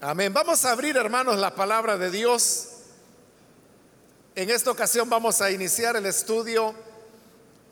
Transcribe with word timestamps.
Amén. 0.00 0.32
Vamos 0.32 0.64
a 0.64 0.70
abrir, 0.70 0.96
hermanos, 0.96 1.38
la 1.38 1.56
palabra 1.56 1.98
de 1.98 2.08
Dios. 2.12 2.68
En 4.36 4.48
esta 4.48 4.70
ocasión 4.70 5.10
vamos 5.10 5.40
a 5.42 5.50
iniciar 5.50 5.96
el 5.96 6.06
estudio 6.06 6.72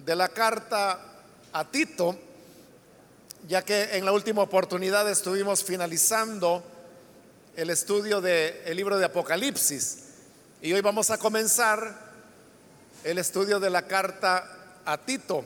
de 0.04 0.16
la 0.16 0.28
carta 0.30 0.98
a 1.52 1.64
Tito, 1.70 2.18
ya 3.46 3.62
que 3.62 3.96
en 3.96 4.04
la 4.04 4.10
última 4.10 4.42
oportunidad 4.42 5.08
estuvimos 5.08 5.62
finalizando 5.62 6.64
el 7.54 7.70
estudio 7.70 8.20
del 8.20 8.76
libro 8.76 8.98
de 8.98 9.04
Apocalipsis. 9.04 9.98
Y 10.60 10.72
hoy 10.72 10.80
vamos 10.80 11.10
a 11.10 11.18
comenzar 11.18 11.96
el 13.04 13.18
estudio 13.18 13.60
de 13.60 13.70
la 13.70 13.86
carta 13.86 14.82
a 14.84 14.98
Tito. 14.98 15.44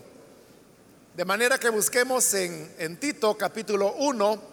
De 1.15 1.27
manera 1.27 1.59
que 1.59 1.69
busquemos 1.69 2.33
en, 2.33 2.75
en 2.79 2.97
Tito 2.99 3.37
capítulo 3.37 3.93
1 3.99 4.50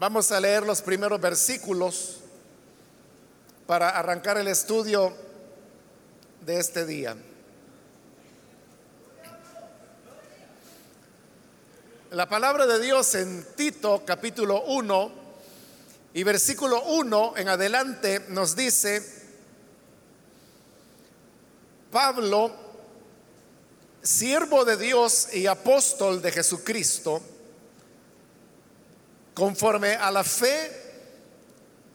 Vamos 0.00 0.32
a 0.32 0.40
leer 0.40 0.62
los 0.62 0.80
primeros 0.80 1.20
versículos 1.20 2.20
para 3.66 3.90
arrancar 3.90 4.38
el 4.38 4.48
estudio 4.48 5.14
de 6.40 6.58
este 6.58 6.86
día. 6.86 7.14
La 12.12 12.26
palabra 12.30 12.66
de 12.66 12.80
Dios 12.80 13.14
en 13.14 13.44
Tito 13.56 14.02
capítulo 14.06 14.62
1 14.62 15.12
y 16.14 16.22
versículo 16.22 16.82
1 16.82 17.34
en 17.36 17.48
adelante 17.50 18.24
nos 18.28 18.56
dice, 18.56 19.06
Pablo, 21.92 22.52
siervo 24.00 24.64
de 24.64 24.78
Dios 24.78 25.34
y 25.34 25.46
apóstol 25.46 26.22
de 26.22 26.32
Jesucristo, 26.32 27.20
conforme 29.40 29.94
a 29.94 30.10
la 30.10 30.22
fe 30.22 30.70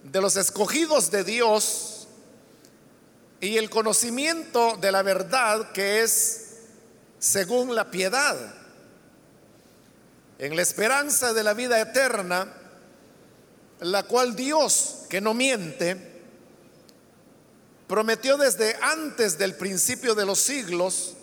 de 0.02 0.20
los 0.20 0.35
escogidos 0.35 1.12
de 1.12 1.23
Dios 1.23 2.07
y 3.40 3.60
el 3.60 3.70
conocimiento 3.70 4.77
de 4.82 4.91
la 4.91 5.04
verdad 5.04 5.71
que 5.71 6.02
es 6.02 6.55
según 7.20 7.76
la 7.76 7.91
piedad, 7.91 8.35
en 10.40 10.55
la 10.55 10.63
esperanza 10.63 11.34
de 11.34 11.43
la 11.43 11.54
vida 11.54 11.79
eterna, 11.79 12.52
la 13.80 14.02
cual 14.02 14.35
Dios, 14.35 15.04
que 15.07 15.21
no 15.21 15.35
miente, 15.35 16.24
prometió 17.85 18.37
desde 18.37 18.76
antes 18.82 19.37
del 19.37 19.54
principio 19.54 20.15
de 20.15 20.26
los 20.26 20.40
siglos 20.40 21.13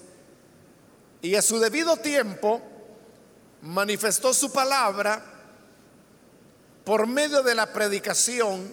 y 1.21 1.35
a 1.35 1.43
su 1.43 1.59
debido 1.59 1.97
tiempo 1.97 2.63
manifestó 3.63 4.33
su 4.33 4.53
palabra 4.53 5.32
por 6.85 7.07
medio 7.07 7.43
de 7.43 7.55
la 7.55 7.73
predicación 7.73 8.73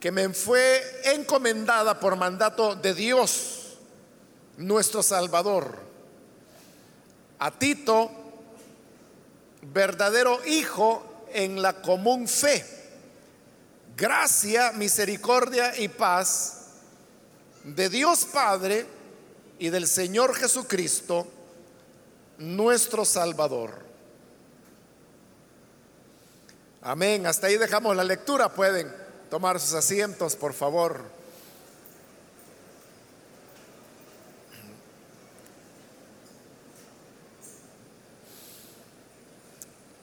que 0.00 0.12
me 0.12 0.28
fue 0.30 0.82
encomendada 1.04 1.98
por 1.98 2.16
mandato 2.16 2.74
de 2.74 2.92
Dios, 2.92 3.78
nuestro 4.58 5.02
Salvador, 5.02 5.78
a 7.38 7.50
Tito, 7.50 8.10
verdadero 9.62 10.44
hijo 10.44 11.26
en 11.32 11.62
la 11.62 11.80
común 11.80 12.28
fe, 12.28 12.64
gracia, 13.96 14.72
misericordia 14.72 15.74
y 15.78 15.88
paz 15.88 16.66
de 17.64 17.88
Dios 17.88 18.26
Padre 18.26 18.86
y 19.58 19.70
del 19.70 19.86
Señor 19.86 20.34
Jesucristo, 20.34 21.26
nuestro 22.36 23.06
Salvador. 23.06 23.93
Amén. 26.86 27.26
Hasta 27.26 27.46
ahí 27.46 27.56
dejamos 27.56 27.96
la 27.96 28.04
lectura. 28.04 28.50
Pueden 28.50 28.94
tomar 29.30 29.58
sus 29.58 29.72
asientos, 29.72 30.36
por 30.36 30.52
favor. 30.52 31.00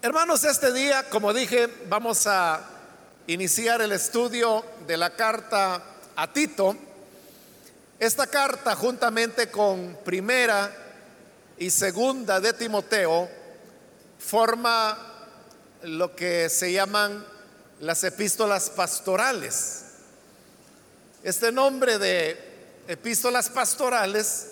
Hermanos, 0.02 0.44
este 0.44 0.74
día, 0.74 1.08
como 1.08 1.36
dije, 1.36 1.70
vamos 1.88 2.26
a 2.26 2.62
iniciar 3.28 3.84
el 3.84 3.92
estudio 3.92 4.66
de 4.88 4.98
la 4.98 5.12
carta 5.16 5.84
a 6.16 6.34
Tito. 6.34 6.76
Esta 8.00 8.26
carta, 8.26 8.76
juntamente 8.76 9.52
con 9.52 10.00
primera 10.04 10.76
y 11.60 11.70
segunda 11.70 12.40
de 12.40 12.54
Timoteo, 12.54 13.30
forma 14.18 15.11
lo 15.84 16.16
que 16.16 16.50
se 16.50 16.72
llaman 16.72 17.26
las 17.80 18.04
epístolas 18.04 18.70
pastorales. 18.70 19.86
Este 21.24 21.52
nombre 21.52 21.98
de 21.98 22.38
epístolas 22.88 23.50
pastorales 23.50 24.48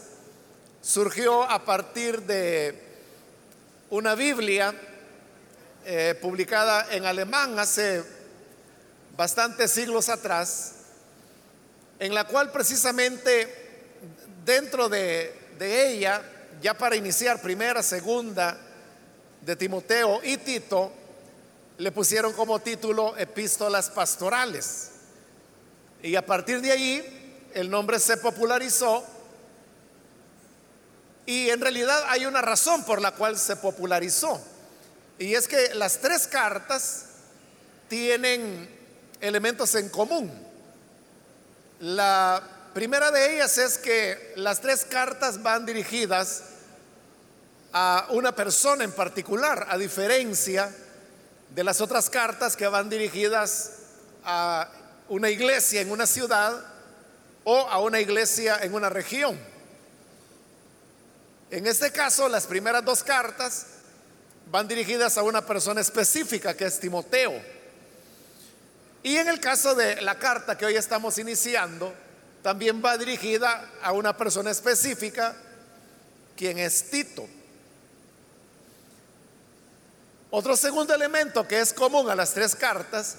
surgió 0.82 1.44
a 1.44 1.64
partir 1.64 2.22
de 2.24 2.80
una 3.90 4.16
Biblia 4.16 4.74
eh, 5.86 6.16
publicada 6.22 6.88
en 6.92 7.06
alemán 7.06 7.58
hace 7.60 8.04
bastantes 9.16 9.72
siglos 9.72 10.10
atrás, 10.10 10.74
en 12.00 12.14
la 12.14 12.26
cual 12.26 12.52
precisamente 12.52 13.92
dentro 14.46 14.90
de, 14.90 15.36
de 15.60 15.92
ella, 15.92 16.22
ya 16.62 16.74
para 16.74 16.96
iniciar 16.96 17.42
primera, 17.42 17.84
segunda 17.84 18.58
de 19.42 19.56
Timoteo 19.56 20.22
y 20.24 20.38
Tito, 20.38 20.92
le 21.80 21.94
pusieron 21.94 22.34
como 22.34 22.60
título 22.60 23.18
epístolas 23.18 23.90
pastorales. 23.90 24.92
Y 26.04 26.16
a 26.16 26.26
partir 26.26 26.62
de 26.62 26.74
ahí 26.74 27.50
el 27.54 27.70
nombre 27.70 28.00
se 28.00 28.18
popularizó 28.18 29.04
y 31.26 31.50
en 31.50 31.62
realidad 31.62 32.04
hay 32.10 32.26
una 32.26 32.42
razón 32.42 32.84
por 32.84 33.02
la 33.02 33.12
cual 33.12 33.40
se 33.40 33.56
popularizó. 33.56 34.42
Y 35.18 35.36
es 35.36 35.48
que 35.48 35.74
las 35.74 36.00
tres 36.00 36.28
cartas 36.28 37.06
tienen 37.88 38.70
elementos 39.22 39.74
en 39.76 39.88
común. 39.88 40.30
La 41.80 42.44
primera 42.74 43.10
de 43.10 43.36
ellas 43.36 43.58
es 43.58 43.78
que 43.78 44.34
las 44.36 44.60
tres 44.60 44.84
cartas 44.84 45.42
van 45.42 45.66
dirigidas 45.66 46.44
a 47.72 48.08
una 48.10 48.36
persona 48.36 48.84
en 48.84 48.92
particular, 48.92 49.68
a 49.70 49.78
diferencia 49.78 50.66
de 50.68 50.89
las 51.56 51.82
otras 51.82 52.10
cartas 52.10 52.56
que 52.56 52.68
van 52.68 52.90
dirigidas 52.90 53.74
a 54.24 54.70
una 55.08 55.30
iglesia 55.30 55.82
en 55.82 55.92
una 55.92 56.06
ciudad 56.06 56.64
o 57.44 57.58
a 57.58 57.80
una 57.80 58.00
iglesia 58.00 58.60
en 58.62 58.74
una 58.74 58.90
región. 58.90 59.38
En 61.52 61.66
este 61.66 61.92
caso, 61.92 62.30
las 62.30 62.46
primeras 62.46 62.86
dos 62.86 63.04
cartas 63.04 63.66
van 64.52 64.68
dirigidas 64.68 65.18
a 65.18 65.24
una 65.24 65.46
persona 65.46 65.82
específica 65.82 66.56
que 66.56 66.66
es 66.66 66.80
Timoteo. 66.80 67.34
Y 69.02 69.18
en 69.18 69.28
el 69.28 69.40
caso 69.40 69.76
de 69.76 70.02
la 70.02 70.20
carta 70.20 70.58
que 70.58 70.66
hoy 70.66 70.76
estamos 70.76 71.18
iniciando, 71.18 71.94
también 72.44 72.84
va 72.84 72.98
dirigida 72.98 73.72
a 73.82 73.92
una 73.92 74.16
persona 74.16 74.52
específica, 74.52 75.36
quien 76.36 76.60
es 76.60 76.90
Tito. 76.90 77.28
Otro 80.32 80.56
segundo 80.56 80.94
elemento 80.94 81.48
que 81.48 81.60
es 81.60 81.74
común 81.74 82.10
a 82.10 82.16
las 82.16 82.34
tres 82.34 82.56
cartas, 82.56 83.16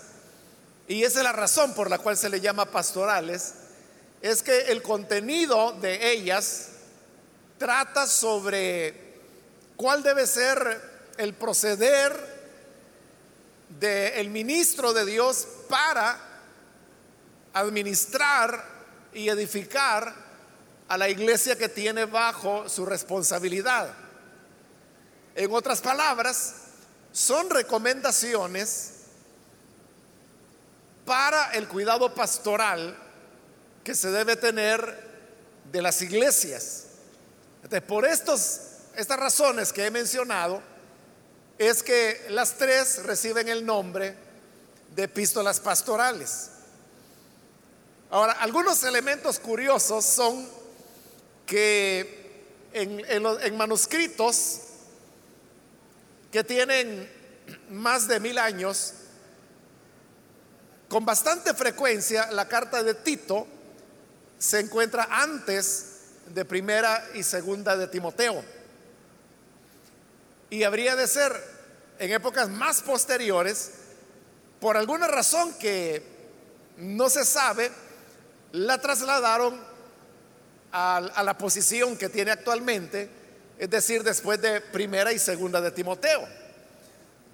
y 0.87 1.03
esa 1.03 1.19
es 1.19 1.25
la 1.25 1.33
razón 1.33 1.75
por 1.75 1.91
la 1.91 1.99
cual 1.99 2.17
se 2.17 2.29
le 2.29 2.41
llama 2.41 2.67
pastorales, 2.67 3.55
es 4.23 4.43
que 4.43 4.73
el 4.73 4.83
contenido 4.83 5.73
de 5.73 6.13
ellas 6.13 6.69
trata 7.59 8.07
sobre 8.07 9.19
cuál 9.77 10.03
debe 10.03 10.27
ser 10.27 10.81
el 11.17 11.35
proceder 11.35 12.41
del 13.81 14.31
ministro 14.31 14.93
de 14.93 15.05
Dios 15.05 15.47
para 15.69 16.19
administrar 17.53 18.65
y 19.13 19.29
edificar 19.29 20.15
a 20.89 20.97
la 20.97 21.09
iglesia 21.09 21.57
que 21.57 21.69
tiene 21.69 22.05
bajo 22.05 22.69
su 22.69 22.87
responsabilidad. 22.87 23.93
En 25.35 25.53
otras 25.53 25.81
palabras, 25.81 26.55
son 27.13 27.51
recomendaciones 27.51 28.93
para 31.05 31.53
el 31.53 31.67
cuidado 31.67 32.15
pastoral 32.15 32.97
que 33.83 33.95
se 33.95 34.11
debe 34.11 34.37
tener 34.37 35.11
de 35.73 35.83
las 35.83 36.03
iglesias. 36.03 36.85
por 37.87 38.05
estos, 38.05 38.61
estas 38.97 39.19
razones 39.19 39.73
que 39.73 39.87
he 39.87 39.91
mencionado, 39.91 40.63
es 41.59 41.83
que 41.83 42.27
las 42.31 42.55
tres 42.55 43.03
reciben 43.05 43.49
el 43.49 43.67
nombre 43.67 44.17
de 44.95 45.03
epístolas 45.03 45.61
pastorales. 45.61 46.51
Ahora, 48.11 48.33
algunos 48.33 48.83
elementos 48.83 49.39
curiosos 49.39 50.05
son 50.05 50.49
que 51.45 52.47
en, 52.73 53.05
en 53.09 53.57
manuscritos 53.57 54.61
que 56.31 56.45
tienen 56.45 57.11
más 57.71 58.07
de 58.09 58.21
mil 58.21 58.39
años, 58.39 58.95
con 60.89 61.05
bastante 61.05 61.55
frecuencia 61.55 62.31
la 62.33 62.49
carta 62.49 62.83
de 62.83 62.95
Tito 62.95 63.47
se 64.39 64.61
encuentra 64.61 65.09
antes 65.11 65.87
de 66.27 66.45
primera 66.45 67.07
y 67.15 67.23
segunda 67.23 67.77
de 67.77 67.87
Timoteo. 67.87 68.43
Y 70.49 70.65
habría 70.65 70.97
de 70.97 71.07
ser 71.07 71.33
en 71.99 72.11
épocas 72.13 72.49
más 72.49 72.81
posteriores, 72.81 73.73
por 74.59 74.77
alguna 74.77 75.07
razón 75.07 75.53
que 75.59 76.03
no 76.79 77.11
se 77.11 77.25
sabe, 77.25 77.71
la 78.53 78.81
trasladaron 78.81 79.61
a, 80.73 81.23
la 81.23 81.37
posición 81.37 81.97
que 81.97 82.09
tiene 82.09 82.31
actualmente, 82.31 83.11
es 83.61 83.69
decir, 83.69 84.03
después 84.03 84.41
de 84.41 84.63
primera 84.63 85.13
y 85.13 85.19
segunda 85.19 85.61
de 85.61 85.71
Timoteo. 85.71 86.27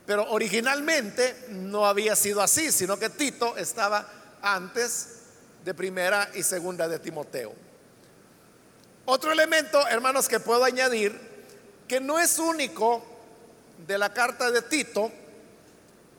Pero 0.04 0.28
originalmente 0.28 1.46
no 1.50 1.86
había 1.86 2.16
sido 2.16 2.42
así, 2.42 2.72
sino 2.72 2.98
que 2.98 3.10
Tito 3.10 3.56
estaba 3.56 4.08
antes 4.42 5.20
de 5.64 5.72
primera 5.72 6.28
y 6.34 6.42
segunda 6.42 6.88
de 6.88 6.98
Timoteo. 6.98 7.54
Otro 9.04 9.30
elemento, 9.30 9.86
hermanos, 9.86 10.26
que 10.26 10.40
puedo 10.40 10.64
añadir, 10.64 11.16
que 11.86 12.00
no 12.00 12.18
es 12.18 12.40
único 12.40 13.04
de 13.86 13.96
la 13.96 14.12
carta 14.12 14.50
de 14.50 14.62
Tito, 14.62 15.12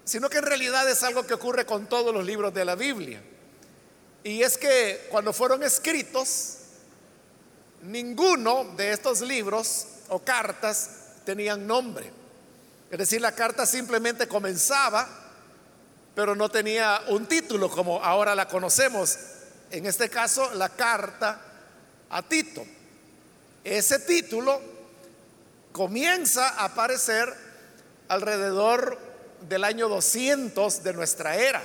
sino 0.06 0.30
que 0.30 0.38
en 0.38 0.46
realidad 0.46 0.90
es 0.90 1.04
algo 1.04 1.28
que 1.28 1.34
ocurre 1.34 1.66
con 1.66 1.88
todos 1.88 2.14
los 2.14 2.26
libros 2.26 2.54
de 2.54 2.64
la 2.64 2.76
Biblia. 2.76 3.22
Y 4.24 4.42
es 4.42 4.58
que 4.58 5.08
cuando 5.12 5.34
fueron 5.34 5.64
escritos, 5.64 6.60
ninguno 7.82 8.74
de 8.78 8.94
estos 8.94 9.20
libros 9.20 9.88
o 10.10 10.20
cartas 10.20 10.90
tenían 11.26 11.68
nombre. 11.68 12.12
Es 12.90 12.98
decir, 12.98 13.22
la 13.22 13.34
carta 13.34 13.66
simplemente 13.66 14.28
comenzaba, 14.28 15.08
pero 16.16 16.36
no 16.36 16.50
tenía 16.50 17.02
un 17.10 17.26
título 17.26 17.70
como 17.70 18.04
ahora 18.04 18.34
la 18.34 18.48
conocemos. 18.48 19.18
En 19.70 19.86
este 19.86 20.10
caso, 20.10 20.54
la 20.56 20.70
carta 20.70 21.42
a 22.10 22.22
Tito. 22.24 22.66
Ese 23.64 24.00
título 24.00 24.62
comienza 25.74 26.50
a 26.50 26.66
aparecer 26.66 27.34
alrededor 28.08 28.98
del 29.42 29.64
año 29.64 29.90
200 29.90 30.84
de 30.84 30.94
nuestra 30.94 31.36
era. 31.36 31.64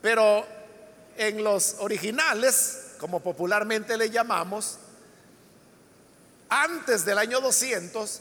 Pero 0.00 0.46
en 1.16 1.44
los 1.44 1.76
originales, 1.80 2.94
como 2.98 3.20
popularmente 3.20 3.98
le 3.98 4.10
llamamos, 4.10 4.78
antes 6.50 7.04
del 7.04 7.16
año 7.16 7.40
200, 7.40 8.20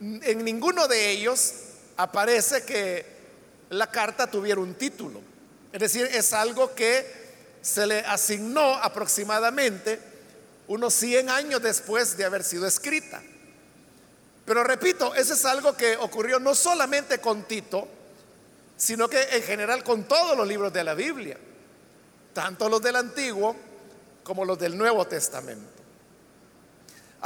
en 0.00 0.44
ninguno 0.44 0.88
de 0.88 1.10
ellos 1.12 1.54
aparece 1.96 2.64
que 2.64 3.06
la 3.70 3.90
carta 3.90 4.26
tuviera 4.26 4.60
un 4.60 4.74
título. 4.74 5.20
Es 5.72 5.80
decir, 5.80 6.06
es 6.12 6.32
algo 6.32 6.74
que 6.74 7.06
se 7.62 7.86
le 7.86 8.00
asignó 8.00 8.74
aproximadamente 8.74 10.00
unos 10.68 10.94
100 10.94 11.30
años 11.30 11.62
después 11.62 12.16
de 12.16 12.24
haber 12.24 12.42
sido 12.44 12.66
escrita. 12.66 13.22
Pero 14.44 14.62
repito, 14.62 15.14
eso 15.14 15.34
es 15.34 15.44
algo 15.44 15.76
que 15.76 15.96
ocurrió 15.96 16.38
no 16.38 16.54
solamente 16.54 17.18
con 17.18 17.44
Tito, 17.44 17.88
sino 18.76 19.08
que 19.08 19.20
en 19.20 19.42
general 19.42 19.82
con 19.82 20.04
todos 20.04 20.36
los 20.36 20.46
libros 20.46 20.72
de 20.72 20.84
la 20.84 20.94
Biblia, 20.94 21.36
tanto 22.32 22.68
los 22.68 22.82
del 22.82 22.96
Antiguo 22.96 23.56
como 24.22 24.44
los 24.44 24.58
del 24.58 24.76
Nuevo 24.76 25.06
Testamento. 25.06 25.75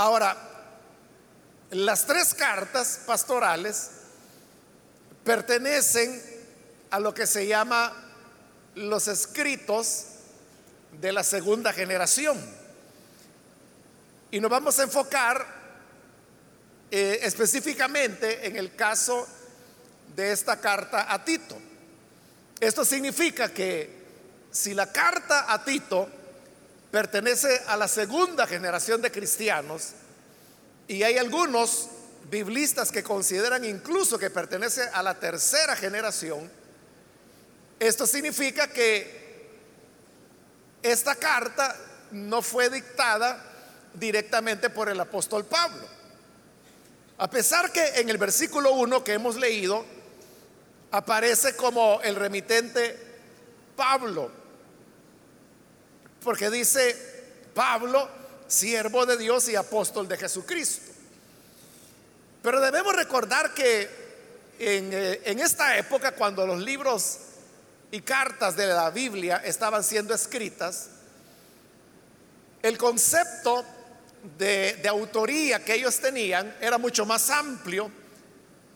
Ahora, 0.00 0.34
las 1.72 2.06
tres 2.06 2.32
cartas 2.32 3.00
pastorales 3.04 3.90
pertenecen 5.24 6.22
a 6.88 6.98
lo 6.98 7.12
que 7.12 7.26
se 7.26 7.46
llama 7.46 7.92
los 8.76 9.08
escritos 9.08 10.06
de 11.02 11.12
la 11.12 11.22
segunda 11.22 11.74
generación. 11.74 12.38
Y 14.30 14.40
nos 14.40 14.50
vamos 14.50 14.78
a 14.78 14.84
enfocar 14.84 15.46
eh, 16.90 17.18
específicamente 17.20 18.46
en 18.46 18.56
el 18.56 18.74
caso 18.74 19.28
de 20.16 20.32
esta 20.32 20.58
carta 20.58 21.12
a 21.12 21.22
Tito. 21.22 21.58
Esto 22.58 22.86
significa 22.86 23.52
que 23.52 24.00
si 24.50 24.72
la 24.72 24.90
carta 24.90 25.52
a 25.52 25.62
Tito 25.62 26.19
pertenece 26.90 27.62
a 27.66 27.76
la 27.76 27.88
segunda 27.88 28.46
generación 28.46 29.00
de 29.00 29.10
cristianos, 29.10 29.90
y 30.88 31.02
hay 31.02 31.18
algunos 31.18 31.88
biblistas 32.30 32.90
que 32.90 33.02
consideran 33.02 33.64
incluso 33.64 34.18
que 34.18 34.30
pertenece 34.30 34.82
a 34.92 35.02
la 35.02 35.18
tercera 35.18 35.76
generación, 35.76 36.50
esto 37.78 38.06
significa 38.06 38.68
que 38.68 39.48
esta 40.82 41.14
carta 41.14 41.76
no 42.10 42.42
fue 42.42 42.68
dictada 42.68 43.42
directamente 43.94 44.70
por 44.70 44.88
el 44.88 45.00
apóstol 45.00 45.44
Pablo. 45.44 45.86
A 47.18 47.28
pesar 47.28 47.70
que 47.70 48.00
en 48.00 48.08
el 48.08 48.18
versículo 48.18 48.72
1 48.72 49.04
que 49.04 49.12
hemos 49.12 49.36
leído 49.36 49.84
aparece 50.90 51.54
como 51.54 52.00
el 52.02 52.16
remitente 52.16 52.98
Pablo, 53.76 54.39
porque 56.22 56.50
dice 56.50 56.96
Pablo, 57.54 58.08
siervo 58.46 59.06
de 59.06 59.16
Dios 59.16 59.48
y 59.48 59.56
apóstol 59.56 60.08
de 60.08 60.16
Jesucristo. 60.16 60.92
Pero 62.42 62.60
debemos 62.60 62.94
recordar 62.94 63.54
que 63.54 63.88
en, 64.58 64.90
eh, 64.92 65.20
en 65.24 65.40
esta 65.40 65.76
época, 65.76 66.12
cuando 66.12 66.46
los 66.46 66.60
libros 66.60 67.18
y 67.90 68.00
cartas 68.02 68.56
de 68.56 68.66
la 68.66 68.90
Biblia 68.90 69.42
estaban 69.44 69.82
siendo 69.82 70.14
escritas, 70.14 70.88
el 72.62 72.76
concepto 72.76 73.64
de, 74.38 74.80
autoría 74.88 75.64
que 75.64 75.74
ellos 75.74 75.98
tenían 75.98 76.54
era 76.60 76.78
mucho 76.78 77.06
más 77.06 77.30
amplio 77.30 77.90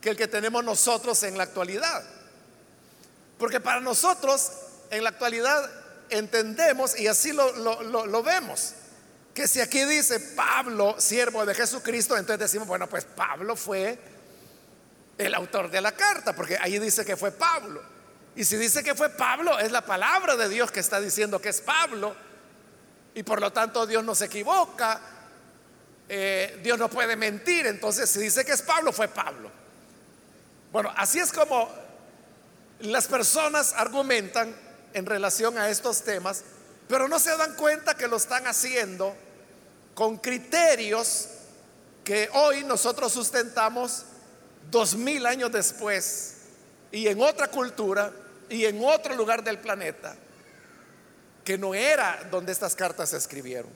que 0.01 0.09
el 0.11 0.17
que 0.17 0.27
tenemos 0.27 0.63
nosotros 0.63 1.21
en 1.23 1.37
la 1.37 1.43
actualidad. 1.43 2.03
Porque 3.37 3.59
para 3.59 3.81
nosotros 3.81 4.51
en 4.89 5.03
la 5.03 5.09
actualidad 5.09 5.69
entendemos 6.09 6.97
y 6.99 7.07
así 7.07 7.31
lo, 7.31 7.51
lo, 7.53 8.23
vemos. 8.23 8.73
Que 9.33 9.47
si 9.47 9.59
aquí 9.61 9.83
dice 9.85 10.19
Pablo, 10.19 10.95
siervo 10.97 11.45
de 11.45 11.53
Jesucristo, 11.53 12.15
entonces 12.15 12.39
decimos, 12.39 12.67
bueno, 12.67 12.87
pues 12.87 13.05
Pablo 13.05 13.55
fue 13.55 13.97
el 15.17 15.33
autor 15.33 15.69
de 15.69 15.81
la 15.81 15.91
carta, 15.91 16.33
porque 16.33 16.57
ahí 16.59 16.79
dice 16.79 17.03
que 17.05 17.17
fue 17.17 17.31
Pablo. 17.31 17.81
Y 18.35 18.43
si 18.43 18.57
dice 18.57 18.83
que 18.83 18.95
fue 18.95 19.09
Pablo, 19.09 19.59
es 19.59 19.71
la 19.71 19.85
palabra 19.85 20.35
de 20.35 20.49
Dios 20.49 20.71
que 20.71 20.79
está 20.79 20.99
diciendo 20.99 21.41
que 21.41 21.49
es 21.49 21.61
Pablo. 21.61 22.15
Y 23.13 23.23
por 23.23 23.39
lo 23.39 23.51
tanto 23.51 23.85
Dios 23.87 24.03
no 24.03 24.13
se 24.13 24.25
equivoca, 24.25 24.99
eh, 26.07 26.59
Dios 26.61 26.77
no 26.77 26.89
puede 26.89 27.15
mentir, 27.15 27.65
entonces 27.65 28.09
si 28.09 28.19
dice 28.19 28.45
que 28.45 28.51
es 28.51 28.61
Pablo, 28.61 28.91
fue 28.91 29.07
Pablo. 29.07 29.49
Bueno, 30.71 30.91
así 30.95 31.19
es 31.19 31.31
como 31.31 31.69
las 32.79 33.07
personas 33.07 33.73
argumentan 33.73 34.53
en 34.95 35.05
relación 35.05 35.57
a 35.57 35.69
estos 35.69 36.03
temas, 36.03 36.41
pero 36.87 37.09
no 37.09 37.19
se 37.19 37.35
dan 37.35 37.55
cuenta 37.55 37.95
que 37.95 38.07
lo 38.07 38.15
están 38.15 38.47
haciendo 38.47 39.13
con 39.93 40.17
criterios 40.17 41.27
que 42.05 42.29
hoy 42.31 42.63
nosotros 42.63 43.11
sustentamos 43.11 44.05
dos 44.71 44.95
mil 44.95 45.25
años 45.25 45.51
después 45.51 46.35
y 46.93 47.07
en 47.07 47.21
otra 47.21 47.49
cultura 47.49 48.09
y 48.49 48.63
en 48.63 48.81
otro 48.83 49.15
lugar 49.15 49.43
del 49.43 49.59
planeta 49.59 50.15
que 51.43 51.57
no 51.57 51.75
era 51.75 52.27
donde 52.31 52.53
estas 52.53 52.73
cartas 52.73 53.09
se 53.09 53.17
escribieron. 53.17 53.71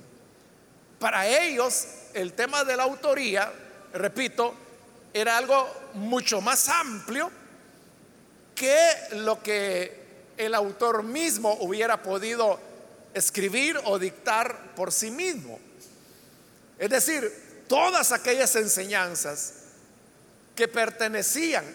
Para 1.00 1.28
ellos 1.28 1.86
el 2.14 2.32
tema 2.32 2.64
de 2.64 2.78
la 2.78 2.84
autoría, 2.84 3.52
repito, 3.92 4.56
era 5.14 5.38
algo 5.38 5.68
mucho 5.96 6.40
más 6.40 6.70
amplio 6.70 7.30
que 8.56 8.78
lo 9.12 9.44
que 9.44 9.99
el 10.40 10.56
autor 10.56 11.04
mismo 11.04 11.58
hubiera 11.60 12.02
podido 12.02 12.58
escribir 13.14 13.78
o 13.84 14.00
dictar 14.00 14.74
por 14.74 14.94
sí 14.94 15.12
mismo. 15.12 15.60
Es 16.78 16.90
decir, 16.90 17.66
todas 17.68 18.14
aquellas 18.14 18.56
enseñanzas 18.56 19.54
que 20.56 20.70
pertenecían, 20.70 21.66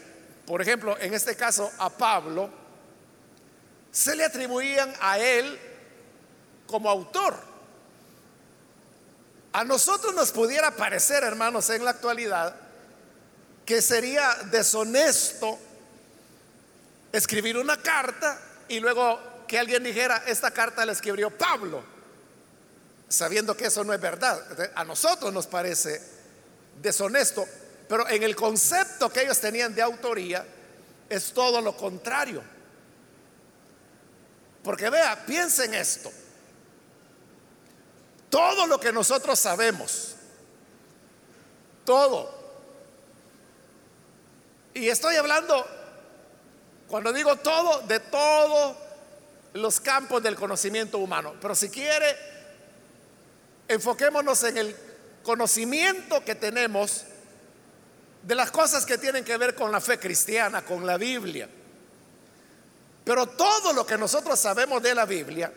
por 0.47 0.63
ejemplo, 0.63 0.97
en 0.99 1.13
este 1.13 1.37
caso 1.37 1.71
a 1.79 1.91
Pablo, 1.91 2.49
se 3.93 4.17
le 4.17 4.25
atribuían 4.25 4.95
a 4.99 5.19
él 5.19 5.59
como 6.67 6.89
autor. 6.89 7.37
A 9.53 9.63
nosotros 9.63 10.15
nos 10.15 10.33
pudiera 10.33 10.71
parecer, 10.71 11.23
hermanos, 11.23 11.69
en 11.69 11.85
la 11.85 11.91
actualidad, 11.91 12.57
que 13.67 13.83
sería 13.83 14.35
deshonesto 14.51 15.59
escribir 17.13 17.59
una 17.59 17.77
carta 17.77 18.41
y 18.69 18.81
luego 18.81 19.21
que 19.47 19.59
alguien 19.59 19.83
dijera, 19.85 20.25
esta 20.27 20.51
carta 20.51 20.85
la 20.85 20.93
escribió 20.93 21.31
Pablo, 21.31 21.83
sabiendo 23.09 23.57
que 23.57 23.67
eso 23.67 23.85
no 23.85 23.93
es 23.93 24.01
verdad. 24.01 24.43
A 24.75 24.85
nosotros 24.85 25.33
nos 25.33 25.47
parece 25.47 26.01
deshonesto, 26.81 27.47
pero 27.89 28.09
en 28.09 28.23
el 28.23 28.35
concepto 28.35 29.11
que 29.11 29.23
ellos 29.23 29.39
tenían 29.39 29.75
de 29.75 29.83
autoría 29.83 30.47
es 31.09 31.33
todo 31.33 31.61
lo 31.61 31.77
contrario. 31.77 32.43
Porque 34.63 34.89
vea, 34.89 35.27
piensen 35.27 35.75
esto. 35.75 36.11
Todo 38.31 38.67
lo 38.67 38.81
que 38.81 38.93
nosotros 38.93 39.39
sabemos, 39.39 40.17
todo. 41.85 42.43
Y 44.73 44.89
estoy 44.89 45.15
hablando, 45.15 45.65
cuando 46.89 47.13
digo 47.13 47.37
todo, 47.37 47.81
de 47.83 48.01
todos 48.01 48.77
los 49.55 49.81
campos 49.81 50.23
del 50.23 50.37
conocimiento 50.37 50.99
humano. 50.99 51.35
Pero 51.41 51.55
si 51.55 51.71
quiere, 51.71 52.17
enfoquémonos 53.69 54.43
en 54.45 54.59
el 54.59 54.77
conocimiento 55.23 56.25
que 56.25 56.35
tenemos 56.35 57.05
de 58.23 58.35
las 58.35 58.51
cosas 58.51 58.87
que 58.87 58.99
tienen 58.99 59.25
que 59.25 59.37
ver 59.37 59.55
con 59.55 59.71
la 59.71 59.81
fe 59.81 59.99
cristiana, 59.99 60.65
con 60.65 60.87
la 60.87 60.97
Biblia. 60.97 61.49
Pero 63.05 63.27
todo 63.27 63.73
lo 63.73 63.87
que 63.87 63.99
nosotros 63.99 64.39
sabemos 64.41 64.83
de 64.83 64.95
la 64.95 65.05
Biblia, 65.05 65.53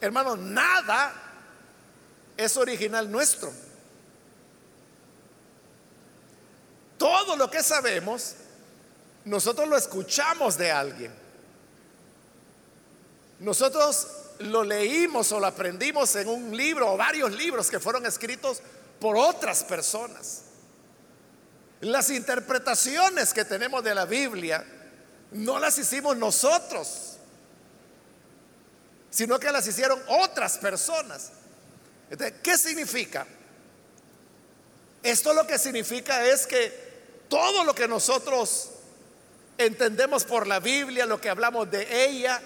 hermanos, 0.00 0.38
nada 0.38 1.12
es 2.36 2.56
original 2.56 3.10
nuestro. 3.10 3.52
Todo 6.96 7.36
lo 7.36 7.50
que 7.50 7.62
sabemos, 7.62 8.36
nosotros 9.24 9.68
lo 9.68 9.76
escuchamos 9.76 10.58
de 10.58 10.70
alguien. 10.70 11.12
Nosotros 13.40 14.06
lo 14.38 14.64
leímos 14.64 15.32
o 15.32 15.40
lo 15.40 15.46
aprendimos 15.46 16.14
en 16.16 16.28
un 16.28 16.56
libro 16.56 16.92
o 16.92 16.96
varios 16.96 17.32
libros 17.32 17.70
que 17.70 17.80
fueron 17.80 18.04
escritos 18.06 18.60
por 19.00 19.16
otras 19.16 19.64
personas. 19.64 20.42
Las 21.80 22.10
interpretaciones 22.10 23.32
que 23.34 23.44
tenemos 23.44 23.82
de 23.84 23.94
la 23.94 24.04
Biblia 24.04 24.64
no 25.32 25.58
las 25.58 25.78
hicimos 25.78 26.16
nosotros, 26.16 27.16
sino 29.10 29.38
que 29.38 29.50
las 29.50 29.66
hicieron 29.66 30.00
otras 30.08 30.58
personas. 30.58 31.30
¿qué 32.42 32.56
significa? 32.56 33.26
Esto 35.02 35.34
lo 35.34 35.46
que 35.46 35.58
significa 35.58 36.24
es 36.24 36.46
que 36.46 36.84
todo 37.28 37.64
lo 37.64 37.74
que 37.74 37.88
nosotros 37.88 38.70
entendemos 39.58 40.24
por 40.24 40.46
la 40.46 40.60
Biblia, 40.60 41.06
lo 41.06 41.20
que 41.20 41.28
hablamos 41.28 41.70
de 41.70 42.06
ella, 42.06 42.40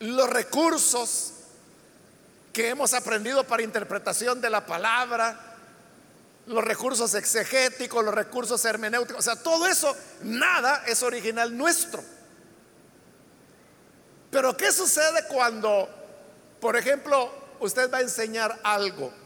los 0.00 0.28
recursos 0.28 1.32
que 2.52 2.68
hemos 2.68 2.92
aprendido 2.92 3.44
para 3.44 3.62
interpretación 3.62 4.40
de 4.40 4.50
la 4.50 4.66
palabra, 4.66 5.38
los 6.46 6.64
recursos 6.64 7.14
exegéticos, 7.14 8.04
los 8.04 8.14
recursos 8.14 8.64
hermenéuticos, 8.64 9.20
o 9.20 9.22
sea, 9.22 9.36
todo 9.36 9.66
eso, 9.66 9.96
nada 10.22 10.82
es 10.86 11.02
original 11.02 11.56
nuestro. 11.56 12.02
Pero 14.30 14.56
¿qué 14.56 14.72
sucede 14.72 15.26
cuando, 15.28 15.88
por 16.60 16.76
ejemplo, 16.76 17.30
usted 17.60 17.90
va 17.92 17.98
a 17.98 18.02
enseñar 18.02 18.58
algo? 18.64 19.21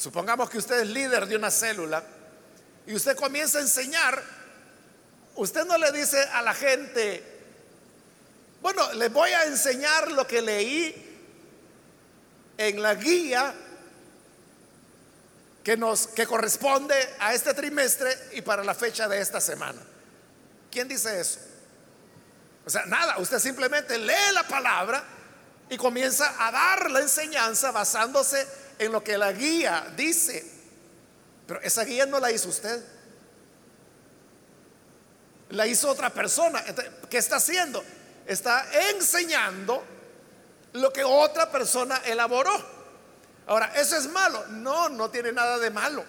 Supongamos 0.00 0.48
que 0.48 0.56
usted 0.56 0.80
es 0.80 0.88
líder 0.88 1.26
de 1.26 1.36
una 1.36 1.50
célula 1.50 2.02
y 2.86 2.94
usted 2.94 3.14
comienza 3.14 3.58
a 3.58 3.60
enseñar, 3.60 4.22
usted 5.34 5.66
no 5.66 5.76
le 5.76 5.92
dice 5.92 6.18
a 6.32 6.40
la 6.40 6.54
gente, 6.54 7.22
bueno, 8.62 8.94
les 8.94 9.12
voy 9.12 9.28
a 9.28 9.44
enseñar 9.44 10.10
lo 10.12 10.26
que 10.26 10.40
leí 10.40 11.18
en 12.56 12.80
la 12.80 12.94
guía 12.94 13.54
que 15.62 15.76
nos 15.76 16.06
que 16.06 16.26
corresponde 16.26 16.96
a 17.18 17.34
este 17.34 17.52
trimestre 17.52 18.10
y 18.32 18.40
para 18.40 18.64
la 18.64 18.74
fecha 18.74 19.06
de 19.06 19.20
esta 19.20 19.38
semana. 19.38 19.82
¿Quién 20.70 20.88
dice 20.88 21.20
eso? 21.20 21.40
O 22.64 22.70
sea, 22.70 22.86
nada, 22.86 23.18
usted 23.18 23.38
simplemente 23.38 23.98
lee 23.98 24.32
la 24.32 24.48
palabra 24.48 25.04
y 25.68 25.76
comienza 25.76 26.36
a 26.38 26.50
dar 26.50 26.90
la 26.90 27.00
enseñanza 27.00 27.70
basándose 27.70 28.59
en 28.80 28.92
lo 28.92 29.04
que 29.04 29.18
la 29.18 29.30
guía 29.30 29.92
dice. 29.94 30.42
Pero 31.46 31.60
esa 31.60 31.84
guía 31.84 32.06
no 32.06 32.18
la 32.18 32.32
hizo 32.32 32.48
usted. 32.48 32.82
La 35.50 35.66
hizo 35.66 35.90
otra 35.90 36.08
persona. 36.08 36.64
¿Qué 37.10 37.18
está 37.18 37.36
haciendo? 37.36 37.84
Está 38.26 38.66
enseñando 38.90 39.84
lo 40.72 40.90
que 40.92 41.04
otra 41.04 41.50
persona 41.52 42.00
elaboró. 42.06 42.52
Ahora, 43.48 43.70
¿eso 43.76 43.98
es 43.98 44.08
malo? 44.08 44.46
No, 44.46 44.88
no 44.88 45.10
tiene 45.10 45.30
nada 45.30 45.58
de 45.58 45.70
malo. 45.70 46.02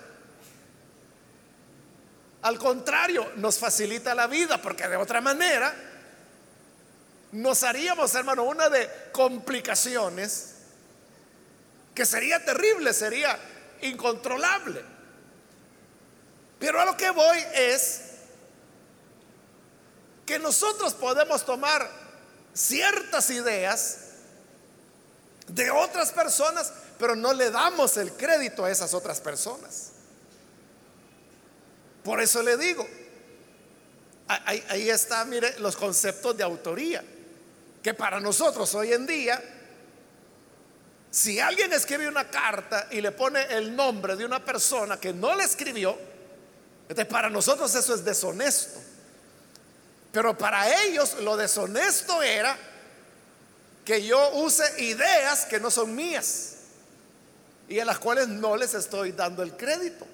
Al 2.43 2.57
contrario, 2.57 3.33
nos 3.35 3.59
facilita 3.59 4.15
la 4.15 4.27
vida 4.27 4.61
porque 4.61 4.87
de 4.87 4.95
otra 4.95 5.19
manera 5.19 5.75
nos 7.33 7.63
haríamos, 7.63 8.15
hermano, 8.15 8.43
una 8.43 8.69
de 8.69 8.89
complicaciones 9.11 10.60
que 11.93 12.05
sería 12.05 12.43
terrible, 12.43 12.93
sería 12.93 13.37
incontrolable. 13.81 14.83
Pero 16.59 16.79
a 16.79 16.85
lo 16.85 16.95
que 16.95 17.09
voy 17.09 17.39
es 17.53 18.01
que 20.25 20.39
nosotros 20.39 20.93
podemos 20.93 21.43
tomar 21.45 21.89
ciertas 22.53 23.29
ideas 23.31 23.97
de 25.47 25.71
otras 25.71 26.11
personas, 26.11 26.71
pero 26.97 27.15
no 27.15 27.33
le 27.33 27.51
damos 27.51 27.97
el 27.97 28.13
crédito 28.13 28.63
a 28.63 28.71
esas 28.71 28.93
otras 28.93 29.19
personas. 29.19 29.91
Por 32.03 32.21
eso 32.21 32.41
le 32.41 32.57
digo, 32.57 32.87
ahí, 34.27 34.63
ahí 34.69 34.89
está, 34.89 35.25
mire, 35.25 35.59
los 35.59 35.75
conceptos 35.75 36.37
de 36.37 36.43
autoría, 36.43 37.03
que 37.83 37.93
para 37.93 38.19
nosotros 38.19 38.73
hoy 38.75 38.93
en 38.93 39.05
día, 39.05 39.60
si 41.11 41.41
alguien 41.41 41.73
escribe 41.73 42.07
una 42.07 42.29
carta 42.29 42.87
y 42.89 43.01
le 43.01 43.11
pone 43.11 43.43
el 43.49 43.75
nombre 43.75 44.15
de 44.15 44.23
una 44.23 44.43
persona 44.43 44.97
que 44.97 45.11
no 45.11 45.35
le 45.35 45.43
escribió, 45.43 45.97
para 47.09 47.29
nosotros 47.29 47.75
eso 47.75 47.93
es 47.93 48.05
deshonesto. 48.05 48.79
Pero 50.13 50.37
para 50.37 50.83
ellos 50.83 51.17
lo 51.19 51.35
deshonesto 51.35 52.21
era 52.21 52.57
que 53.83 54.05
yo 54.05 54.31
use 54.35 54.63
ideas 54.81 55.45
que 55.45 55.59
no 55.59 55.69
son 55.69 55.93
mías 55.93 56.55
y 57.67 57.79
a 57.79 57.85
las 57.85 57.99
cuales 57.99 58.29
no 58.29 58.55
les 58.55 58.73
estoy 58.73 59.11
dando 59.11 59.43
el 59.43 59.57
crédito. 59.57 60.07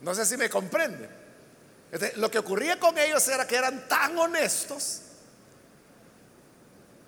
No 0.00 0.12
sé 0.12 0.26
si 0.26 0.36
me 0.36 0.50
comprenden. 0.50 1.23
Lo 2.16 2.30
que 2.30 2.38
ocurría 2.38 2.78
con 2.80 2.98
ellos 2.98 3.26
era 3.28 3.46
que 3.46 3.56
eran 3.56 3.86
tan 3.88 4.18
honestos 4.18 5.00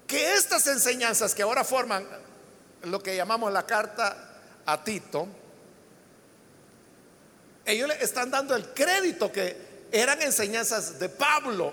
que 0.06 0.34
estas 0.34 0.66
enseñanzas 0.68 1.34
que 1.34 1.42
ahora 1.42 1.64
forman 1.64 2.06
lo 2.84 3.02
que 3.02 3.16
llamamos 3.16 3.52
la 3.52 3.66
carta 3.66 4.16
a 4.64 4.84
Tito, 4.84 5.26
ellos 7.64 7.88
le 7.88 8.02
están 8.02 8.30
dando 8.30 8.54
el 8.54 8.72
crédito 8.72 9.32
que 9.32 9.86
eran 9.90 10.22
enseñanzas 10.22 10.98
de 11.00 11.08
Pablo, 11.08 11.72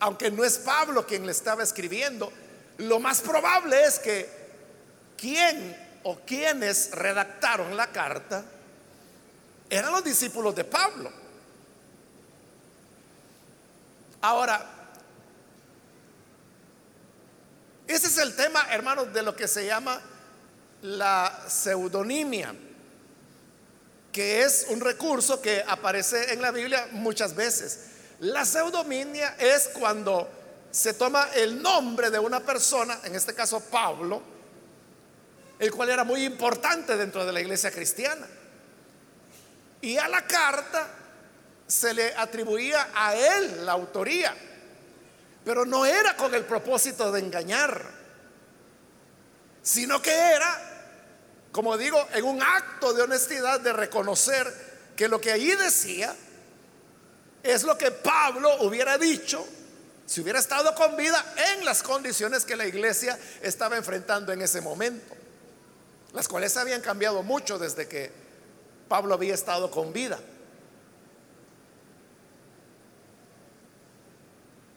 aunque 0.00 0.30
no 0.30 0.44
es 0.44 0.58
Pablo 0.58 1.06
quien 1.06 1.24
le 1.24 1.32
estaba 1.32 1.62
escribiendo. 1.62 2.32
Lo 2.78 2.98
más 2.98 3.20
probable 3.20 3.84
es 3.84 4.00
que 4.00 4.28
quien 5.16 5.76
o 6.02 6.16
quienes 6.20 6.90
redactaron 6.92 7.76
la 7.76 7.88
carta 7.88 8.44
eran 9.70 9.92
los 9.92 10.02
discípulos 10.02 10.54
de 10.56 10.64
Pablo. 10.64 11.27
Ahora, 14.20 14.66
ese 17.86 18.06
es 18.08 18.18
el 18.18 18.34
tema, 18.36 18.66
hermanos, 18.70 19.12
de 19.12 19.22
lo 19.22 19.34
que 19.34 19.48
se 19.48 19.66
llama 19.66 20.00
la 20.82 21.44
pseudonimia 21.48 22.54
que 24.18 24.42
es 24.42 24.66
un 24.70 24.80
recurso 24.80 25.40
que 25.40 25.62
aparece 25.64 26.32
en 26.32 26.42
la 26.42 26.50
Biblia 26.50 26.88
muchas 26.90 27.36
veces. 27.36 27.78
La 28.20 28.44
pseudominia 28.44 29.36
es 29.38 29.68
cuando 29.68 30.28
se 30.72 30.94
toma 30.94 31.28
el 31.36 31.62
nombre 31.62 32.10
de 32.10 32.18
una 32.18 32.40
persona, 32.40 32.98
en 33.04 33.14
este 33.14 33.32
caso 33.32 33.60
Pablo, 33.60 34.20
el 35.58 35.70
cual 35.70 35.90
era 35.90 36.02
muy 36.02 36.24
importante 36.24 36.96
dentro 36.96 37.24
de 37.24 37.32
la 37.32 37.40
iglesia 37.40 37.70
cristiana. 37.70 38.26
Y 39.80 39.96
a 39.98 40.08
la 40.08 40.26
carta 40.26 40.88
se 41.68 41.94
le 41.94 42.12
atribuía 42.16 42.88
a 42.92 43.14
él 43.14 43.64
la 43.64 43.72
autoría, 43.72 44.34
pero 45.44 45.64
no 45.64 45.86
era 45.86 46.16
con 46.16 46.34
el 46.34 46.44
propósito 46.44 47.12
de 47.12 47.20
engañar, 47.20 47.88
sino 49.62 50.02
que 50.02 50.10
era 50.10 50.68
como 51.52 51.76
digo, 51.76 52.06
en 52.14 52.24
un 52.24 52.42
acto 52.42 52.92
de 52.92 53.02
honestidad 53.02 53.60
de 53.60 53.72
reconocer 53.72 54.46
que 54.94 55.08
lo 55.08 55.20
que 55.20 55.32
allí 55.32 55.54
decía 55.56 56.14
es 57.42 57.62
lo 57.62 57.78
que 57.78 57.90
Pablo 57.90 58.62
hubiera 58.62 58.98
dicho 58.98 59.46
si 60.06 60.20
hubiera 60.20 60.38
estado 60.38 60.74
con 60.74 60.96
vida 60.96 61.34
en 61.52 61.64
las 61.64 61.82
condiciones 61.82 62.44
que 62.44 62.56
la 62.56 62.66
iglesia 62.66 63.18
estaba 63.42 63.76
enfrentando 63.76 64.32
en 64.32 64.42
ese 64.42 64.60
momento. 64.60 65.14
las 66.12 66.26
cuales 66.26 66.56
habían 66.56 66.80
cambiado 66.80 67.22
mucho 67.22 67.58
desde 67.58 67.86
que 67.86 68.10
Pablo 68.88 69.14
había 69.14 69.34
estado 69.34 69.70
con 69.70 69.92
vida. 69.92 70.18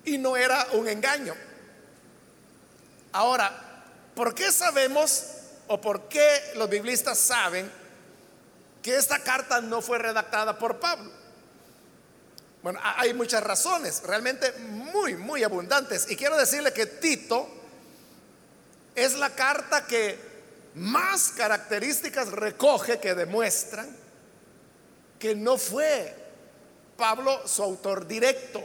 Y 0.06 0.18
no 0.18 0.36
era 0.36 0.68
un 0.74 0.88
engaño. 0.88 1.36
Ahora, 3.12 3.52
¿por 4.16 4.34
qué 4.34 4.52
sabemos 4.52 5.26
o 5.68 5.80
por 5.80 6.08
qué 6.08 6.54
los 6.56 6.70
biblistas 6.70 7.18
saben 7.18 7.70
que 8.82 8.96
esta 8.96 9.20
carta 9.20 9.62
no 9.62 9.82
fue 9.82 10.00
redactada 10.00 10.58
por 10.58 10.80
Pablo? 10.80 11.12
Bueno, 12.64 12.80
hay 12.84 13.14
muchas 13.14 13.44
razones, 13.44 14.04
realmente 14.04 14.52
muy, 14.60 15.16
muy 15.16 15.44
abundantes. 15.44 16.10
Y 16.10 16.16
quiero 16.16 16.38
decirle 16.38 16.72
que 16.72 16.86
Tito 16.86 17.50
es 18.96 19.16
la 19.16 19.32
carta 19.32 19.86
que 19.88 20.32
más 20.76 21.30
características 21.30 22.30
recoge 22.30 23.00
que 23.00 23.16
demuestran 23.16 24.02
que 25.20 25.36
no 25.36 25.58
fue 25.58 26.16
Pablo 26.98 27.48
su 27.48 27.64
autor 27.64 28.08
directo. 28.08 28.64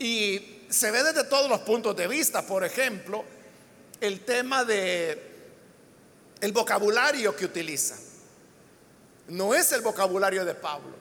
Y 0.00 0.64
se 0.70 0.90
ve 0.90 1.02
desde 1.02 1.24
todos 1.24 1.48
los 1.48 1.60
puntos 1.60 1.94
de 1.94 2.08
vista, 2.08 2.40
por 2.40 2.64
ejemplo, 2.64 3.22
el 4.00 4.20
tema 4.24 4.64
de 4.64 5.28
el 6.40 6.52
vocabulario 6.52 7.36
que 7.36 7.44
utiliza. 7.44 7.96
No 9.28 9.54
es 9.54 9.70
el 9.72 9.82
vocabulario 9.82 10.44
de 10.44 10.54
Pablo. 10.54 10.96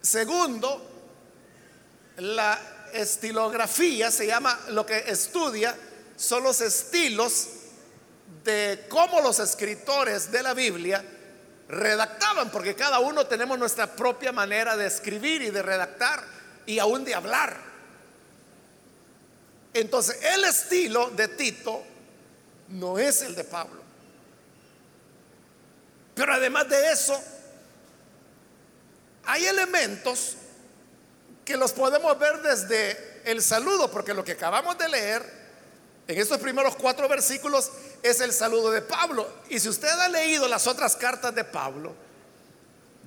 Segundo, 0.00 0.82
la 2.16 2.88
estilografía 2.94 4.10
se 4.10 4.26
llama, 4.26 4.58
lo 4.68 4.86
que 4.86 5.04
estudia 5.06 5.76
son 6.16 6.42
los 6.42 6.62
estilos 6.62 7.48
de 8.44 8.86
cómo 8.88 9.20
los 9.20 9.40
escritores 9.40 10.32
de 10.32 10.42
la 10.42 10.54
Biblia 10.54 11.04
redactaban, 11.68 12.50
porque 12.50 12.74
cada 12.74 12.98
uno 13.00 13.26
tenemos 13.26 13.58
nuestra 13.58 13.94
propia 13.94 14.32
manera 14.32 14.74
de 14.74 14.86
escribir 14.86 15.42
y 15.42 15.50
de 15.50 15.62
redactar 15.62 16.33
y 16.66 16.78
aún 16.78 17.04
de 17.04 17.14
hablar. 17.14 17.58
Entonces, 19.72 20.18
el 20.22 20.44
estilo 20.44 21.10
de 21.10 21.28
Tito 21.28 21.82
no 22.68 22.98
es 22.98 23.22
el 23.22 23.34
de 23.34 23.44
Pablo. 23.44 23.82
Pero 26.14 26.32
además 26.32 26.68
de 26.68 26.92
eso, 26.92 27.20
hay 29.24 29.46
elementos 29.46 30.36
que 31.44 31.56
los 31.56 31.72
podemos 31.72 32.18
ver 32.18 32.40
desde 32.40 33.22
el 33.24 33.42
saludo, 33.42 33.90
porque 33.90 34.14
lo 34.14 34.24
que 34.24 34.32
acabamos 34.32 34.78
de 34.78 34.88
leer 34.88 35.44
en 36.06 36.18
estos 36.18 36.38
primeros 36.38 36.76
cuatro 36.76 37.08
versículos 37.08 37.70
es 38.02 38.20
el 38.20 38.32
saludo 38.32 38.70
de 38.70 38.82
Pablo. 38.82 39.26
Y 39.48 39.58
si 39.58 39.68
usted 39.68 39.88
ha 39.88 40.08
leído 40.08 40.46
las 40.46 40.66
otras 40.66 40.96
cartas 40.96 41.34
de 41.34 41.44
Pablo, 41.44 41.94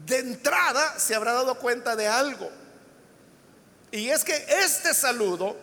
de 0.05 0.17
entrada 0.19 0.99
se 0.99 1.15
habrá 1.15 1.33
dado 1.33 1.55
cuenta 1.59 1.95
de 1.95 2.07
algo. 2.07 2.49
Y 3.91 4.09
es 4.09 4.23
que 4.23 4.35
este 4.63 4.93
saludo 4.93 5.55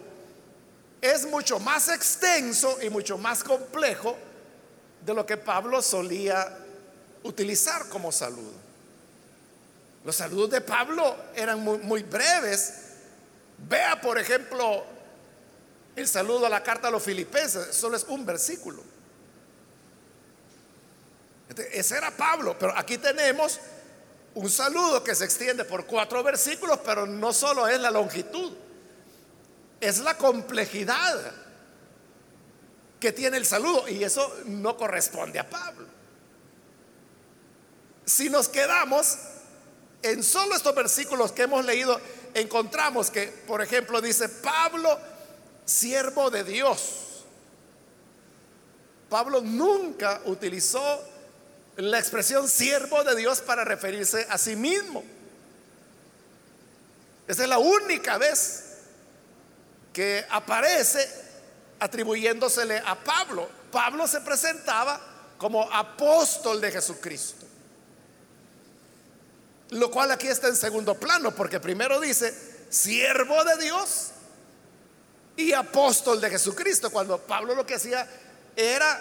es 1.00 1.26
mucho 1.26 1.58
más 1.58 1.88
extenso 1.88 2.78
y 2.80 2.88
mucho 2.88 3.18
más 3.18 3.44
complejo 3.44 4.16
de 5.04 5.12
lo 5.12 5.26
que 5.26 5.36
Pablo 5.36 5.82
solía 5.82 6.58
utilizar 7.24 7.88
como 7.88 8.10
saludo. 8.10 8.52
Los 10.04 10.16
saludos 10.16 10.50
de 10.50 10.60
Pablo 10.60 11.16
eran 11.34 11.62
muy, 11.62 12.02
breves. 12.02 12.74
Vea, 13.58 14.00
por 14.00 14.18
ejemplo, 14.18 14.84
el 15.96 16.08
saludo 16.08 16.46
a 16.46 16.48
la 16.48 16.62
carta 16.62 16.88
a 16.88 16.90
los 16.90 17.02
filipenses, 17.02 17.74
solo 17.74 17.96
es 17.96 18.04
un 18.04 18.24
versículo. 18.24 18.82
Este, 21.48 21.78
ese 21.78 21.96
era 21.96 22.10
Pablo, 22.10 22.56
pero 22.58 22.76
aquí 22.76 22.98
tenemos 22.98 23.60
un 24.34 24.50
saludo 24.50 25.04
que 25.04 25.14
se 25.14 25.24
extiende 25.24 25.64
por 25.64 25.86
cuatro 25.86 26.22
versículos, 26.22 26.80
pero 26.84 27.06
no 27.06 27.32
solo 27.32 27.68
es 27.68 27.80
la 27.80 27.90
longitud, 27.90 28.52
es 29.80 29.98
la 29.98 30.16
complejidad 30.16 31.32
que 32.98 33.12
tiene 33.12 33.36
el 33.36 33.46
saludo 33.46 33.88
y 33.88 34.02
eso 34.02 34.34
no 34.46 34.76
corresponde 34.76 35.38
a 35.38 35.48
Pablo. 35.48 35.86
Si 38.04 38.28
nos 38.28 38.48
quedamos 38.48 39.18
en 40.02 40.22
solo 40.22 40.54
estos 40.54 40.74
versículos 40.74 41.32
que 41.32 41.42
hemos 41.42 41.64
leído, 41.64 42.00
encontramos 42.34 43.10
que, 43.10 43.28
por 43.46 43.62
ejemplo, 43.62 44.00
dice 44.00 44.28
Pablo, 44.28 44.98
siervo 45.64 46.30
de 46.30 46.44
Dios. 46.44 47.24
Pablo 49.08 49.40
nunca 49.40 50.20
utilizó 50.24 51.02
la 51.76 51.98
expresión 51.98 52.48
siervo 52.48 53.02
de 53.04 53.16
Dios 53.16 53.40
para 53.40 53.64
referirse 53.64 54.26
a 54.30 54.38
sí 54.38 54.56
mismo. 54.56 55.04
Esa 57.26 57.42
es 57.42 57.48
la 57.48 57.58
única 57.58 58.18
vez 58.18 58.64
que 59.92 60.24
aparece 60.30 61.08
atribuyéndosele 61.80 62.82
a 62.84 62.94
Pablo. 62.96 63.48
Pablo 63.72 64.06
se 64.06 64.20
presentaba 64.20 65.00
como 65.38 65.62
apóstol 65.72 66.60
de 66.60 66.70
Jesucristo. 66.70 67.46
Lo 69.70 69.90
cual 69.90 70.12
aquí 70.12 70.28
está 70.28 70.48
en 70.48 70.56
segundo 70.56 70.94
plano, 70.94 71.34
porque 71.34 71.58
primero 71.58 72.00
dice, 72.00 72.34
siervo 72.70 73.42
de 73.44 73.56
Dios 73.64 74.10
y 75.36 75.52
apóstol 75.52 76.20
de 76.20 76.30
Jesucristo, 76.30 76.90
cuando 76.90 77.18
Pablo 77.18 77.54
lo 77.54 77.66
que 77.66 77.74
hacía 77.74 78.06
era 78.54 79.00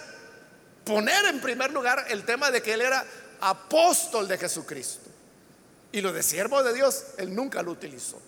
poner 0.84 1.26
en 1.26 1.40
primer 1.40 1.72
lugar 1.72 2.06
el 2.10 2.26
tema 2.26 2.52
de 2.52 2.62
que 2.62 2.74
él 2.74 2.82
era 2.82 3.06
apóstol 3.40 4.28
de 4.28 4.38
Jesucristo. 4.38 5.10
Y 5.92 6.02
lo 6.02 6.12
de 6.12 6.24
siervo 6.24 6.64
de 6.64 6.74
Dios, 6.74 7.06
él 7.18 7.34
nunca 7.36 7.62
lo 7.62 7.72
utilizó. 7.72 8.20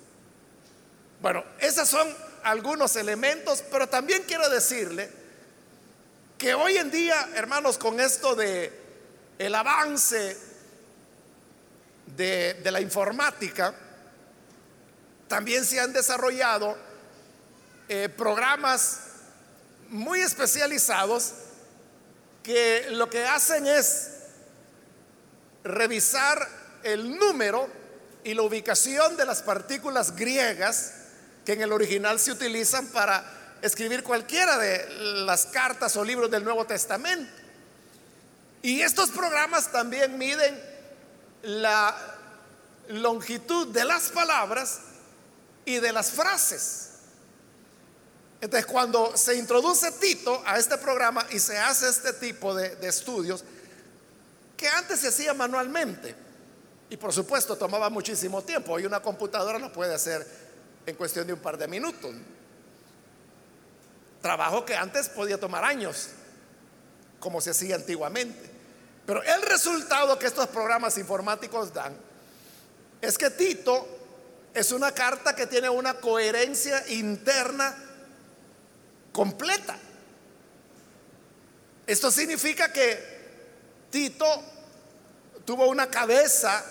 Bueno, 1.22 1.44
esos 1.60 1.88
son 1.88 2.08
algunos 2.44 2.96
elementos, 2.96 3.64
pero 3.72 3.90
también 3.90 4.24
quiero 4.28 4.48
decirle 4.50 5.10
que 6.38 6.54
hoy 6.54 6.78
en 6.78 6.92
día, 6.92 7.30
hermanos, 7.34 7.78
con 7.78 8.00
esto 8.00 8.36
de 8.36 8.72
el 9.40 9.56
avance 9.56 10.38
de, 12.16 12.54
de 12.56 12.72
la 12.72 12.82
informática, 12.82 13.74
también 15.28 15.66
se 15.66 15.80
han 15.80 15.92
desarrollado 15.92 16.78
eh, 17.88 18.10
programas 18.10 19.00
muy 19.90 20.22
especializados 20.22 21.34
que 22.46 22.92
lo 22.92 23.10
que 23.10 23.26
hacen 23.26 23.66
es 23.66 24.12
revisar 25.64 26.48
el 26.84 27.18
número 27.18 27.68
y 28.24 28.36
la 28.36 28.44
ubicación 28.44 29.18
de 29.18 29.26
las 29.26 29.42
partículas 29.42 30.16
griegas 30.16 30.94
que 31.44 31.54
en 31.54 31.62
el 31.62 31.72
original 31.72 32.20
se 32.20 32.32
utilizan 32.32 32.86
para 32.88 33.58
escribir 33.64 34.04
cualquiera 34.04 34.60
de 34.60 34.88
las 35.26 35.48
cartas 35.48 35.98
o 35.98 36.04
libros 36.04 36.30
del 36.30 36.44
Nuevo 36.44 36.66
Testamento. 36.66 37.32
Y 38.62 38.82
estos 38.82 39.10
programas 39.10 39.72
también 39.72 40.16
miden 40.20 40.62
la 41.42 41.96
longitud 42.90 43.68
de 43.70 43.86
las 43.86 44.10
palabras 44.10 44.82
y 45.66 45.78
de 45.78 45.92
las 45.92 46.12
frases. 46.12 46.90
Entonces, 48.42 48.66
cuando 48.66 49.16
se 49.16 49.36
introduce 49.36 49.92
Tito 49.94 50.42
a 50.46 50.58
este 50.58 50.78
programa 50.78 51.26
y 51.32 51.40
se 51.40 51.58
hace 51.58 51.90
este 51.90 52.14
tipo 52.14 52.54
de, 52.54 52.78
estudios, 52.88 53.44
que 54.58 54.68
antes 54.68 55.00
se 55.00 55.08
hacía 55.08 55.34
manualmente, 55.34 56.16
y 56.90 56.98
por 56.98 57.12
supuesto 57.14 57.56
tomaba 57.56 57.90
muchísimo 57.90 58.42
tiempo, 58.44 58.74
hoy 58.74 58.86
una 58.86 59.02
computadora 59.02 59.58
lo 59.58 59.72
puede 59.72 59.96
hacer 59.96 60.26
en 60.86 60.96
cuestión 60.96 61.26
de 61.26 61.34
un 61.34 61.40
par 61.40 61.58
de 61.58 61.68
minutos. 61.68 62.14
Trabajo 64.22 64.66
que 64.66 64.76
antes 64.76 65.10
podía 65.10 65.40
tomar 65.40 65.64
años, 65.64 66.10
como 67.20 67.42
se 67.42 67.52
hacía 67.52 67.76
antiguamente. 67.76 68.52
Pero 69.06 69.22
el 69.24 69.42
resultado 69.44 70.18
que 70.18 70.28
estos 70.28 70.48
programas 70.48 70.98
informáticos 70.98 71.74
dan 71.74 71.96
es 73.02 73.18
que 73.18 73.30
Tito 73.30 73.88
es 74.54 74.72
una 74.72 74.92
carta 74.92 75.36
que 75.36 75.48
tiene 75.48 75.70
una 75.70 75.96
coherencia 75.96 76.88
interna 76.90 77.76
completa. 79.16 79.78
Esto 81.88 82.12
significa 82.12 82.74
que 82.74 83.16
Tito 83.90 84.26
tuvo 85.46 85.70
una 85.70 85.88
cabeza 85.88 86.62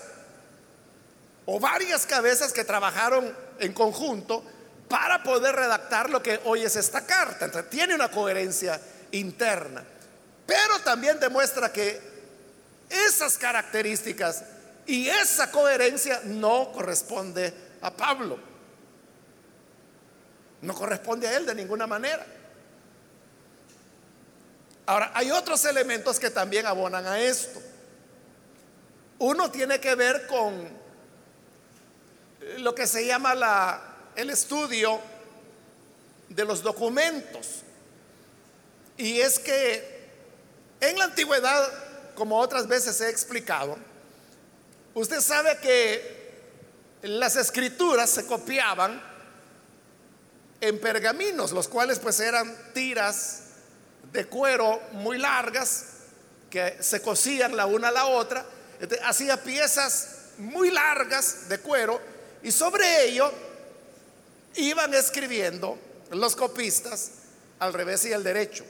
o 1.47 1.59
varias 1.59 2.05
cabezas 2.05 2.53
que 2.53 2.63
trabajaron 2.63 3.35
en 3.59 3.73
conjunto 3.73 4.43
para 4.87 5.23
poder 5.23 5.55
redactar 5.55 6.11
lo 6.11 6.21
que 6.21 6.39
hoy 6.45 6.63
es 6.63 6.75
esta 6.75 7.03
carta. 7.07 7.45
Entonces, 7.45 7.71
tiene 7.71 7.95
una 7.95 8.11
coherencia 8.11 8.79
interna, 9.09 9.83
pero 10.45 10.77
también 10.81 11.19
demuestra 11.19 11.73
que 11.73 11.99
esas 12.87 13.39
características 13.39 14.43
y 14.85 15.09
esa 15.09 15.49
coherencia 15.49 16.21
no 16.25 16.71
corresponde 16.71 17.51
a 17.81 17.89
Pablo. 17.89 18.37
No 20.61 20.75
corresponde 20.75 21.27
a 21.27 21.37
él 21.37 21.47
de 21.47 21.55
ninguna 21.55 21.87
manera. 21.87 22.34
Ahora, 24.85 25.11
hay 25.15 25.31
otros 25.31 25.65
elementos 25.65 26.19
que 26.19 26.29
también 26.29 26.65
abonan 26.65 27.07
a 27.07 27.19
esto. 27.19 27.59
Uno 29.17 29.49
tiene 29.49 29.79
que 29.79 29.95
ver 29.95 30.27
con 30.27 30.69
lo 32.59 32.75
que 32.75 32.85
se 32.85 33.05
llama 33.05 33.33
la, 33.33 33.81
el 34.15 34.29
estudio 34.29 34.99
de 36.29 36.45
los 36.45 36.61
documentos. 36.61 37.63
Y 38.97 39.19
es 39.19 39.39
que 39.39 40.09
en 40.79 40.97
la 40.97 41.05
antigüedad, 41.05 41.67
como 42.13 42.39
otras 42.39 42.67
veces 42.67 43.01
he 43.01 43.09
explicado, 43.09 43.77
usted 44.93 45.21
sabe 45.21 45.57
que 45.57 46.25
las 47.01 47.35
escrituras 47.35 48.09
se 48.09 48.25
copiaban 48.25 49.01
en 50.61 50.79
pergaminos, 50.79 51.51
los 51.51 51.67
cuales 51.67 51.99
pues 51.99 52.19
eran 52.19 52.55
tiras 52.73 53.44
de 54.15 54.25
cuero 54.25 54.81
muy 54.93 55.19
largas 55.19 55.85
que 56.49 56.77
se 56.79 57.01
cosían 57.01 57.55
la 57.55 57.65
una 57.65 57.89
a 57.89 57.91
la 57.91 58.05
otra. 58.07 58.45
hacía 59.03 59.43
piezas 59.43 60.31
muy 60.37 60.71
largas 60.71 61.47
de 61.49 61.59
cuero 61.59 62.01
y 62.41 62.51
sobre 62.51 63.05
ello 63.05 63.31
iban 64.55 64.93
escribiendo 64.93 65.77
los 66.11 66.35
copistas 66.35 67.11
al 67.59 67.73
revés 67.73 68.05
y 68.05 68.13
al 68.13 68.23
derecho. 68.23 68.65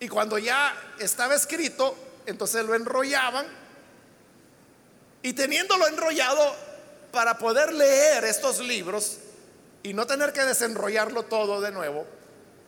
Y 0.00 0.08
cuando 0.08 0.38
ya 0.38 0.74
estaba 0.98 1.34
escrito, 1.34 1.96
entonces 2.26 2.64
lo 2.64 2.74
enrollaban 2.74 3.46
y 5.22 5.32
teniéndolo 5.32 5.86
enrollado 5.86 6.54
para 7.12 7.38
poder 7.38 7.72
leer 7.72 8.24
estos 8.24 8.60
libros 8.60 9.18
y 9.82 9.92
no 9.94 10.06
tener 10.06 10.32
que 10.32 10.44
desenrollarlo 10.44 11.24
todo 11.24 11.60
de 11.60 11.70
nuevo, 11.70 12.06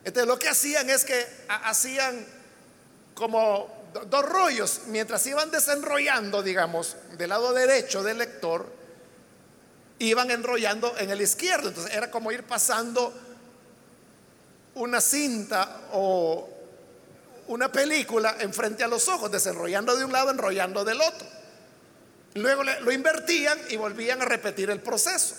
entonces 0.03 0.27
lo 0.27 0.37
que 0.37 0.49
hacían 0.49 0.89
es 0.89 1.05
que 1.05 1.25
hacían 1.47 2.25
como 3.13 3.83
dos 4.09 4.25
rollos, 4.25 4.81
mientras 4.87 5.25
iban 5.27 5.51
desenrollando, 5.51 6.41
digamos, 6.41 6.95
del 7.17 7.29
lado 7.29 7.53
derecho 7.53 8.03
del 8.03 8.17
lector, 8.17 8.65
iban 9.99 10.31
enrollando 10.31 10.97
en 10.97 11.09
el 11.09 11.21
izquierdo. 11.21 11.69
Entonces 11.69 11.93
era 11.93 12.11
como 12.11 12.31
ir 12.31 12.43
pasando 12.43 13.13
una 14.75 14.99
cinta 14.99 15.81
o 15.93 16.49
una 17.47 17.71
película 17.71 18.37
enfrente 18.39 18.83
a 18.83 18.87
los 18.87 19.07
ojos, 19.07 19.31
desenrollando 19.31 19.95
de 19.95 20.05
un 20.05 20.11
lado, 20.11 20.31
enrollando 20.31 20.83
del 20.83 20.99
otro. 21.01 21.27
Luego 22.35 22.63
lo 22.63 22.91
invertían 22.91 23.59
y 23.69 23.77
volvían 23.77 24.21
a 24.21 24.25
repetir 24.25 24.69
el 24.69 24.81
proceso. 24.81 25.35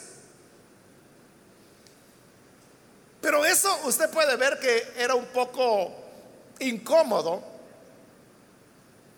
Pero 3.25 3.43
eso 3.43 3.75
usted 3.85 4.11
puede 4.11 4.37
ver 4.37 4.61
que 4.61 4.93
era 4.99 5.15
un 5.15 5.25
poco 5.25 5.91
incómodo 6.59 7.43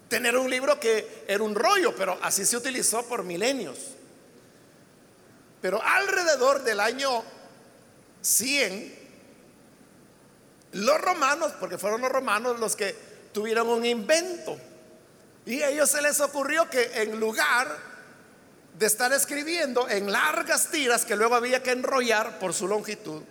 tener 0.09 0.37
un 0.37 0.49
libro 0.49 0.79
que 0.79 1.25
era 1.27 1.43
un 1.43 1.57
rollo, 1.57 1.93
pero 1.97 2.17
así 2.23 2.47
se 2.47 2.57
utilizó 2.57 3.03
por 3.03 3.25
milenios. 3.25 3.77
Pero 5.61 5.83
alrededor 5.83 6.63
del 6.63 6.79
año 6.79 7.25
100, 8.23 8.95
los 10.75 11.01
romanos, 11.01 11.55
porque 11.59 11.77
fueron 11.77 12.01
los 12.01 12.13
romanos 12.13 12.61
los 12.61 12.77
que 12.77 12.95
tuvieron 13.33 13.69
un 13.69 13.85
invento, 13.85 14.57
y 15.45 15.63
a 15.63 15.71
ellos 15.71 15.91
se 15.91 16.01
les 16.01 16.21
ocurrió 16.21 16.71
que 16.71 17.03
en 17.03 17.19
lugar 17.19 17.77
de 18.79 18.87
estar 18.87 19.13
escribiendo 19.13 19.89
en 19.89 20.13
largas 20.13 20.71
tiras 20.71 21.05
que 21.05 21.17
luego 21.17 21.35
había 21.35 21.61
que 21.65 21.73
enrollar 21.73 22.39
por 22.39 22.55
su 22.55 22.69
longitud, 22.69 23.23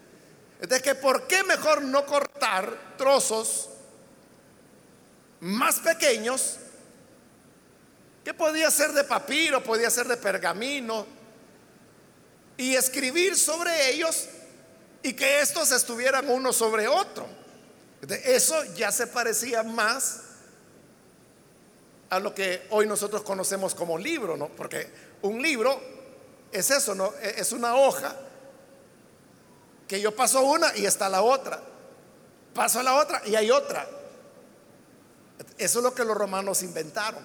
de 0.59 0.81
que 0.81 0.95
por 0.95 1.27
qué 1.27 1.43
mejor 1.43 1.81
no 1.81 2.05
cortar 2.05 2.95
trozos 2.97 3.69
más 5.41 5.79
pequeños 5.79 6.57
que 8.23 8.33
podía 8.33 8.71
ser 8.71 8.91
de 8.93 9.03
papiro, 9.03 9.63
podía 9.63 9.89
ser 9.89 10.07
de 10.07 10.17
pergamino, 10.17 11.05
y 12.57 12.75
escribir 12.75 13.37
sobre 13.37 13.91
ellos 13.91 14.27
y 15.03 15.13
que 15.13 15.41
estos 15.41 15.71
estuvieran 15.71 16.29
uno 16.29 16.53
sobre 16.53 16.87
otro. 16.87 17.27
Eso 18.23 18.63
ya 18.75 18.91
se 18.91 19.07
parecía 19.07 19.63
más 19.63 20.21
a 22.09 22.19
lo 22.19 22.33
que 22.33 22.65
hoy 22.69 22.87
nosotros 22.87 23.23
conocemos 23.23 23.75
como 23.75 23.97
libro, 23.97 24.37
¿no? 24.37 24.49
Porque 24.49 24.87
un 25.21 25.41
libro 25.41 25.79
es 26.51 26.71
eso, 26.71 26.95
¿no? 26.95 27.13
Es 27.21 27.51
una 27.51 27.75
hoja 27.75 28.15
que 29.87 30.01
yo 30.01 30.15
paso 30.15 30.41
una 30.41 30.75
y 30.75 30.85
está 30.85 31.09
la 31.09 31.21
otra. 31.21 31.61
Paso 32.53 32.81
la 32.81 32.95
otra 32.95 33.21
y 33.25 33.35
hay 33.35 33.51
otra. 33.51 33.87
Eso 35.57 35.79
es 35.79 35.83
lo 35.83 35.93
que 35.93 36.05
los 36.05 36.17
romanos 36.17 36.63
inventaron. 36.63 37.23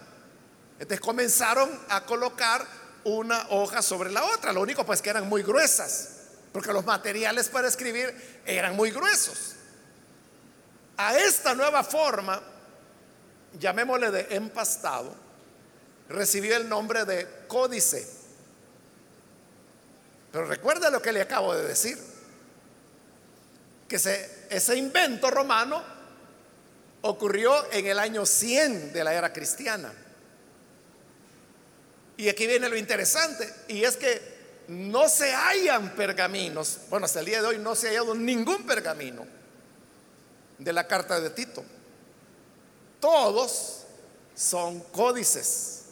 Entonces 0.75 1.01
comenzaron 1.01 1.71
a 1.89 2.05
colocar 2.05 2.67
una 3.05 3.47
hoja 3.51 3.83
sobre 3.83 4.11
la 4.11 4.25
otra. 4.25 4.53
Lo 4.53 4.61
único 4.61 4.85
pues 4.85 5.01
que 5.01 5.11
eran 5.11 5.29
muy 5.29 5.43
gruesas, 5.43 6.11
porque 6.53 6.73
los 6.73 6.85
materiales 6.85 7.49
para 7.49 7.69
escribir 7.69 8.43
eran 8.45 8.77
muy 8.77 8.91
gruesos. 8.91 9.55
A 10.97 11.17
esta 11.19 11.55
nueva 11.55 11.83
forma, 11.83 12.43
llamémosle 13.59 14.11
de 14.11 14.37
empastado, 14.37 15.15
recibió 16.09 16.57
el 16.57 16.69
nombre 16.69 17.05
de 17.05 17.47
códice. 17.47 18.07
Pero 20.33 20.45
recuerda 20.47 20.91
lo 20.91 21.01
que 21.01 21.13
le 21.13 21.23
acabo 21.23 21.55
de 21.55 21.67
decir 21.67 21.99
que 23.91 23.97
ese 23.97 24.77
invento 24.77 25.33
romano 25.33 25.83
ocurrió 27.03 27.73
en 27.73 27.89
el 27.89 27.99
año 27.99 28.25
100 28.25 28.93
de 28.93 29.03
la 29.03 29.13
era 29.13 29.33
cristiana. 29.33 29.93
Y 32.17 32.29
aquí 32.29 32.47
viene 32.47 32.69
lo 32.69 32.77
interesante, 32.77 33.53
y 33.67 33.83
es 33.83 33.97
que 33.97 34.39
no 34.69 35.09
se 35.09 35.35
hallan 35.35 35.97
pergaminos, 35.97 36.83
bueno, 36.89 37.07
hasta 37.07 37.19
el 37.19 37.27
día 37.27 37.41
de 37.43 37.49
hoy 37.49 37.59
no 37.59 37.75
se 37.75 37.89
ha 37.89 37.91
hallado 37.91 38.15
ningún 38.15 38.65
pergamino 38.65 39.27
de 40.57 40.73
la 40.73 40.87
carta 40.87 41.21
de 41.21 41.31
Tito. 41.31 41.65
Todos 43.01 43.87
son 44.37 44.79
códices. 44.93 45.87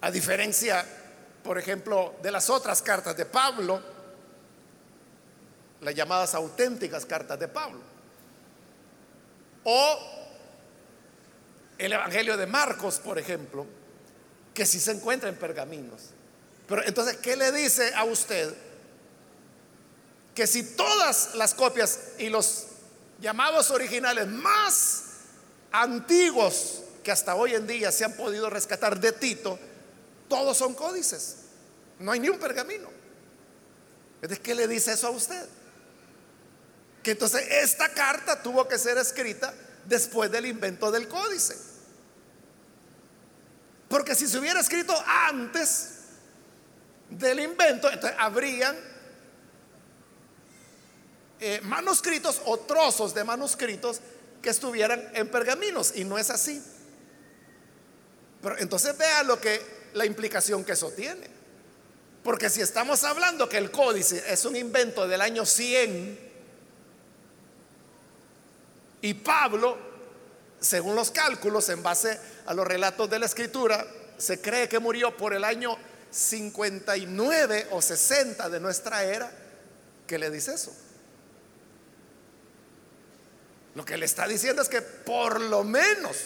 A 0.00 0.10
diferencia, 0.10 0.86
por 1.44 1.58
ejemplo, 1.58 2.14
de 2.22 2.30
las 2.30 2.48
otras 2.48 2.80
cartas 2.80 3.14
de 3.14 3.26
Pablo, 3.26 3.95
las 5.80 5.94
llamadas 5.94 6.34
auténticas 6.34 7.04
cartas 7.06 7.38
de 7.38 7.48
Pablo. 7.48 7.80
O 9.64 9.98
el 11.78 11.92
Evangelio 11.92 12.36
de 12.36 12.46
Marcos, 12.46 12.98
por 12.98 13.18
ejemplo, 13.18 13.66
que 14.54 14.64
sí 14.64 14.80
se 14.80 14.92
encuentra 14.92 15.28
en 15.28 15.36
pergaminos. 15.36 16.10
Pero 16.66 16.84
entonces, 16.84 17.16
¿qué 17.18 17.36
le 17.36 17.52
dice 17.52 17.94
a 17.94 18.04
usted? 18.04 18.54
Que 20.34 20.46
si 20.46 20.62
todas 20.74 21.34
las 21.34 21.54
copias 21.54 22.00
y 22.18 22.28
los 22.28 22.66
llamados 23.20 23.70
originales 23.70 24.26
más 24.26 25.04
antiguos 25.72 26.82
que 27.02 27.12
hasta 27.12 27.34
hoy 27.34 27.54
en 27.54 27.66
día 27.66 27.92
se 27.92 28.04
han 28.04 28.14
podido 28.14 28.50
rescatar 28.50 28.98
de 28.98 29.12
Tito, 29.12 29.58
todos 30.28 30.56
son 30.56 30.74
códices. 30.74 31.36
No 31.98 32.12
hay 32.12 32.20
ni 32.20 32.28
un 32.28 32.38
pergamino. 32.38 32.88
Entonces, 34.16 34.40
¿qué 34.40 34.54
le 34.54 34.66
dice 34.66 34.92
eso 34.92 35.08
a 35.08 35.10
usted? 35.10 35.46
Que 37.06 37.12
entonces 37.12 37.46
esta 37.48 37.88
carta 37.90 38.42
tuvo 38.42 38.66
que 38.66 38.76
ser 38.76 38.98
escrita 38.98 39.54
después 39.84 40.28
del 40.28 40.44
invento 40.44 40.90
del 40.90 41.06
códice. 41.06 41.56
Porque 43.88 44.16
si 44.16 44.26
se 44.26 44.36
hubiera 44.36 44.58
escrito 44.58 44.92
antes 45.06 45.90
del 47.08 47.38
invento, 47.38 47.88
entonces 47.88 48.18
habrían 48.18 48.76
eh, 51.38 51.60
manuscritos 51.62 52.42
o 52.44 52.58
trozos 52.58 53.14
de 53.14 53.22
manuscritos 53.22 54.00
que 54.42 54.50
estuvieran 54.50 55.08
en 55.14 55.30
pergaminos 55.30 55.92
y 55.94 56.02
no 56.02 56.18
es 56.18 56.28
así. 56.28 56.60
Pero 58.42 58.58
entonces 58.58 58.98
vea 58.98 59.22
lo 59.22 59.40
que 59.40 59.64
la 59.94 60.06
implicación 60.06 60.64
que 60.64 60.72
eso 60.72 60.90
tiene. 60.90 61.30
Porque 62.24 62.50
si 62.50 62.62
estamos 62.62 63.04
hablando 63.04 63.48
que 63.48 63.58
el 63.58 63.70
códice 63.70 64.24
es 64.26 64.44
un 64.44 64.56
invento 64.56 65.06
del 65.06 65.20
año 65.20 65.46
100 65.46 66.25
y 69.06 69.14
Pablo, 69.14 69.78
según 70.58 70.96
los 70.96 71.12
cálculos, 71.12 71.68
en 71.68 71.80
base 71.80 72.18
a 72.44 72.52
los 72.52 72.66
relatos 72.66 73.08
de 73.08 73.20
la 73.20 73.26
escritura, 73.26 73.86
se 74.18 74.40
cree 74.40 74.68
que 74.68 74.80
murió 74.80 75.16
por 75.16 75.32
el 75.32 75.44
año 75.44 75.78
59 76.10 77.68
o 77.70 77.80
60 77.80 78.48
de 78.48 78.58
nuestra 78.58 79.04
era. 79.04 79.30
¿Qué 80.08 80.18
le 80.18 80.28
dice 80.28 80.54
eso? 80.54 80.74
Lo 83.76 83.84
que 83.84 83.96
le 83.96 84.06
está 84.06 84.26
diciendo 84.26 84.60
es 84.60 84.68
que 84.68 84.82
por 84.82 85.40
lo 85.40 85.62
menos, 85.62 86.16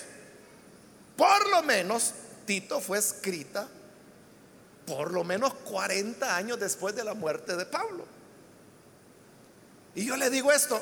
por 1.19 1.51
lo 1.51 1.63
menos, 1.63 2.15
Tito 2.47 2.81
fue 2.81 2.97
escrita 2.97 3.69
por 4.87 5.13
lo 5.13 5.23
menos 5.23 5.53
40 5.53 6.35
años 6.35 6.59
después 6.59 6.97
de 6.97 7.05
la 7.05 7.13
muerte 7.13 7.57
de 7.57 7.67
Pablo. 7.67 8.07
Y 9.95 10.07
yo 10.07 10.17
le 10.17 10.31
digo 10.31 10.51
esto 10.51 10.81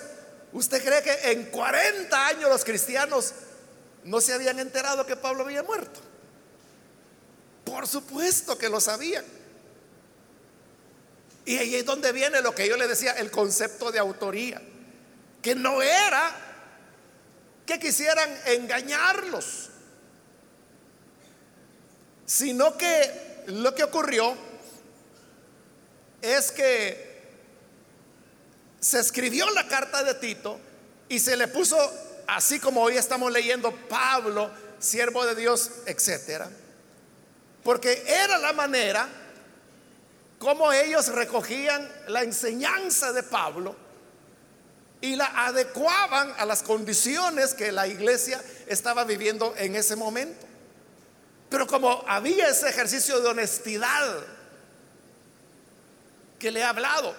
¿Usted 0.52 0.82
cree 0.82 1.02
que 1.02 1.32
en 1.32 1.50
40 1.50 2.26
años 2.26 2.48
los 2.48 2.64
cristianos 2.64 3.34
no 4.04 4.20
se 4.20 4.32
habían 4.32 4.58
enterado 4.58 5.04
que 5.04 5.16
Pablo 5.16 5.44
había 5.44 5.62
muerto? 5.62 6.00
Por 7.64 7.86
supuesto 7.86 8.56
que 8.56 8.68
lo 8.68 8.80
sabían. 8.80 9.24
Y 11.44 11.56
ahí 11.56 11.74
es 11.76 11.84
donde 11.84 12.12
viene 12.12 12.40
lo 12.40 12.54
que 12.54 12.68
yo 12.68 12.76
le 12.76 12.88
decía, 12.88 13.12
el 13.12 13.30
concepto 13.30 13.90
de 13.90 13.98
autoría, 13.98 14.60
que 15.42 15.54
no 15.54 15.80
era 15.82 16.30
que 17.64 17.78
quisieran 17.78 18.30
engañarlos, 18.46 19.70
sino 22.24 22.76
que 22.76 23.44
lo 23.46 23.74
que 23.74 23.84
ocurrió 23.84 24.36
es 26.20 26.50
que 26.52 27.07
se 28.80 29.00
escribió 29.00 29.48
la 29.50 29.66
carta 29.66 30.02
de 30.02 30.14
Tito 30.14 30.58
y 31.08 31.18
se 31.18 31.36
le 31.36 31.48
puso, 31.48 31.76
así 32.26 32.60
como 32.60 32.82
hoy 32.82 32.96
estamos 32.96 33.32
leyendo 33.32 33.74
Pablo, 33.88 34.50
siervo 34.78 35.24
de 35.26 35.34
Dios, 35.34 35.70
etcétera, 35.86 36.48
porque 37.64 38.04
era 38.06 38.38
la 38.38 38.52
manera 38.52 39.08
cómo 40.38 40.72
ellos 40.72 41.08
recogían 41.08 41.90
la 42.08 42.22
enseñanza 42.22 43.12
de 43.12 43.22
Pablo 43.22 43.74
y 45.00 45.16
la 45.16 45.46
adecuaban 45.46 46.32
a 46.38 46.44
las 46.44 46.62
condiciones 46.62 47.54
que 47.54 47.72
la 47.72 47.86
iglesia 47.86 48.42
estaba 48.66 49.04
viviendo 49.04 49.54
en 49.56 49.76
ese 49.76 49.96
momento. 49.96 50.46
Pero 51.48 51.66
como 51.66 52.04
había 52.06 52.48
ese 52.48 52.68
ejercicio 52.68 53.20
de 53.20 53.28
honestidad 53.28 54.22
que 56.38 56.50
le 56.50 56.60
he 56.60 56.64
hablado, 56.64 57.14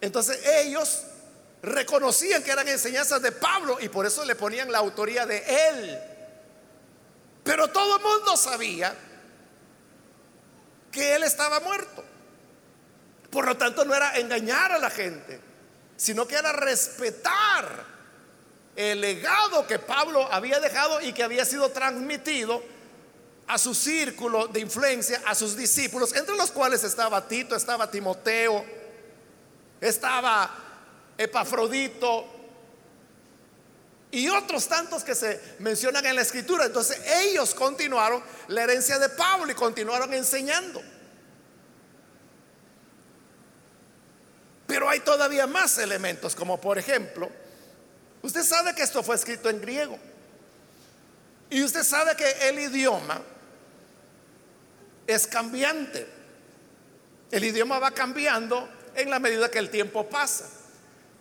entonces 0.00 0.40
ellos 0.46 1.02
reconocían 1.62 2.42
que 2.42 2.50
eran 2.50 2.66
enseñanzas 2.68 3.20
de 3.20 3.32
Pablo 3.32 3.78
y 3.80 3.88
por 3.88 4.06
eso 4.06 4.24
le 4.24 4.34
ponían 4.34 4.72
la 4.72 4.78
autoría 4.78 5.26
de 5.26 5.44
él. 5.68 5.98
Pero 7.44 7.68
todo 7.68 7.96
el 7.96 8.02
mundo 8.02 8.36
sabía 8.36 8.94
que 10.90 11.14
él 11.14 11.22
estaba 11.22 11.60
muerto. 11.60 12.04
Por 13.30 13.46
lo 13.46 13.56
tanto, 13.56 13.84
no 13.84 13.94
era 13.94 14.16
engañar 14.18 14.72
a 14.72 14.78
la 14.78 14.90
gente, 14.90 15.40
sino 15.96 16.26
que 16.26 16.34
era 16.34 16.52
respetar 16.52 17.84
el 18.74 19.00
legado 19.00 19.66
que 19.66 19.78
Pablo 19.78 20.26
había 20.32 20.58
dejado 20.60 21.00
y 21.00 21.12
que 21.12 21.22
había 21.22 21.44
sido 21.44 21.70
transmitido 21.70 22.62
a 23.46 23.58
su 23.58 23.74
círculo 23.74 24.46
de 24.46 24.60
influencia, 24.60 25.22
a 25.26 25.34
sus 25.34 25.56
discípulos, 25.56 26.14
entre 26.14 26.36
los 26.36 26.50
cuales 26.50 26.84
estaba 26.84 27.26
Tito, 27.26 27.56
estaba 27.56 27.90
Timoteo, 27.90 28.64
estaba 29.80 30.50
Epafrodito 31.16 32.26
y 34.10 34.28
otros 34.28 34.66
tantos 34.66 35.04
que 35.04 35.14
se 35.14 35.40
mencionan 35.60 36.04
en 36.06 36.16
la 36.16 36.22
escritura. 36.22 36.66
Entonces 36.66 37.00
ellos 37.22 37.54
continuaron 37.54 38.22
la 38.48 38.64
herencia 38.64 38.98
de 38.98 39.08
Pablo 39.10 39.50
y 39.50 39.54
continuaron 39.54 40.12
enseñando. 40.12 40.82
Pero 44.66 44.88
hay 44.88 45.00
todavía 45.00 45.46
más 45.46 45.78
elementos, 45.78 46.34
como 46.34 46.60
por 46.60 46.78
ejemplo, 46.78 47.28
usted 48.22 48.42
sabe 48.42 48.74
que 48.74 48.82
esto 48.82 49.02
fue 49.02 49.16
escrito 49.16 49.50
en 49.50 49.60
griego. 49.60 49.98
Y 51.50 51.64
usted 51.64 51.82
sabe 51.82 52.14
que 52.14 52.48
el 52.48 52.58
idioma 52.60 53.20
es 55.06 55.26
cambiante. 55.26 56.06
El 57.32 57.44
idioma 57.44 57.80
va 57.80 57.90
cambiando 57.90 58.68
en 58.94 59.10
la 59.10 59.18
medida 59.18 59.50
que 59.50 59.58
el 59.58 59.70
tiempo 59.70 60.08
pasa. 60.08 60.46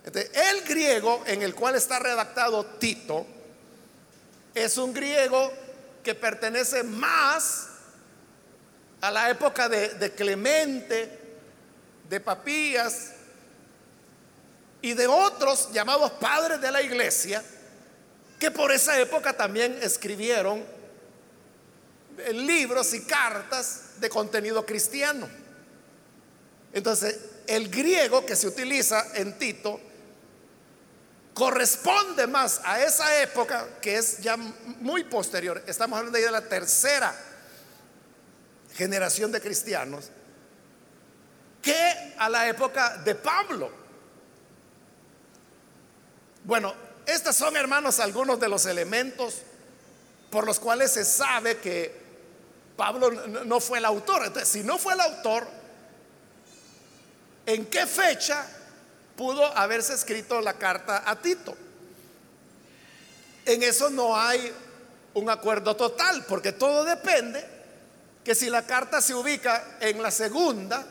el 0.05 0.61
griego 0.61 1.23
en 1.25 1.41
el 1.41 1.53
cual 1.53 1.75
está 1.75 1.99
redactado 1.99 2.65
Tito 2.65 3.25
es 4.55 4.77
un 4.77 4.93
griego 4.93 5.51
que 6.03 6.15
pertenece 6.15 6.83
más 6.83 7.67
a 9.01 9.11
la 9.11 9.29
época 9.29 9.69
de, 9.69 9.89
de 9.89 10.11
Clemente, 10.11 11.19
de 12.09 12.19
Papías, 12.19 13.11
y 14.81 14.93
de 14.93 15.07
otros 15.07 15.69
llamados 15.71 16.11
padres 16.13 16.61
de 16.61 16.71
la 16.71 16.81
iglesia, 16.81 17.43
que 18.39 18.51
por 18.51 18.71
esa 18.71 18.99
época 18.99 19.33
también 19.33 19.77
escribieron 19.81 20.63
libros 22.33 22.93
y 22.93 23.01
cartas 23.01 23.99
de 23.99 24.09
contenido 24.09 24.65
cristiano. 24.65 25.27
Entonces, 26.71 27.19
el 27.49 27.67
griego 27.69 28.23
que 28.27 28.35
se 28.35 28.47
utiliza 28.47 29.07
en 29.15 29.35
Tito 29.39 29.81
corresponde 31.33 32.27
más 32.27 32.61
a 32.63 32.83
esa 32.83 33.23
época 33.23 33.79
que 33.81 33.97
es 33.97 34.19
ya 34.19 34.37
muy 34.37 35.03
posterior. 35.05 35.63
Estamos 35.65 35.97
hablando 35.97 36.19
de 36.19 36.29
la 36.29 36.47
tercera 36.47 37.15
generación 38.75 39.31
de 39.31 39.41
cristianos 39.41 40.11
que 41.59 42.13
a 42.19 42.29
la 42.29 42.47
época 42.47 42.97
de 42.97 43.15
Pablo. 43.15 43.71
Bueno, 46.43 46.75
estos 47.07 47.35
son, 47.35 47.57
hermanos, 47.57 47.99
algunos 47.99 48.39
de 48.39 48.47
los 48.47 48.67
elementos 48.67 49.41
por 50.29 50.45
los 50.45 50.59
cuales 50.59 50.91
se 50.91 51.03
sabe 51.03 51.57
que 51.57 51.99
Pablo 52.77 53.09
no 53.09 53.59
fue 53.59 53.79
el 53.79 53.85
autor. 53.85 54.27
Entonces, 54.27 54.49
si 54.49 54.61
no 54.61 54.77
fue 54.77 54.93
el 54.93 55.01
autor, 55.01 55.58
¿en 57.49 57.65
qué 57.65 57.87
fecha 57.87 58.45
pudo 59.15 59.45
haberse 59.57 59.95
escrito 59.95 60.39
la 60.39 60.53
carta 60.53 61.03
a 61.05 61.15
Tito? 61.15 61.57
En 63.45 63.63
eso 63.63 63.89
no 63.89 64.15
hay 64.15 64.53
un 65.15 65.29
acuerdo 65.31 65.75
total, 65.75 66.25
porque 66.27 66.51
todo 66.51 66.83
depende 66.83 67.43
que 68.23 68.35
si 68.35 68.51
la 68.51 68.67
carta 68.67 69.01
se 69.01 69.15
ubica 69.15 69.77
en 69.79 70.01
la 70.03 70.11
segunda 70.11 70.85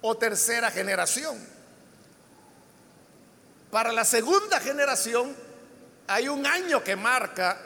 o 0.00 0.16
tercera 0.16 0.72
generación. 0.72 1.38
Para 3.70 3.92
la 3.92 4.04
segunda 4.04 4.58
generación 4.58 5.34
hay 6.08 6.28
un 6.28 6.44
año 6.44 6.82
que 6.82 6.96
marca 6.96 7.56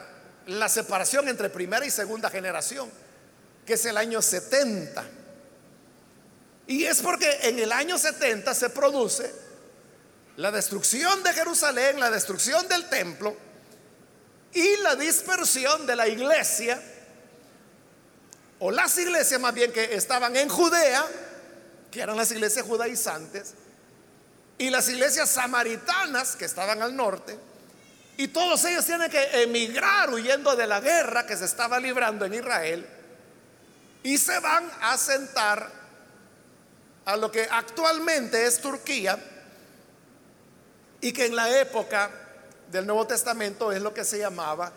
la 0.45 0.69
separación 0.69 1.27
entre 1.29 1.49
primera 1.49 1.83
y 1.83 1.89
segunda 1.89 2.29
generación, 2.29 2.91
que 3.65 3.73
es 3.73 3.85
el 3.87 3.97
año 3.97 4.21
70. 4.21 5.03
Y 6.67 6.83
es 6.83 7.01
porque 7.01 7.29
en 7.43 7.59
el 7.59 7.71
año 7.71 7.97
70 7.97 8.53
se 8.53 8.69
produce 8.69 9.31
la 10.35 10.51
destrucción 10.51 11.23
de 11.23 11.33
Jerusalén, 11.33 11.99
la 11.99 12.11
destrucción 12.11 12.67
del 12.67 12.87
templo 12.89 13.35
y 14.53 14.77
la 14.77 14.95
dispersión 14.95 15.85
de 15.85 15.95
la 15.95 16.07
iglesia, 16.07 16.81
o 18.59 18.71
las 18.71 18.97
iglesias 18.97 19.39
más 19.39 19.53
bien 19.53 19.71
que 19.71 19.95
estaban 19.95 20.35
en 20.35 20.49
Judea, 20.49 21.05
que 21.91 22.01
eran 22.01 22.17
las 22.17 22.31
iglesias 22.31 22.65
judaizantes, 22.65 23.53
y 24.57 24.69
las 24.69 24.89
iglesias 24.89 25.29
samaritanas 25.29 26.35
que 26.35 26.45
estaban 26.45 26.81
al 26.81 26.95
norte, 26.95 27.37
y 28.17 28.29
todos 28.29 28.65
ellos 28.65 28.85
tienen 28.85 29.11
que 29.11 29.43
emigrar 29.43 30.09
huyendo 30.09 30.55
de 30.55 30.65
la 30.65 30.79
guerra 30.81 31.25
que 31.25 31.37
se 31.37 31.45
estaba 31.45 31.79
librando 31.79 32.25
en 32.25 32.33
Israel, 32.33 32.87
y 34.03 34.17
se 34.17 34.39
van 34.39 34.69
a 34.81 34.97
sentar 34.97 35.76
a 37.07 37.15
lo 37.15 37.31
que 37.31 37.47
actualmente 37.49 38.45
es 38.45 38.59
Turquía, 38.59 39.17
y 40.99 41.13
que 41.13 41.27
en 41.27 41.37
la 41.37 41.59
época 41.59 42.11
del 42.69 42.85
Nuevo 42.85 43.07
Testamento 43.07 43.71
es 43.71 43.81
lo 43.81 43.93
que 43.93 44.03
se 44.03 44.19
llamaba 44.19 44.73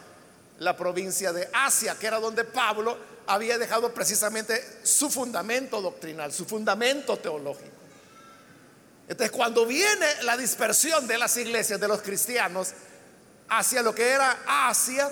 la 0.61 0.77
provincia 0.77 1.33
de 1.33 1.51
Asia, 1.53 1.97
que 1.99 2.07
era 2.07 2.21
donde 2.21 2.45
Pablo 2.45 2.97
había 3.27 3.59
dejado 3.59 3.93
precisamente 3.93 4.65
su 4.85 5.11
fundamento 5.11 5.83
doctrinal, 5.83 6.33
su 6.33 6.45
fundamento 6.45 7.17
teológico. 7.17 7.81
Entonces, 9.09 9.37
cuando 9.37 9.67
viene 9.67 10.23
la 10.23 10.37
dispersión 10.37 11.09
de 11.09 11.19
las 11.19 11.37
iglesias 11.37 11.81
de 11.81 11.89
los 11.89 12.01
cristianos 12.01 12.69
hacia 13.49 13.83
lo 13.83 13.93
que 13.93 14.09
era 14.09 14.39
Asia, 14.47 15.11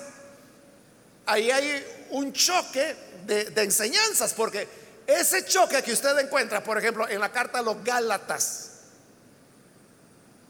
ahí 1.26 1.50
hay 1.50 2.06
un 2.10 2.32
choque 2.32 2.94
de, 3.26 3.52
enseñanzas, 3.56 4.34
porque 4.34 4.68
ese 5.08 5.46
choque 5.46 5.82
que 5.82 5.94
usted 5.94 6.18
encuentra, 6.18 6.62
por 6.62 6.76
ejemplo, 6.76 7.08
en 7.08 7.18
la 7.18 7.32
carta 7.32 7.60
a 7.60 7.62
los 7.62 7.82
Gálatas, 7.82 8.72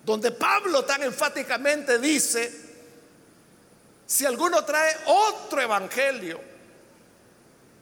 donde 0.04 0.32
Pablo 0.32 0.84
tan 0.84 1.00
enfáticamente 1.04 2.00
dice, 2.00 2.52
si 4.04 4.26
alguno 4.26 4.64
trae 4.64 4.96
otro 5.06 5.60
evangelio, 5.60 6.40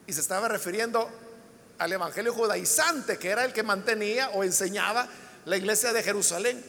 y 0.05 0.13
se 0.13 0.21
estaba 0.21 0.47
refiriendo 0.47 1.09
al 1.79 1.91
evangelio 1.91 2.31
judaizante, 2.31 3.17
que 3.17 3.29
era 3.29 3.43
el 3.43 3.53
que 3.53 3.63
mantenía 3.63 4.29
o 4.29 4.43
enseñaba 4.43 5.07
la 5.45 5.57
iglesia 5.57 5.91
de 5.93 6.03
Jerusalén. 6.03 6.63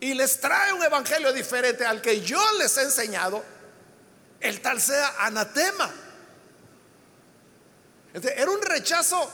Y 0.00 0.14
les 0.14 0.40
trae 0.40 0.72
un 0.72 0.82
evangelio 0.82 1.32
diferente 1.32 1.86
al 1.86 2.02
que 2.02 2.20
yo 2.20 2.42
les 2.58 2.76
he 2.78 2.82
enseñado, 2.82 3.44
el 4.40 4.60
tal 4.60 4.80
sea 4.80 5.14
anatema. 5.20 6.03
Era 8.14 8.50
un 8.50 8.62
rechazo 8.62 9.30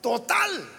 total. 0.00 0.74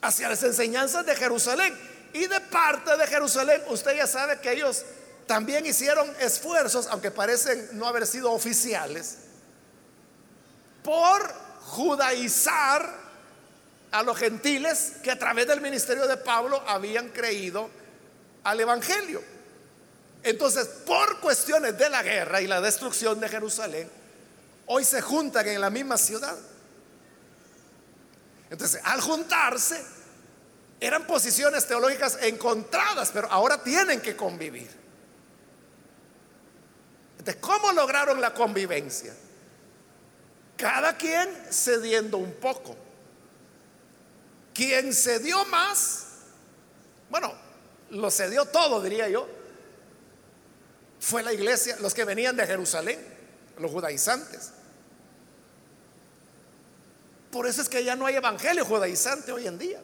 hacia 0.00 0.28
las 0.28 0.42
enseñanzas 0.44 1.04
de 1.04 1.16
Jerusalén. 1.16 1.76
Y 2.12 2.26
de 2.26 2.40
parte 2.40 2.96
de 2.96 3.06
Jerusalén, 3.06 3.62
usted 3.68 3.96
ya 3.96 4.06
sabe 4.06 4.38
que 4.40 4.52
ellos 4.52 4.84
también 5.26 5.66
hicieron 5.66 6.08
esfuerzos, 6.20 6.86
aunque 6.86 7.10
parecen 7.10 7.68
no 7.72 7.86
haber 7.86 8.06
sido 8.06 8.32
oficiales, 8.32 9.18
por 10.82 11.34
judaizar 11.66 12.94
a 13.90 14.02
los 14.02 14.16
gentiles 14.16 14.94
que 15.02 15.10
a 15.10 15.18
través 15.18 15.46
del 15.46 15.60
ministerio 15.60 16.06
de 16.06 16.16
Pablo 16.16 16.62
habían 16.66 17.10
creído 17.10 17.68
al 18.44 18.60
Evangelio. 18.60 19.22
Entonces, 20.22 20.66
por 20.86 21.20
cuestiones 21.20 21.76
de 21.76 21.90
la 21.90 22.02
guerra 22.02 22.40
y 22.40 22.46
la 22.46 22.60
destrucción 22.60 23.20
de 23.20 23.28
Jerusalén, 23.28 23.97
hoy 24.68 24.84
se 24.84 25.00
juntan 25.02 25.48
en 25.48 25.60
la 25.60 25.70
misma 25.70 25.98
ciudad. 25.98 26.36
Entonces, 28.50 28.80
al 28.84 29.00
juntarse, 29.00 29.82
eran 30.80 31.06
posiciones 31.06 31.66
teológicas 31.66 32.18
encontradas, 32.22 33.10
pero 33.12 33.30
ahora 33.30 33.62
tienen 33.62 34.00
que 34.00 34.16
convivir. 34.16 34.70
Entonces, 37.18 37.36
¿cómo 37.40 37.72
lograron 37.72 38.20
la 38.20 38.32
convivencia? 38.32 39.14
Cada 40.56 40.96
quien 40.96 41.28
cediendo 41.50 42.18
un 42.18 42.32
poco. 42.34 42.76
Quien 44.54 44.92
cedió 44.92 45.44
más, 45.46 46.06
bueno, 47.10 47.32
lo 47.90 48.10
cedió 48.10 48.44
todo, 48.44 48.82
diría 48.82 49.08
yo, 49.08 49.28
fue 51.00 51.22
la 51.22 51.32
iglesia, 51.32 51.76
los 51.80 51.94
que 51.94 52.04
venían 52.04 52.36
de 52.36 52.46
Jerusalén, 52.46 52.98
los 53.58 53.70
judaizantes. 53.70 54.52
Por 57.30 57.46
eso 57.46 57.62
es 57.62 57.68
que 57.68 57.84
ya 57.84 57.94
no 57.94 58.06
hay 58.06 58.16
evangelio 58.16 58.64
judaizante 58.64 59.32
hoy 59.32 59.46
en 59.46 59.58
día. 59.58 59.80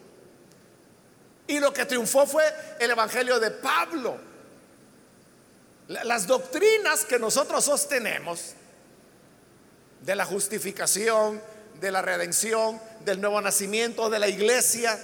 Y 1.46 1.61
lo 1.61 1.72
que 1.72 1.85
triunfó 1.85 2.26
fue 2.26 2.44
el 2.78 2.90
evangelio 2.90 3.38
de 3.38 3.50
Pablo. 3.50 4.16
Las 5.88 6.26
doctrinas 6.26 7.04
que 7.04 7.18
nosotros 7.18 7.64
sostenemos 7.64 8.54
de 10.00 10.16
la 10.16 10.24
justificación, 10.24 11.42
de 11.80 11.90
la 11.90 12.00
redención, 12.00 12.80
del 13.04 13.20
nuevo 13.20 13.40
nacimiento, 13.40 14.09
de 14.09 14.18
la 14.18 14.28
iglesia, 14.28 14.98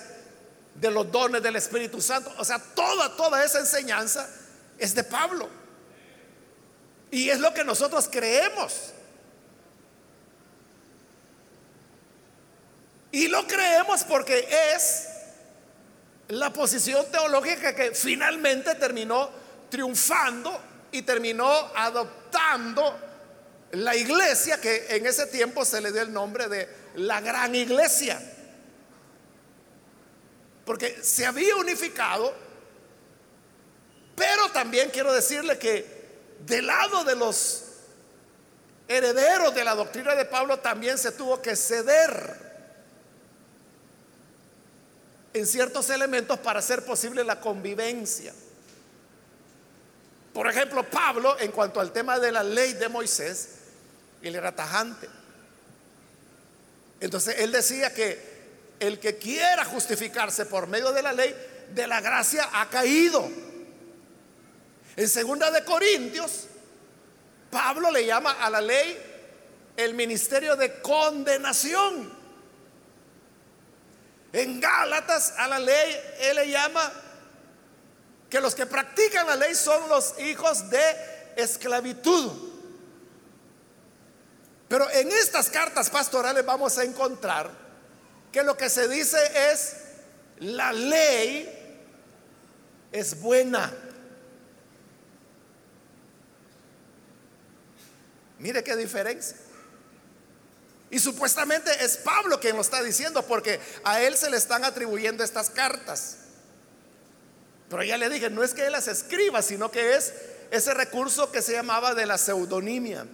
de 0.74 0.90
los 0.90 1.10
dones 1.12 1.42
del 1.42 1.56
Espíritu 1.56 2.00
Santo, 2.00 2.32
o 2.38 2.44
sea, 2.44 2.58
toda, 2.58 3.14
toda 3.16 3.44
esa 3.44 3.58
enseñanza 3.60 4.28
es 4.78 4.94
de 4.94 5.04
Pablo. 5.04 5.48
Y 7.10 7.28
es 7.28 7.40
lo 7.40 7.52
que 7.52 7.64
nosotros 7.64 8.08
creemos. 8.10 8.92
Y 13.12 13.28
lo 13.28 13.46
creemos 13.46 14.04
porque 14.04 14.48
es 14.74 15.08
la 16.28 16.52
posición 16.52 17.04
teológica 17.10 17.74
que 17.74 17.92
finalmente 17.92 18.76
terminó 18.76 19.30
triunfando 19.68 20.60
y 20.92 21.02
terminó 21.02 21.50
adoptando 21.74 22.98
la 23.72 23.96
iglesia 23.96 24.60
que 24.60 24.86
en 24.96 25.06
ese 25.06 25.26
tiempo 25.26 25.64
se 25.64 25.80
le 25.80 25.92
dio 25.92 26.02
el 26.02 26.12
nombre 26.12 26.48
de 26.48 26.68
la 26.96 27.20
gran 27.20 27.54
iglesia. 27.54 28.20
Porque 30.64 31.02
se 31.02 31.26
había 31.26 31.56
unificado, 31.56 32.32
pero 34.14 34.50
también 34.50 34.90
quiero 34.90 35.12
decirle 35.12 35.58
que 35.58 36.00
del 36.46 36.66
lado 36.66 37.02
de 37.04 37.16
los 37.16 37.64
herederos 38.86 39.54
de 39.54 39.64
la 39.64 39.74
doctrina 39.74 40.14
de 40.14 40.24
Pablo 40.24 40.58
también 40.60 40.98
se 40.98 41.12
tuvo 41.12 41.40
que 41.42 41.56
ceder 41.56 42.49
en 45.32 45.46
ciertos 45.46 45.90
elementos 45.90 46.38
para 46.38 46.58
hacer 46.58 46.84
posible 46.84 47.24
la 47.24 47.40
convivencia. 47.40 48.32
Por 50.32 50.48
ejemplo, 50.48 50.88
Pablo, 50.88 51.38
en 51.38 51.50
cuanto 51.50 51.80
al 51.80 51.92
tema 51.92 52.18
de 52.18 52.32
la 52.32 52.42
ley 52.42 52.74
de 52.74 52.88
Moisés, 52.88 53.48
él 54.22 54.34
era 54.34 54.54
tajante. 54.54 55.08
Entonces 57.00 57.36
él 57.38 57.50
decía 57.52 57.92
que 57.92 58.30
el 58.78 58.98
que 58.98 59.16
quiera 59.18 59.64
justificarse 59.64 60.46
por 60.46 60.66
medio 60.66 60.92
de 60.92 61.02
la 61.02 61.12
ley, 61.12 61.34
de 61.74 61.86
la 61.86 62.00
gracia 62.00 62.48
ha 62.52 62.68
caído. 62.68 63.28
En 64.96 65.08
segunda 65.08 65.50
de 65.50 65.64
Corintios, 65.64 66.46
Pablo 67.50 67.90
le 67.90 68.06
llama 68.06 68.32
a 68.32 68.50
la 68.50 68.60
ley 68.60 68.98
el 69.76 69.94
ministerio 69.94 70.56
de 70.56 70.80
condenación. 70.80 72.19
En 74.32 74.60
Gálatas 74.60 75.34
a 75.36 75.48
la 75.48 75.58
ley 75.58 76.00
él 76.20 76.36
le 76.36 76.50
llama 76.50 76.92
que 78.28 78.40
los 78.40 78.54
que 78.54 78.66
practican 78.66 79.26
la 79.26 79.36
ley 79.36 79.54
son 79.54 79.88
los 79.88 80.18
hijos 80.20 80.70
de 80.70 80.82
esclavitud. 81.36 82.30
Pero 84.68 84.88
en 84.90 85.10
estas 85.10 85.50
cartas 85.50 85.90
pastorales 85.90 86.46
vamos 86.46 86.78
a 86.78 86.84
encontrar 86.84 87.50
que 88.30 88.44
lo 88.44 88.56
que 88.56 88.70
se 88.70 88.86
dice 88.86 89.18
es 89.50 89.76
la 90.38 90.72
ley 90.72 91.88
es 92.92 93.20
buena. 93.20 93.72
Mire 98.38 98.62
qué 98.62 98.76
diferencia. 98.76 99.36
Y 100.90 100.98
supuestamente 100.98 101.70
es 101.84 101.98
Pablo 101.98 102.40
quien 102.40 102.56
lo 102.56 102.62
está 102.62 102.82
diciendo 102.82 103.24
porque 103.24 103.60
a 103.84 104.00
él 104.02 104.16
se 104.16 104.28
le 104.28 104.36
están 104.36 104.64
atribuyendo 104.64 105.22
estas 105.22 105.50
cartas. 105.50 106.16
Pero 107.68 107.84
ya 107.84 107.96
le 107.96 108.08
dije, 108.08 108.28
no 108.28 108.42
es 108.42 108.52
que 108.52 108.66
él 108.66 108.72
las 108.72 108.88
escriba, 108.88 109.40
sino 109.42 109.70
que 109.70 109.94
es 109.94 110.12
ese 110.50 110.74
recurso 110.74 111.30
que 111.30 111.42
se 111.42 111.52
llamaba 111.52 111.94
de 111.94 112.06
la 112.06 112.18
pseudonimia. 112.18 113.06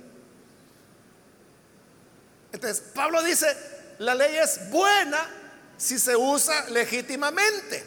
Entonces, 2.53 2.83
Pablo 2.95 3.23
dice, 3.23 3.55
la 3.99 4.15
ley 4.15 4.35
es 4.37 4.71
buena 4.71 5.29
si 5.77 5.99
se 5.99 6.17
usa 6.17 6.71
legítimamente. 6.71 7.85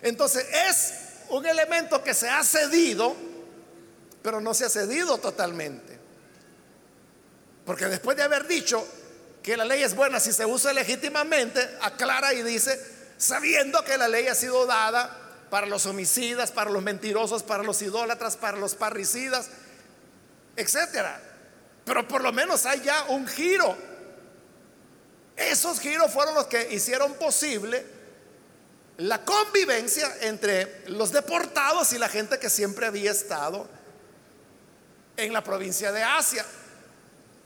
Entonces, 0.00 0.46
es 0.70 0.94
un 1.28 1.44
elemento 1.44 2.02
que 2.02 2.14
se 2.14 2.30
ha 2.30 2.42
cedido, 2.42 3.14
pero 4.22 4.40
no 4.40 4.54
se 4.54 4.64
ha 4.64 4.70
cedido 4.70 5.18
totalmente. 5.18 5.95
Porque 7.66 7.86
después 7.86 8.16
de 8.16 8.22
haber 8.22 8.46
dicho 8.46 8.86
que 9.42 9.56
la 9.56 9.64
ley 9.64 9.82
es 9.82 9.94
buena 9.94 10.20
si 10.20 10.32
se 10.32 10.46
usa 10.46 10.72
legítimamente, 10.72 11.60
aclara 11.82 12.32
y 12.32 12.42
dice, 12.42 12.80
sabiendo 13.18 13.84
que 13.84 13.98
la 13.98 14.08
ley 14.08 14.28
ha 14.28 14.34
sido 14.34 14.64
dada 14.66 15.24
para 15.50 15.66
los 15.66 15.84
homicidas, 15.86 16.52
para 16.52 16.70
los 16.70 16.82
mentirosos, 16.82 17.42
para 17.42 17.64
los 17.64 17.82
idólatras, 17.82 18.36
para 18.36 18.56
los 18.56 18.76
parricidas, 18.76 19.48
etcétera. 20.56 21.20
Pero 21.84 22.06
por 22.06 22.22
lo 22.22 22.32
menos 22.32 22.66
hay 22.66 22.82
ya 22.82 23.04
un 23.08 23.26
giro. 23.26 23.76
Esos 25.36 25.80
giros 25.80 26.10
fueron 26.12 26.34
los 26.34 26.46
que 26.46 26.72
hicieron 26.72 27.14
posible 27.14 27.84
la 28.98 29.24
convivencia 29.24 30.10
entre 30.22 30.84
los 30.88 31.12
deportados 31.12 31.92
y 31.92 31.98
la 31.98 32.08
gente 32.08 32.38
que 32.38 32.48
siempre 32.48 32.86
había 32.86 33.10
estado 33.10 33.68
en 35.16 35.32
la 35.32 35.42
provincia 35.44 35.92
de 35.92 36.02
Asia. 36.02 36.44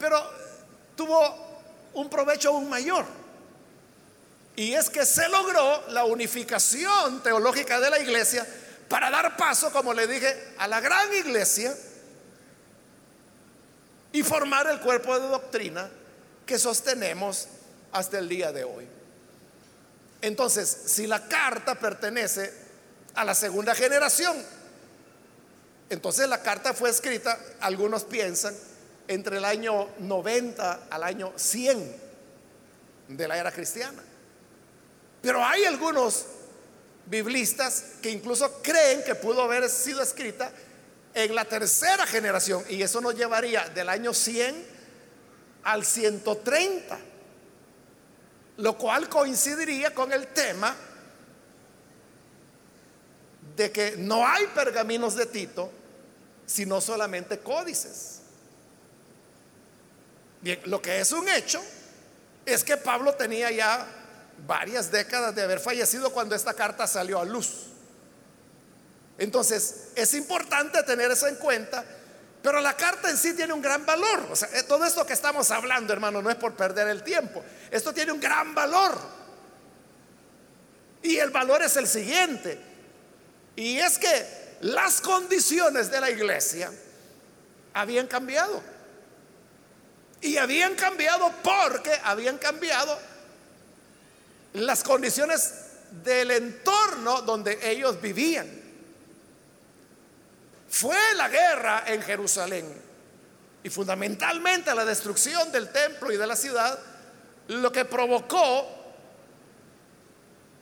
Pero 0.01 0.19
tuvo 0.97 1.61
un 1.93 2.09
provecho 2.09 2.49
aún 2.49 2.69
mayor. 2.69 3.05
Y 4.57 4.73
es 4.73 4.91
que 4.91 5.07
se 5.07 5.29
logró 5.29 5.89
la 5.91 6.05
unificación 6.05 7.23
teológica 7.23 7.79
de 7.79 7.91
la 7.91 8.01
iglesia 8.01 8.47
para 8.89 9.11
dar 9.11 9.37
paso, 9.37 9.71
como 9.71 9.93
le 9.93 10.07
dije, 10.07 10.55
a 10.59 10.67
la 10.67 10.81
gran 10.81 11.13
iglesia 11.15 11.77
y 14.13 14.23
formar 14.23 14.67
el 14.69 14.81
cuerpo 14.81 15.19
de 15.21 15.29
doctrina 15.29 15.88
que 16.46 16.59
sostenemos 16.59 17.46
hasta 17.92 18.19
el 18.19 18.29
día 18.29 18.53
de 18.53 18.65
hoy. 18.65 18.88
Entonces, 20.23 20.69
si 20.87 21.07
la 21.07 21.29
carta 21.29 21.77
pertenece 21.77 22.53
a 23.15 23.25
la 23.25 23.35
segunda 23.35 23.75
generación, 23.75 24.37
entonces 25.90 26.29
la 26.29 26.42
carta 26.42 26.75
fue 26.75 26.90
escrita, 26.90 27.38
algunos 27.61 28.05
piensan, 28.05 28.55
entre 29.11 29.38
el 29.38 29.44
año 29.44 29.88
90 29.98 30.87
al 30.88 31.02
año 31.02 31.33
100 31.35 31.96
de 33.08 33.27
la 33.27 33.37
era 33.37 33.50
cristiana. 33.50 34.00
Pero 35.21 35.44
hay 35.44 35.65
algunos 35.65 36.27
biblistas 37.06 37.94
que 38.00 38.08
incluso 38.08 38.63
creen 38.63 39.02
que 39.02 39.17
pudo 39.17 39.42
haber 39.42 39.69
sido 39.69 40.00
escrita 40.00 40.52
en 41.13 41.35
la 41.35 41.44
tercera 41.44 42.06
generación 42.06 42.65
y 42.69 42.83
eso 42.83 43.00
nos 43.00 43.17
llevaría 43.17 43.69
del 43.71 43.88
año 43.88 44.15
100 44.15 44.65
al 45.65 45.85
130, 45.85 46.96
lo 48.58 48.79
cual 48.79 49.08
coincidiría 49.08 49.92
con 49.92 50.13
el 50.13 50.29
tema 50.29 50.77
de 53.56 53.73
que 53.73 53.96
no 53.98 54.25
hay 54.25 54.46
pergaminos 54.54 55.17
de 55.17 55.27
Tito, 55.27 55.69
sino 56.46 56.81
solamente 56.81 57.40
códices. 57.40 58.19
Bien, 60.41 60.61
lo 60.65 60.81
que 60.81 61.01
es 61.01 61.13
un 61.13 61.29
hecho 61.29 61.63
es 62.47 62.65
que 62.65 62.77
Pablo 62.77 63.15
tenía 63.15 63.51
ya 63.51 63.87
varias 64.47 64.91
décadas 64.91 65.35
de 65.35 65.43
haber 65.43 65.61
fallecido 65.61 66.13
cuando 66.13 66.35
esta 66.35 66.55
carta 66.55 66.87
salió 66.87 67.21
a 67.21 67.25
luz. 67.25 67.67
Entonces, 69.19 69.88
es 69.95 70.15
importante 70.15 70.83
tener 70.83 71.11
eso 71.11 71.27
en 71.27 71.37
cuenta, 71.37 71.85
pero 72.43 72.61
la 72.61 72.75
carta 72.75 73.11
en 73.11 73.19
sí 73.19 73.35
tiene 73.35 73.53
un 73.53 73.61
gran 73.61 73.85
valor. 73.85 74.29
Eh, 74.55 74.63
todo 74.63 74.87
esto 74.87 75.05
que 75.05 75.13
estamos 75.13 75.51
hablando, 75.51 75.93
hermano, 75.93 76.23
no 76.23 76.31
es 76.31 76.37
por 76.37 76.55
perder 76.55 76.88
el 76.88 77.03
tiempo. 77.03 77.45
Esto 77.71 77.93
tiene 77.93 78.13
un 78.13 78.21
gran 78.21 78.55
valor. 78.55 78.99
Y 81.03 81.19
el 81.19 81.31
valor 81.31 81.63
es 81.63 81.77
el 81.77 81.87
siguiente. 81.87 82.59
Y 83.57 83.79
es 83.79 83.99
que 83.99 84.57
las 84.63 85.03
condiciones 85.03 85.91
de 85.91 86.01
la 86.01 86.11
iglesia 86.11 86.73
habían 87.75 88.07
cambiado. 88.07 88.63
Y 90.21 90.37
habían 90.37 90.75
cambiado 90.75 91.33
porque 91.42 91.92
habían 92.04 92.38
cambiado 92.38 92.98
las 94.54 94.83
condiciones 94.83 95.54
del 96.04 96.31
entorno 96.31 97.23
donde 97.23 97.58
ellos 97.71 98.00
vivían. 98.00 98.48
Fue 100.68 100.96
la 101.16 101.29
guerra 101.29 101.85
en 101.87 102.02
Jerusalén 102.02 102.66
y 103.62 103.71
fundamentalmente 103.71 104.75
la 104.75 104.85
destrucción 104.85 105.50
del 105.52 105.71
templo 105.71 106.12
y 106.12 106.16
de 106.16 106.27
la 106.27 106.37
ciudad 106.37 106.79
lo 107.48 107.73
que 107.73 107.85
provocó 107.85 108.81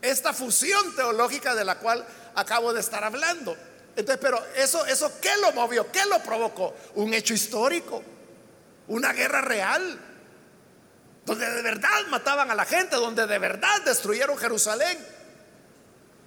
esta 0.00 0.32
fusión 0.32 0.94
teológica 0.96 1.54
de 1.54 1.64
la 1.64 1.78
cual 1.78 2.04
acabo 2.34 2.72
de 2.72 2.80
estar 2.80 3.04
hablando. 3.04 3.56
Entonces, 3.94 4.18
pero 4.22 4.42
eso, 4.54 4.86
eso, 4.86 5.12
¿qué 5.20 5.36
lo 5.40 5.52
movió? 5.52 5.90
¿Qué 5.90 6.04
lo 6.06 6.20
provocó? 6.22 6.74
Un 6.94 7.12
hecho 7.12 7.34
histórico, 7.34 8.02
una 8.88 9.12
guerra 9.12 9.40
real, 9.40 9.98
donde 11.24 11.48
de 11.48 11.62
verdad 11.62 12.06
mataban 12.08 12.50
a 12.50 12.54
la 12.54 12.64
gente, 12.64 12.96
donde 12.96 13.26
de 13.26 13.38
verdad 13.38 13.82
destruyeron 13.84 14.36
Jerusalén. 14.38 14.98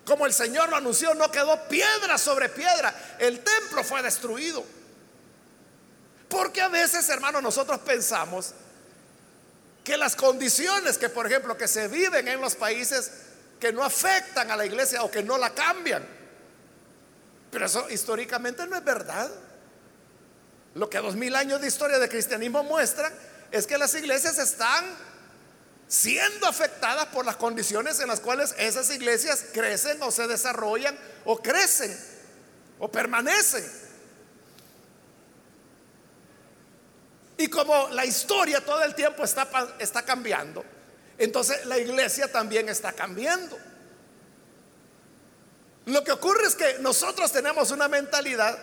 Como 0.06 0.26
el 0.26 0.34
Señor 0.34 0.70
lo 0.70 0.76
anunció, 0.76 1.14
no 1.14 1.32
quedó 1.32 1.68
piedra 1.68 2.18
sobre 2.18 2.50
piedra. 2.50 2.94
El 3.20 3.40
templo 3.44 3.84
fue 3.84 4.02
destruido. 4.02 4.64
Porque 6.28 6.62
a 6.62 6.70
veces, 6.70 7.08
hermanos, 7.10 7.44
nosotros 7.44 7.80
pensamos 7.80 8.54
que 9.84 9.98
las 9.98 10.16
condiciones 10.16 10.98
que, 10.98 11.10
por 11.10 11.28
ejemplo, 11.28 11.58
que 11.58 11.68
se 11.68 11.88
viven 11.88 12.28
en 12.28 12.40
los 12.40 12.56
países 12.56 13.12
que 13.60 13.74
no 13.74 13.84
afectan 13.84 14.50
a 14.50 14.56
la 14.56 14.66
iglesia 14.66 15.04
o 15.04 15.12
que 15.12 15.24
no 15.24 15.38
la 15.38 15.52
cambian. 15.52 16.06
Pero 17.52 17.66
eso 17.66 17.90
históricamente 17.90 18.66
no 18.66 18.78
es 18.78 18.84
verdad. 18.84 19.30
Lo 20.74 20.90
que 20.90 21.00
dos 21.00 21.16
mil 21.16 21.36
años 21.36 21.60
de 21.62 21.68
historia 21.68 22.00
de 22.00 22.08
cristianismo 22.08 22.64
muestran 22.64 23.14
es 23.52 23.68
que 23.68 23.78
las 23.78 23.94
iglesias 23.94 24.38
están 24.38 24.86
siendo 25.88 26.48
afectadas 26.48 27.08
por 27.08 27.26
las 27.26 27.36
condiciones 27.36 28.00
en 28.00 28.08
las 28.08 28.22
cuales 28.22 28.56
esas 28.58 28.90
iglesias 28.92 29.44
crecen 29.54 30.02
o 30.02 30.10
se 30.10 30.26
desarrollan 30.28 30.98
o 31.26 31.42
crecen 31.42 31.94
o 32.80 32.90
permanecen. 32.90 33.70
Y 37.38 37.48
como 37.50 37.90
la 37.90 38.06
historia 38.06 38.64
todo 38.64 38.84
el 38.84 38.96
tiempo 38.96 39.24
está, 39.24 39.50
está 39.80 40.04
cambiando, 40.04 40.64
entonces 41.18 41.66
la 41.66 41.78
iglesia 41.78 42.32
también 42.32 42.70
está 42.70 42.94
cambiando. 42.94 43.58
Lo 45.88 46.04
que 46.04 46.12
ocurre 46.14 46.46
es 46.48 46.56
que 46.56 46.78
nosotros 46.80 47.32
tenemos 47.34 47.72
una 47.72 47.90
mentalidad 47.90 48.58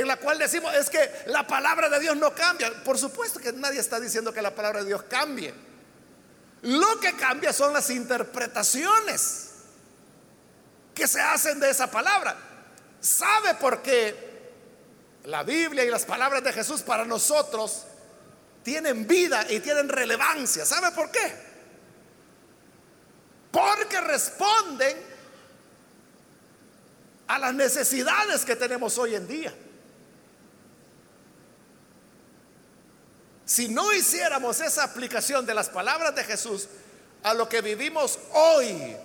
en 0.00 0.06
la 0.06 0.16
cual 0.16 0.38
decimos 0.38 0.74
es 0.74 0.90
que 0.90 1.10
la 1.26 1.46
palabra 1.46 1.88
de 1.88 2.00
Dios 2.00 2.16
no 2.16 2.34
cambia. 2.34 2.72
Por 2.84 2.98
supuesto 2.98 3.40
que 3.40 3.52
nadie 3.52 3.80
está 3.80 3.98
diciendo 3.98 4.32
que 4.32 4.42
la 4.42 4.54
palabra 4.54 4.80
de 4.80 4.86
Dios 4.86 5.04
cambie. 5.04 5.54
Lo 6.62 7.00
que 7.00 7.14
cambia 7.14 7.52
son 7.52 7.72
las 7.72 7.88
interpretaciones 7.90 9.50
que 10.94 11.08
se 11.08 11.20
hacen 11.20 11.60
de 11.60 11.70
esa 11.70 11.90
palabra. 11.90 12.36
¿Sabe 13.00 13.54
por 13.54 13.82
qué 13.82 14.52
la 15.24 15.42
Biblia 15.42 15.84
y 15.84 15.90
las 15.90 16.04
palabras 16.04 16.42
de 16.44 16.52
Jesús 16.52 16.82
para 16.82 17.04
nosotros 17.04 17.84
tienen 18.62 19.06
vida 19.06 19.46
y 19.50 19.60
tienen 19.60 19.88
relevancia? 19.88 20.66
¿Sabe 20.66 20.90
por 20.92 21.10
qué? 21.10 21.46
Porque 23.50 24.00
responden 24.00 24.96
a 27.28 27.38
las 27.38 27.54
necesidades 27.54 28.44
que 28.44 28.56
tenemos 28.56 28.98
hoy 28.98 29.14
en 29.14 29.26
día. 29.26 29.54
Si 33.46 33.68
no 33.68 33.92
hiciéramos 33.92 34.60
esa 34.60 34.82
aplicación 34.82 35.46
de 35.46 35.54
las 35.54 35.68
palabras 35.68 36.12
de 36.16 36.24
Jesús 36.24 36.68
a 37.22 37.32
lo 37.32 37.48
que 37.48 37.60
vivimos 37.60 38.18
hoy, 38.32 38.96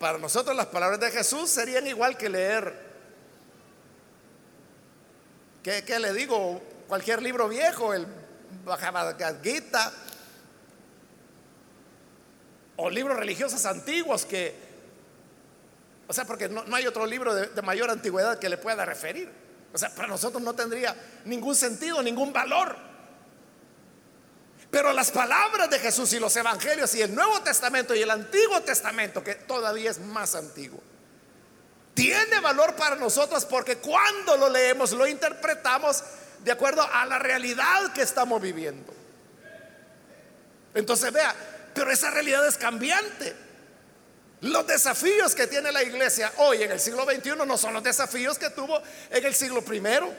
para 0.00 0.18
nosotros 0.18 0.56
las 0.56 0.66
palabras 0.66 0.98
de 0.98 1.12
Jesús 1.12 1.48
serían 1.48 1.86
igual 1.86 2.16
que 2.18 2.28
leer, 2.28 2.74
¿qué, 5.62 5.98
le 6.00 6.12
digo? 6.12 6.60
Cualquier 6.88 7.22
libro 7.22 7.48
viejo, 7.48 7.94
el 7.94 8.08
Bhagavad 8.64 9.16
o 12.74 12.90
libros 12.90 13.16
religiosos 13.16 13.64
antiguos 13.66 14.26
que, 14.26 14.52
o 16.08 16.12
sea, 16.12 16.24
porque 16.24 16.48
no, 16.48 16.64
hay 16.74 16.88
otro 16.88 17.06
libro 17.06 17.32
de 17.32 17.62
mayor 17.62 17.88
antigüedad 17.88 18.40
que 18.40 18.48
le 18.48 18.58
pueda 18.58 18.84
referir. 18.84 19.41
O 19.72 19.78
sea, 19.78 19.90
para 19.90 20.08
nosotros 20.08 20.42
no 20.42 20.54
tendría 20.54 20.94
ningún 21.24 21.54
sentido, 21.54 22.02
ningún 22.02 22.32
valor. 22.32 22.76
Pero 24.70 24.92
las 24.92 25.10
palabras 25.10 25.68
de 25.70 25.78
Jesús 25.78 26.12
y 26.12 26.18
los 26.18 26.34
evangelios 26.36 26.94
y 26.94 27.02
el 27.02 27.14
Nuevo 27.14 27.40
Testamento 27.42 27.94
y 27.94 28.02
el 28.02 28.10
Antiguo 28.10 28.60
Testamento, 28.62 29.22
que 29.22 29.34
todavía 29.34 29.90
es 29.90 29.98
más 29.98 30.34
antiguo, 30.34 30.80
tiene 31.94 32.40
valor 32.40 32.74
para 32.74 32.96
nosotros 32.96 33.44
porque 33.44 33.76
cuando 33.76 34.36
lo 34.38 34.48
leemos 34.48 34.92
lo 34.92 35.06
interpretamos 35.06 36.02
de 36.42 36.52
acuerdo 36.52 36.82
a 36.90 37.04
la 37.06 37.18
realidad 37.18 37.92
que 37.92 38.02
estamos 38.02 38.40
viviendo. 38.40 38.92
Entonces 40.74 41.12
vea, 41.12 41.34
pero 41.74 41.90
esa 41.90 42.10
realidad 42.10 42.46
es 42.46 42.56
cambiante. 42.56 43.36
Los 44.42 44.66
desafíos 44.66 45.36
que 45.36 45.46
tiene 45.46 45.70
la 45.70 45.84
iglesia 45.84 46.32
hoy 46.38 46.64
en 46.64 46.72
el 46.72 46.80
siglo 46.80 47.04
XXI 47.04 47.46
no 47.46 47.56
son 47.56 47.74
los 47.74 47.82
desafíos 47.82 48.38
que 48.38 48.50
tuvo 48.50 48.82
en 49.08 49.24
el 49.24 49.34
siglo 49.34 49.62
primero. 49.64 50.12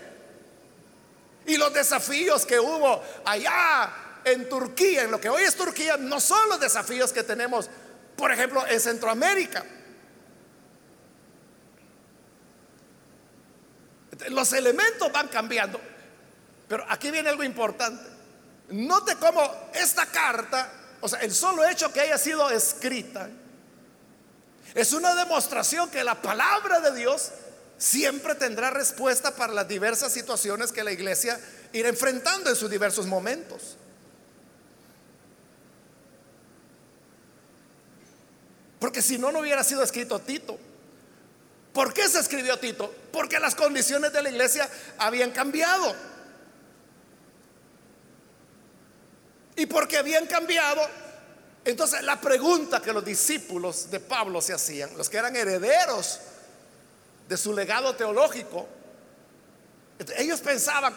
Y 1.45 1.57
los 1.57 1.73
desafíos 1.73 2.45
que 2.45 2.57
hubo 2.57 3.03
allá 3.25 4.21
en 4.23 4.47
Turquía, 4.47 5.03
en 5.03 5.11
lo 5.11 5.19
que 5.19 5.27
hoy 5.27 5.43
es 5.43 5.55
Turquía, 5.55 5.97
no 5.97 6.21
son 6.21 6.47
los 6.47 6.57
desafíos 6.57 7.11
que 7.11 7.23
tenemos, 7.23 7.69
por 8.15 8.31
ejemplo, 8.31 8.65
en 8.65 8.79
Centroamérica. 8.79 9.65
Los 14.29 14.53
elementos 14.53 15.11
van 15.11 15.27
cambiando. 15.27 15.81
Pero 16.69 16.85
aquí 16.87 17.11
viene 17.11 17.27
algo 17.27 17.43
importante. 17.43 18.09
Note 18.69 19.17
cómo 19.17 19.69
esta 19.73 20.05
carta, 20.05 20.71
o 21.01 21.09
sea, 21.09 21.19
el 21.19 21.33
solo 21.33 21.67
hecho 21.67 21.91
que 21.91 21.99
haya 21.99 22.17
sido 22.17 22.49
escrita, 22.49 23.29
es 24.75 24.93
una 24.93 25.15
demostración 25.15 25.89
que 25.89 26.03
la 26.03 26.21
palabra 26.21 26.79
de 26.79 26.95
Dios 26.97 27.31
siempre 27.77 28.35
tendrá 28.35 28.69
respuesta 28.69 29.35
para 29.35 29.53
las 29.53 29.67
diversas 29.67 30.11
situaciones 30.11 30.71
que 30.71 30.83
la 30.83 30.91
iglesia 30.91 31.39
irá 31.73 31.89
enfrentando 31.89 32.49
en 32.49 32.55
sus 32.55 32.69
diversos 32.69 33.05
momentos. 33.05 33.77
Porque 38.79 39.01
si 39.01 39.17
no, 39.17 39.31
no 39.31 39.39
hubiera 39.39 39.63
sido 39.63 39.83
escrito 39.83 40.19
Tito. 40.19 40.59
¿Por 41.71 41.93
qué 41.93 42.07
se 42.09 42.19
escribió 42.19 42.59
Tito? 42.59 42.93
Porque 43.11 43.39
las 43.39 43.55
condiciones 43.55 44.11
de 44.11 44.21
la 44.21 44.29
iglesia 44.29 44.69
habían 44.97 45.31
cambiado. 45.31 45.95
Y 49.55 49.65
porque 49.67 49.97
habían 49.97 50.25
cambiado, 50.25 50.81
entonces 51.65 52.03
la 52.03 52.19
pregunta 52.19 52.81
que 52.81 52.91
los 52.91 53.05
discípulos 53.05 53.89
de 53.89 53.99
Pablo 53.99 54.41
se 54.41 54.53
hacían, 54.53 54.97
los 54.97 55.09
que 55.09 55.17
eran 55.17 55.35
herederos 55.35 56.19
de 57.27 57.37
su 57.37 57.53
legado 57.53 57.95
teológico, 57.95 58.67
ellos 60.17 60.41
pensaban, 60.41 60.93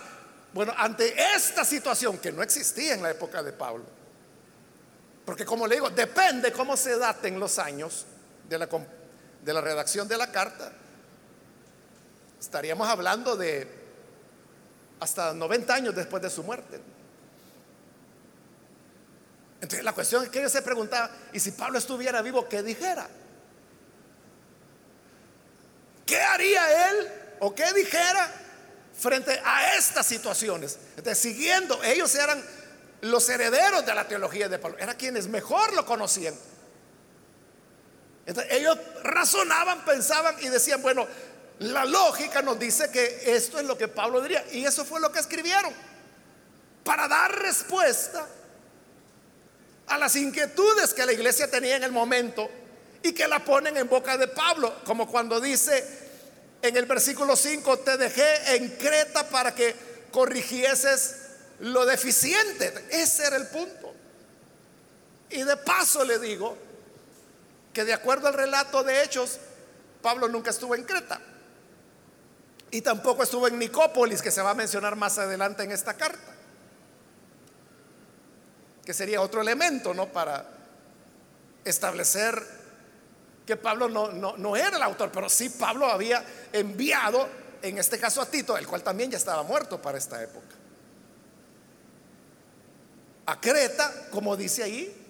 bueno, 0.53 0.73
ante 0.77 1.15
esta 1.35 1.65
situación 1.65 2.19
que 2.19 2.33
no 2.33 2.43
existía 2.43 2.95
en 2.95 3.03
la 3.03 3.11
época 3.11 3.43
de 3.43 3.53
Pablo, 3.53 3.85
porque 5.25 5.45
como 5.45 5.67
le 5.67 5.77
digo, 5.77 5.91
depende 5.91 6.53
cómo 6.53 6.77
se 6.77 6.99
daten 6.99 7.39
los 7.39 7.59
años 7.59 8.07
de 8.49 8.59
la, 8.59 8.69
de 9.45 9.53
la 9.53 9.61
redacción 9.61 10.09
de 10.09 10.17
la 10.17 10.33
carta, 10.33 10.73
estaríamos 12.41 12.89
hablando 12.89 13.37
de 13.37 13.69
hasta 15.01 15.33
90 15.35 15.75
años 15.75 15.95
después 15.95 16.23
de 16.23 16.31
su 16.31 16.43
muerte. 16.43 16.81
Entonces 19.67 19.85
la 19.85 19.93
cuestión 19.93 20.23
es 20.23 20.31
que 20.31 20.39
ellos 20.39 20.53
se 20.53 20.63
preguntaban, 20.63 21.11
¿y 21.33 21.41
si 21.41 21.51
Pablo 21.51 21.77
estuviera 21.77 22.23
vivo, 22.23 22.49
qué 22.49 22.63
dijera? 22.63 23.09
¿Qué 26.07 26.21
haría 26.21 26.89
él 26.89 27.13
o 27.41 27.53
qué 27.53 27.73
dijera 27.73 28.31
frente 28.97 29.43
a 29.45 29.75
estas 29.75 30.07
situaciones? 30.07 30.79
Entonces, 30.91 31.19
siguiendo, 31.19 31.83
ellos 31.83 32.15
eran 32.15 32.41
los 33.01 33.29
herederos 33.29 33.85
de 33.85 33.93
la 33.93 34.07
teología 34.07 34.49
de 34.49 34.61
Pablo, 34.61 34.79
eran 34.79 34.95
quienes 34.95 35.27
mejor 35.27 35.73
lo 35.73 35.85
conocían. 35.85 36.37
Entonces, 38.25 38.53
ellos 38.53 38.79
razonaban, 39.03 39.85
pensaban 39.85 40.37
y 40.43 40.49
decían, 40.49 40.81
bueno, 40.81 41.09
la 41.59 41.85
lógica 41.85 42.41
nos 42.41 42.57
dice 42.57 42.89
que 42.93 43.35
esto 43.35 43.59
es 43.59 43.67
lo 43.67 43.77
que 43.77 43.89
Pablo 43.89 44.21
diría. 44.21 44.45
Y 44.53 44.65
eso 44.65 44.85
fue 44.85 45.01
lo 45.01 45.11
que 45.11 45.19
escribieron. 45.19 45.75
Para 46.85 47.09
dar 47.09 47.37
respuesta 47.37 48.29
a 49.87 49.99
las 49.99 50.17
inquietudes 50.17 50.93
que 50.93 51.07
la 51.07 51.13
iglesia 51.13 51.51
tenía 51.51 51.77
en 51.77 51.85
el 51.85 51.93
momento 51.93 52.49
y 53.03 53.13
que 53.13 53.29
la 53.29 53.45
ponen 53.45 53.77
en 53.77 53.89
boca 53.89 54.17
de 54.17 54.29
Pablo. 54.29 54.75
Como 54.85 55.07
cuando 55.09 55.41
dice 55.41 55.85
en 56.63 56.77
el 56.77 56.87
versículo 56.87 57.37
5, 57.37 57.79
te 57.79 57.97
dejé 57.97 58.57
en 58.57 58.69
Creta 58.77 59.29
para 59.29 59.55
que 59.55 59.75
corrigieses 60.11 61.17
lo 61.61 61.87
deficiente. 61.87 62.73
Ese 62.91 63.27
era 63.27 63.37
el 63.37 63.47
punto. 63.47 63.95
Y 65.31 65.43
de 65.43 65.57
paso 65.57 66.05
le 66.05 66.19
digo 66.19 66.57
que 67.73 67.85
de 67.85 67.93
acuerdo 67.93 68.29
al 68.29 68.35
relato 68.35 68.83
de 68.83 69.03
Hechos, 69.03 69.39
Pablo 70.03 70.29
nunca 70.29 70.51
estuvo 70.51 70.75
en 70.75 70.85
Creta. 70.85 71.21
Y 72.71 72.81
tampoco 72.81 73.23
estuvo 73.23 73.47
en 73.47 73.59
Nicópolis, 73.59 74.23
que 74.23 74.31
se 74.31 74.43
va 74.43 74.51
a 74.51 74.55
mencionar 74.55 74.97
más 74.97 75.19
adelante 75.19 75.63
en 75.63 75.73
esta 75.73 75.95
carta. 75.95 76.36
Que 78.87 78.95
sería 78.95 79.21
otro 79.21 79.43
elemento, 79.43 79.93
¿no? 79.93 80.07
Para 80.07 80.47
establecer 81.65 82.43
que 83.45 83.57
Pablo 83.57 83.89
no, 83.89 84.13
no, 84.13 84.37
no 84.37 84.57
era 84.57 84.77
el 84.77 84.83
autor, 84.83 85.11
pero 85.13 85.29
sí 85.29 85.51
Pablo 85.51 85.87
había 85.87 86.25
enviado, 86.53 87.29
en 87.63 87.79
este 87.79 87.99
caso 87.99 88.23
a 88.23 88.27
Tito, 88.27 88.57
el 88.57 88.67
cual 88.67 88.83
también 88.83 89.11
ya 89.11 89.19
estaba 89.19 89.43
muerto 89.43 89.83
para 89.83 89.99
esta 89.99 90.23
época. 90.23 90.55
A 93.27 93.41
Creta, 93.41 94.09
como 94.11 94.37
dice 94.37 94.63
ahí, 94.63 95.07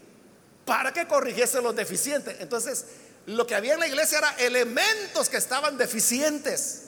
para 0.65 0.93
que 0.93 1.07
corrigiese 1.07 1.63
los 1.63 1.77
deficientes. 1.77 2.37
Entonces, 2.41 2.87
lo 3.27 3.47
que 3.47 3.55
había 3.55 3.75
en 3.75 3.81
la 3.81 3.89
iglesia 3.89 4.19
era 4.19 4.31
elementos 4.39 5.29
que 5.29 5.37
estaban 5.37 5.77
deficientes. 5.77 6.83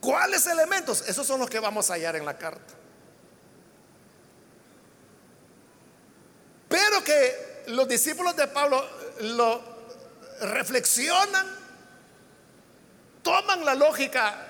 ¿Cuáles 0.00 0.46
elementos? 0.46 1.04
Esos 1.08 1.26
son 1.26 1.40
los 1.40 1.48
que 1.48 1.58
vamos 1.58 1.90
a 1.90 1.94
hallar 1.94 2.16
en 2.16 2.26
la 2.26 2.36
carta. 2.36 2.74
Pero 6.74 7.04
que 7.04 7.62
los 7.68 7.86
discípulos 7.86 8.34
de 8.34 8.48
Pablo 8.48 8.84
lo 9.20 9.62
reflexionan, 10.40 11.46
toman 13.22 13.64
la 13.64 13.76
lógica 13.76 14.44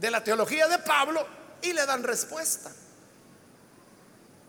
de 0.00 0.10
la 0.10 0.24
teología 0.24 0.66
de 0.66 0.80
Pablo 0.80 1.24
y 1.62 1.72
le 1.72 1.86
dan 1.86 2.02
respuesta. 2.02 2.72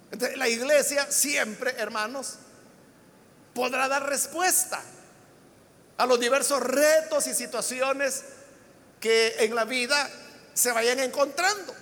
Entonces, 0.10 0.40
la 0.40 0.50
iglesia 0.50 1.12
siempre, 1.12 1.76
hermanos, 1.78 2.38
podrá 3.54 3.88
dar 3.88 4.10
respuesta 4.10 4.82
a 5.98 6.06
los 6.08 6.20
diversos 6.20 6.64
retos 6.64 7.28
y 7.28 7.36
situaciones 7.36 8.24
que 9.00 9.36
en 9.38 9.54
la 9.54 9.66
vida 9.66 10.10
se 10.56 10.72
vayan 10.72 11.00
encontrando. 11.00 11.76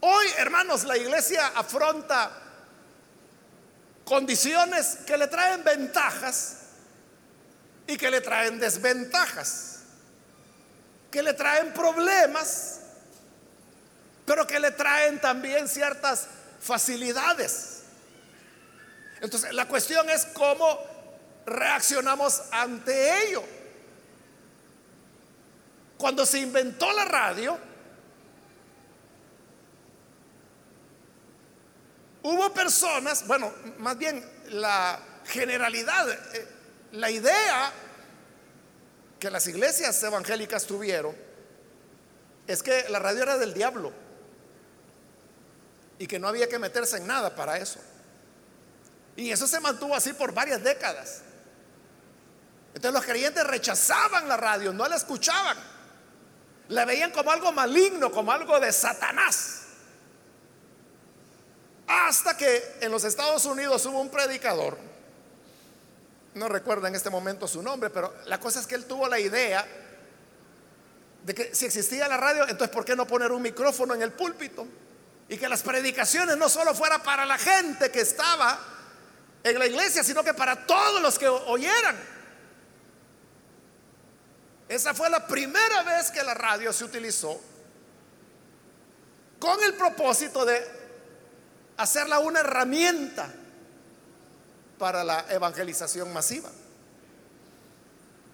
Hoy, 0.00 0.26
hermanos, 0.38 0.84
la 0.84 0.96
iglesia 0.96 1.48
afronta 1.48 2.44
condiciones 4.06 4.98
que 5.04 5.18
le 5.18 5.26
traen 5.26 5.64
ventajas 5.64 6.58
y 7.88 7.96
que 7.96 8.08
le 8.08 8.20
traen 8.20 8.60
desventajas, 8.60 9.80
que 11.10 11.24
le 11.24 11.34
traen 11.34 11.74
problemas, 11.74 12.78
pero 14.24 14.46
que 14.46 14.60
le 14.60 14.70
traen 14.70 15.20
también 15.20 15.68
ciertas 15.68 16.28
facilidades. 16.60 17.82
Entonces, 19.20 19.52
la 19.52 19.66
cuestión 19.66 20.08
es 20.08 20.24
cómo 20.26 20.78
reaccionamos 21.44 22.42
ante 22.52 23.24
ello. 23.24 23.42
Cuando 25.98 26.24
se 26.24 26.38
inventó 26.38 26.92
la 26.92 27.06
radio, 27.06 27.58
hubo 32.26 32.52
personas, 32.52 33.26
bueno, 33.26 33.52
más 33.78 33.96
bien 33.96 34.24
la 34.50 34.98
generalidad, 35.26 36.10
eh, 36.10 36.48
la 36.92 37.10
idea 37.10 37.72
que 39.20 39.30
las 39.30 39.46
iglesias 39.46 40.02
evangélicas 40.02 40.66
tuvieron 40.66 41.14
es 42.46 42.62
que 42.62 42.86
la 42.88 42.98
radio 42.98 43.22
era 43.22 43.38
del 43.38 43.54
diablo 43.54 43.92
y 45.98 46.06
que 46.06 46.18
no 46.18 46.28
había 46.28 46.48
que 46.48 46.58
meterse 46.58 46.96
en 46.96 47.06
nada 47.06 47.34
para 47.34 47.58
eso. 47.58 47.80
Y 49.16 49.30
eso 49.30 49.46
se 49.46 49.60
mantuvo 49.60 49.94
así 49.94 50.12
por 50.12 50.34
varias 50.34 50.62
décadas. 50.62 51.22
Entonces 52.74 52.92
los 52.92 53.04
creyentes 53.04 53.46
rechazaban 53.46 54.28
la 54.28 54.36
radio, 54.36 54.72
no 54.72 54.86
la 54.86 54.96
escuchaban. 54.96 55.56
La 56.68 56.84
veían 56.84 57.12
como 57.12 57.30
algo 57.30 57.52
maligno, 57.52 58.10
como 58.10 58.32
algo 58.32 58.58
de 58.58 58.72
Satanás. 58.72 59.65
Hasta 61.86 62.36
que 62.36 62.78
en 62.80 62.90
los 62.90 63.04
Estados 63.04 63.44
Unidos 63.44 63.84
hubo 63.86 64.00
un 64.00 64.10
predicador, 64.10 64.76
no 66.34 66.48
recuerdo 66.48 66.86
en 66.86 66.94
este 66.94 67.10
momento 67.10 67.46
su 67.46 67.62
nombre, 67.62 67.90
pero 67.90 68.14
la 68.26 68.38
cosa 68.40 68.60
es 68.60 68.66
que 68.66 68.74
él 68.74 68.84
tuvo 68.84 69.08
la 69.08 69.18
idea 69.18 69.66
de 71.24 71.34
que 71.34 71.54
si 71.54 71.66
existía 71.66 72.06
la 72.08 72.16
radio, 72.16 72.42
entonces 72.42 72.68
¿por 72.68 72.84
qué 72.84 72.94
no 72.94 73.06
poner 73.06 73.32
un 73.32 73.42
micrófono 73.42 73.94
en 73.94 74.02
el 74.02 74.12
púlpito? 74.12 74.66
Y 75.28 75.38
que 75.38 75.48
las 75.48 75.62
predicaciones 75.62 76.36
no 76.36 76.48
solo 76.48 76.74
fuera 76.74 77.02
para 77.02 77.24
la 77.24 77.38
gente 77.38 77.90
que 77.90 78.00
estaba 78.00 78.58
en 79.42 79.58
la 79.58 79.66
iglesia, 79.66 80.04
sino 80.04 80.22
que 80.22 80.34
para 80.34 80.66
todos 80.66 81.00
los 81.00 81.18
que 81.18 81.28
oyeran. 81.28 81.96
Esa 84.68 84.94
fue 84.94 85.08
la 85.08 85.26
primera 85.26 85.82
vez 85.84 86.10
que 86.10 86.22
la 86.22 86.34
radio 86.34 86.72
se 86.72 86.84
utilizó 86.84 87.40
con 89.38 89.62
el 89.62 89.74
propósito 89.74 90.44
de 90.44 90.75
hacerla 91.76 92.18
una 92.18 92.40
herramienta 92.40 93.32
para 94.78 95.04
la 95.04 95.26
evangelización 95.30 96.12
masiva. 96.12 96.50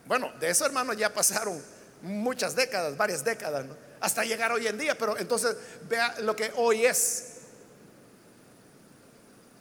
Bueno, 0.07 0.33
de 0.41 0.51
eso 0.51 0.67
hermanos 0.67 0.97
ya 0.97 1.13
pasaron 1.13 1.63
muchas 2.03 2.55
décadas, 2.55 2.97
varias 2.97 3.25
décadas. 3.25 3.65
hasta 4.01 4.25
llegar 4.25 4.51
hoy 4.53 4.67
en 4.67 4.79
día. 4.79 4.99
Pero 4.99 5.17
entonces 5.17 5.57
vea 5.89 6.17
lo 6.21 6.35
que 6.35 6.53
hoy 6.57 6.85
es. 6.85 7.29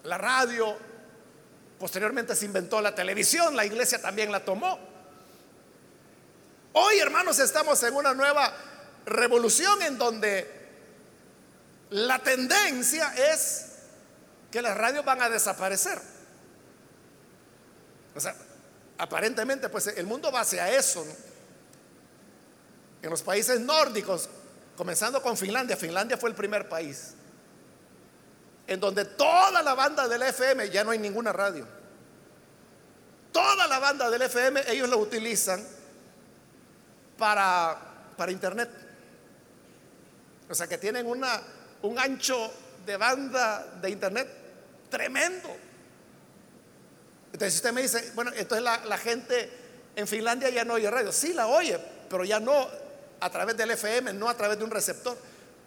La 0.04 0.18
radio, 0.18 0.76
posteriormente 1.80 2.36
se 2.36 2.46
inventó 2.46 2.82
la 2.82 2.96
televisión, 2.96 3.56
la 3.56 3.66
iglesia 3.66 4.02
también 4.02 4.32
la 4.32 4.44
tomó. 4.44 4.80
Hoy, 6.74 7.00
hermanos, 7.00 7.38
estamos 7.40 7.84
en 7.84 7.94
una 7.94 8.14
nueva 8.14 8.52
revolución 9.06 9.82
en 9.84 9.98
donde 9.98 10.60
la 11.92 12.20
tendencia 12.20 13.14
es 13.16 13.70
que 14.52 14.62
las 14.62 14.78
radios 14.78 15.06
van 15.06 15.22
a 15.22 15.30
desaparecer. 15.30 15.99
O 18.16 18.20
sea, 18.20 18.36
aparentemente, 18.97 19.70
pues 19.70 19.88
el 19.88 20.06
mundo 20.06 20.32
va 20.32 20.41
hacia 20.41 20.70
eso. 20.76 21.06
En 23.02 23.10
los 23.10 23.22
países 23.22 23.60
nórdicos, 23.62 24.30
comenzando 24.76 25.22
con 25.22 25.38
Finlandia, 25.38 25.78
Finlandia 25.78 26.18
fue 26.18 26.30
el 26.30 26.36
primer 26.36 26.68
país 26.68 27.16
en 28.72 28.80
donde 28.80 29.04
toda 29.04 29.62
la 29.62 29.74
banda 29.74 30.08
del 30.08 30.22
FM 30.22 30.70
ya 30.70 30.86
no 30.86 30.91
hay 30.91 30.99
ninguna 30.99 31.34
radio. 31.34 31.68
Toda 33.34 33.68
la 33.68 33.80
banda 33.80 34.10
del 34.10 34.22
FM 34.22 34.62
ellos 34.68 34.88
lo 34.88 34.97
utilizan 34.97 35.62
para, 37.18 37.78
para 38.16 38.32
internet. 38.32 38.70
O 40.49 40.56
sea 40.56 40.68
que 40.68 40.78
tienen 40.78 41.06
una, 41.06 41.41
un 41.82 41.99
ancho 41.99 42.49
de 42.86 42.95
banda 42.95 43.66
de 43.82 43.89
internet 43.89 44.41
tremendo. 44.92 45.50
Entonces 47.34 47.56
usted 47.56 47.74
me 47.74 47.82
dice, 47.82 48.12
bueno, 48.14 48.32
entonces 48.36 48.64
la, 48.64 48.86
la 48.86 49.00
gente 49.00 49.50
en 49.96 50.08
Finlandia 50.08 50.50
ya 50.50 50.64
no 50.64 50.76
oye 50.76 50.92
radio. 50.92 51.12
Sí 51.12 51.34
la 51.34 51.48
oye, 51.48 51.80
pero 52.10 52.24
ya 52.24 52.39
no 52.39 52.68
a 53.20 53.30
través 53.30 53.58
del 53.58 53.72
FM, 53.72 54.14
no 54.14 54.30
a 54.30 54.38
través 54.38 54.60
de 54.60 54.64
un 54.64 54.70
receptor. 54.70 55.18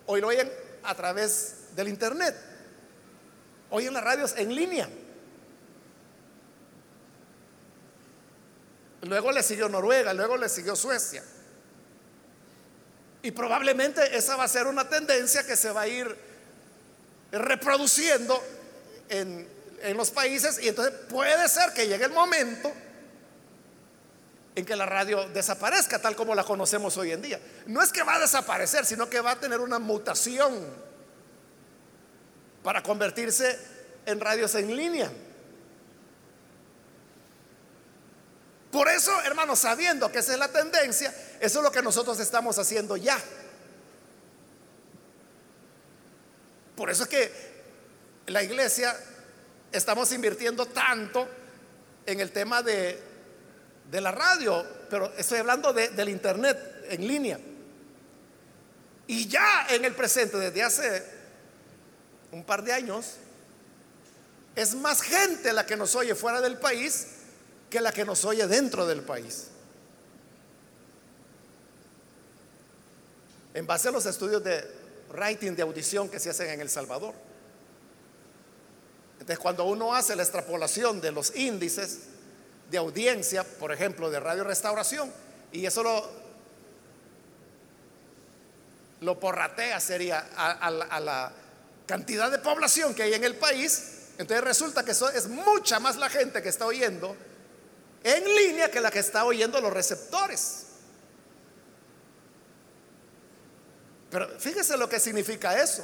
Hoy 0.06 0.20
lo 0.20 0.28
oyen 0.28 0.50
a 0.84 0.94
través 0.94 1.56
del 1.74 1.88
Internet. 1.88 2.36
Oyen 3.70 3.92
las 3.92 4.04
radios 4.04 4.34
en 4.36 4.54
línea. 4.54 4.88
Luego 9.02 9.32
le 9.32 9.42
siguió 9.42 9.68
Noruega, 9.68 10.14
luego 10.14 10.36
le 10.36 10.48
siguió 10.48 10.76
Suecia. 10.76 11.22
Y 13.22 13.30
probablemente 13.30 14.16
esa 14.16 14.36
va 14.36 14.44
a 14.44 14.48
ser 14.48 14.66
una 14.66 14.88
tendencia 14.88 15.46
que 15.46 15.56
se 15.56 15.70
va 15.70 15.82
a 15.82 15.88
ir 15.88 16.14
reproduciendo 17.32 18.42
en, 19.08 19.48
en 19.82 19.96
los 19.96 20.10
países 20.10 20.58
y 20.62 20.68
entonces 20.68 20.94
puede 21.08 21.48
ser 21.48 21.72
que 21.72 21.86
llegue 21.86 22.04
el 22.04 22.12
momento 22.12 22.72
en 24.54 24.64
que 24.64 24.76
la 24.76 24.86
radio 24.86 25.28
desaparezca 25.30 26.00
tal 26.00 26.14
como 26.14 26.34
la 26.34 26.44
conocemos 26.44 26.96
hoy 26.96 27.12
en 27.12 27.22
día. 27.22 27.40
No 27.66 27.82
es 27.82 27.92
que 27.92 28.02
va 28.02 28.14
a 28.16 28.20
desaparecer, 28.20 28.86
sino 28.86 29.10
que 29.10 29.20
va 29.20 29.32
a 29.32 29.40
tener 29.40 29.60
una 29.60 29.78
mutación. 29.78 30.84
para 32.62 32.82
convertirse 32.82 33.58
en 34.06 34.18
radios 34.20 34.54
en 34.54 34.74
línea. 34.74 35.12
Por 38.72 38.88
eso, 38.88 39.12
hermanos, 39.22 39.58
sabiendo 39.58 40.10
que 40.10 40.18
esa 40.20 40.32
es 40.32 40.38
la 40.38 40.48
tendencia, 40.48 41.14
eso 41.40 41.58
es 41.58 41.62
lo 41.62 41.70
que 41.70 41.82
nosotros 41.82 42.18
estamos 42.18 42.58
haciendo 42.58 42.96
ya. 42.96 43.18
Por 46.74 46.90
eso 46.90 47.04
es 47.04 47.08
que 47.08 47.53
la 48.26 48.42
iglesia 48.42 48.96
estamos 49.72 50.12
invirtiendo 50.12 50.66
tanto 50.66 51.28
en 52.06 52.20
el 52.20 52.30
tema 52.30 52.62
de, 52.62 52.98
de 53.90 54.00
la 54.00 54.12
radio, 54.12 54.64
pero 54.88 55.12
estoy 55.16 55.38
hablando 55.38 55.72
del 55.72 56.08
internet 56.08 56.86
en 56.88 57.06
línea. 57.06 57.38
Y 59.06 59.28
ya 59.28 59.66
en 59.68 59.84
el 59.84 59.94
presente, 59.94 60.38
desde 60.38 60.62
hace 60.62 61.04
un 62.32 62.44
par 62.44 62.62
de 62.62 62.72
años, 62.72 63.14
es 64.56 64.74
más 64.74 65.02
gente 65.02 65.52
la 65.52 65.66
que 65.66 65.76
nos 65.76 65.94
oye 65.94 66.14
fuera 66.14 66.40
del 66.40 66.58
país 66.58 67.08
que 67.68 67.80
la 67.80 67.92
que 67.92 68.04
nos 68.04 68.24
oye 68.24 68.46
dentro 68.46 68.86
del 68.86 69.02
país. 69.02 69.48
En 73.52 73.66
base 73.66 73.88
a 73.88 73.92
los 73.92 74.06
estudios 74.06 74.42
de 74.42 74.64
writing 75.12 75.54
de 75.54 75.62
audición 75.62 76.08
que 76.08 76.18
se 76.18 76.30
hacen 76.30 76.50
en 76.50 76.60
El 76.60 76.70
Salvador. 76.70 77.14
Entonces, 79.24 79.38
cuando 79.38 79.64
uno 79.64 79.94
hace 79.94 80.14
la 80.14 80.22
extrapolación 80.22 81.00
de 81.00 81.10
los 81.10 81.34
índices 81.34 82.00
de 82.70 82.76
audiencia, 82.76 83.42
por 83.42 83.72
ejemplo, 83.72 84.10
de 84.10 84.20
Radio 84.20 84.44
Restauración, 84.44 85.10
y 85.50 85.64
eso 85.64 85.82
lo, 89.00 89.18
porratea 89.18 89.80
sería 89.80 90.28
a, 90.36 90.70
la 90.70 91.32
cantidad 91.86 92.30
de 92.30 92.36
población 92.36 92.94
que 92.94 93.04
hay 93.04 93.14
en 93.14 93.24
el 93.24 93.36
país, 93.36 94.10
entonces 94.18 94.44
resulta 94.44 94.84
que 94.84 94.90
eso 94.90 95.08
es 95.08 95.26
mucha 95.26 95.80
más 95.80 95.96
la 95.96 96.10
gente 96.10 96.42
que 96.42 96.50
está 96.50 96.66
oyendo 96.66 97.16
en 98.02 98.24
línea 98.26 98.70
que 98.70 98.82
la 98.82 98.90
que 98.90 98.98
está 98.98 99.24
oyendo 99.24 99.58
los 99.58 99.72
receptores. 99.72 100.66
Pero 104.10 104.38
fíjese 104.38 104.76
lo 104.76 104.86
que 104.86 105.00
significa 105.00 105.58
eso. 105.58 105.82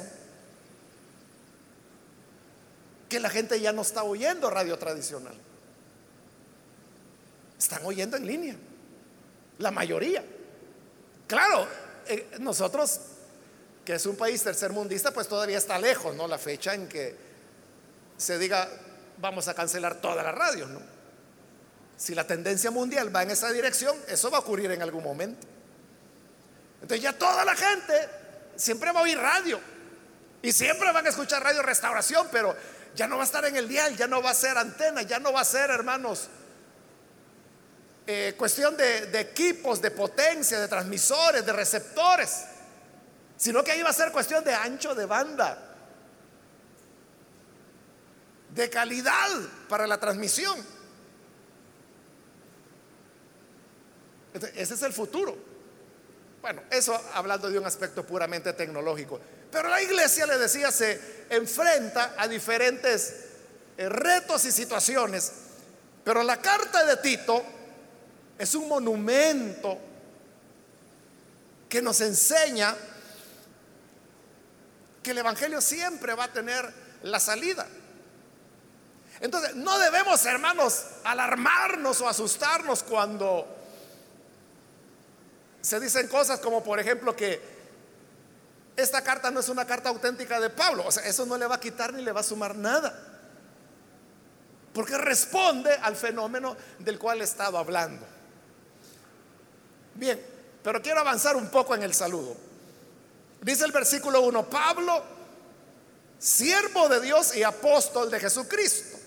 Que 3.11 3.19
la 3.19 3.29
gente 3.29 3.59
ya 3.59 3.73
no 3.73 3.81
está 3.81 4.03
oyendo 4.03 4.49
radio 4.49 4.79
tradicional. 4.79 5.33
Están 7.59 7.85
oyendo 7.85 8.15
en 8.15 8.25
línea. 8.25 8.55
La 9.57 9.69
mayoría. 9.69 10.23
Claro, 11.27 11.67
eh, 12.07 12.29
nosotros, 12.39 13.01
que 13.83 13.95
es 13.95 14.05
un 14.05 14.15
país 14.15 14.41
tercermundista, 14.41 15.11
pues 15.11 15.27
todavía 15.27 15.57
está 15.57 15.77
lejos, 15.77 16.15
¿no? 16.15 16.25
La 16.25 16.37
fecha 16.37 16.73
en 16.73 16.87
que 16.87 17.13
se 18.15 18.39
diga, 18.39 18.69
vamos 19.17 19.49
a 19.49 19.53
cancelar 19.55 19.99
todas 19.99 20.23
las 20.23 20.33
radios, 20.33 20.69
¿no? 20.69 20.79
Si 21.97 22.15
la 22.15 22.25
tendencia 22.25 22.71
mundial 22.71 23.13
va 23.13 23.23
en 23.23 23.31
esa 23.31 23.51
dirección, 23.51 23.97
eso 24.07 24.31
va 24.31 24.37
a 24.37 24.39
ocurrir 24.39 24.71
en 24.71 24.81
algún 24.81 25.03
momento. 25.03 25.45
Entonces 26.81 27.03
ya 27.03 27.11
toda 27.11 27.43
la 27.43 27.55
gente 27.57 27.93
siempre 28.55 28.93
va 28.93 29.01
a 29.01 29.03
oír 29.03 29.17
radio. 29.17 29.59
Y 30.41 30.53
siempre 30.53 30.93
van 30.93 31.05
a 31.05 31.09
escuchar 31.09 31.43
radio 31.43 31.61
restauración, 31.61 32.29
pero 32.31 32.55
ya 32.95 33.07
no 33.07 33.15
va 33.17 33.23
a 33.23 33.25
estar 33.25 33.45
en 33.45 33.55
el 33.55 33.67
dial, 33.67 33.95
ya 33.95 34.07
no 34.07 34.21
va 34.21 34.31
a 34.31 34.35
ser 34.35 34.57
antena, 34.57 35.01
ya 35.03 35.19
no 35.19 35.31
va 35.31 35.41
a 35.41 35.45
ser, 35.45 35.69
hermanos, 35.69 36.27
eh, 38.07 38.33
cuestión 38.37 38.75
de, 38.75 39.07
de 39.07 39.19
equipos, 39.19 39.81
de 39.81 39.91
potencia, 39.91 40.59
de 40.59 40.67
transmisores, 40.67 41.45
de 41.45 41.53
receptores, 41.53 42.45
sino 43.37 43.63
que 43.63 43.71
ahí 43.71 43.81
va 43.81 43.89
a 43.89 43.93
ser 43.93 44.11
cuestión 44.11 44.43
de 44.43 44.53
ancho 44.53 44.93
de 44.93 45.05
banda, 45.05 45.75
de 48.49 48.69
calidad 48.69 49.29
para 49.69 49.87
la 49.87 49.99
transmisión. 49.99 50.59
Ese 54.33 54.73
es 54.73 54.81
el 54.81 54.93
futuro. 54.93 55.37
Bueno, 56.41 56.63
eso 56.71 56.99
hablando 57.13 57.49
de 57.49 57.59
un 57.59 57.65
aspecto 57.65 58.05
puramente 58.05 58.53
tecnológico. 58.53 59.19
Pero 59.51 59.69
la 59.69 59.81
iglesia, 59.81 60.25
le 60.25 60.37
decía, 60.37 60.71
se 60.71 61.25
enfrenta 61.29 62.15
a 62.17 62.27
diferentes 62.27 63.15
eh, 63.77 63.89
retos 63.89 64.45
y 64.45 64.51
situaciones. 64.51 65.31
Pero 66.03 66.23
la 66.23 66.41
carta 66.41 66.85
de 66.85 66.97
Tito 66.97 67.43
es 68.37 68.55
un 68.55 68.67
monumento 68.67 69.77
que 71.69 71.81
nos 71.81 72.01
enseña 72.01 72.75
que 75.03 75.11
el 75.11 75.17
Evangelio 75.17 75.61
siempre 75.61 76.13
va 76.13 76.25
a 76.25 76.33
tener 76.33 76.71
la 77.03 77.19
salida. 77.19 77.67
Entonces, 79.19 79.55
no 79.55 79.77
debemos, 79.79 80.25
hermanos, 80.25 80.83
alarmarnos 81.03 82.01
o 82.01 82.09
asustarnos 82.09 82.83
cuando 82.83 83.47
se 85.61 85.79
dicen 85.79 86.07
cosas 86.07 86.39
como, 86.39 86.63
por 86.63 86.79
ejemplo, 86.79 87.15
que 87.15 87.39
esta 88.75 89.03
carta 89.03 89.31
no 89.31 89.39
es 89.39 89.49
una 89.49 89.65
carta 89.65 89.89
auténtica 89.89 90.39
de 90.39 90.49
Pablo. 90.49 90.85
O 90.87 90.91
sea, 90.91 91.03
eso 91.05 91.25
no 91.25 91.37
le 91.37 91.45
va 91.45 91.55
a 91.55 91.59
quitar 91.59 91.93
ni 91.93 92.01
le 92.01 92.11
va 92.11 92.21
a 92.21 92.23
sumar 92.23 92.55
nada. 92.55 93.07
Porque 94.73 94.97
responde 94.97 95.71
al 95.73 95.95
fenómeno 95.95 96.55
del 96.79 96.97
cual 96.97 97.21
he 97.21 97.25
estado 97.25 97.57
hablando. 97.57 98.05
Bien, 99.95 100.23
pero 100.63 100.81
quiero 100.81 101.01
avanzar 101.01 101.35
un 101.35 101.49
poco 101.49 101.75
en 101.75 101.83
el 101.83 101.93
saludo. 101.93 102.35
Dice 103.41 103.65
el 103.65 103.71
versículo 103.71 104.21
1, 104.21 104.49
Pablo, 104.49 105.03
siervo 106.17 106.87
de 106.87 107.01
Dios 107.01 107.35
y 107.35 107.43
apóstol 107.43 108.09
de 108.09 108.19
Jesucristo. 108.19 108.97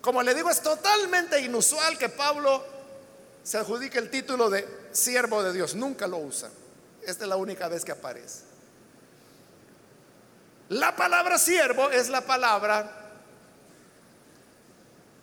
Como 0.00 0.22
le 0.22 0.34
digo, 0.34 0.50
es 0.50 0.60
totalmente 0.60 1.40
inusual 1.40 1.96
que 1.96 2.08
Pablo 2.08 2.64
se 3.42 3.56
adjudique 3.56 3.98
el 3.98 4.10
título 4.10 4.50
de 4.50 4.66
siervo 4.92 5.42
de 5.42 5.52
Dios, 5.52 5.74
nunca 5.74 6.06
lo 6.06 6.18
usa. 6.18 6.50
Esta 7.02 7.24
es 7.24 7.28
la 7.28 7.36
única 7.36 7.68
vez 7.68 7.84
que 7.84 7.92
aparece. 7.92 8.51
La 10.72 10.96
palabra 10.96 11.36
siervo 11.36 11.90
es 11.90 12.08
la 12.08 12.22
palabra 12.22 12.90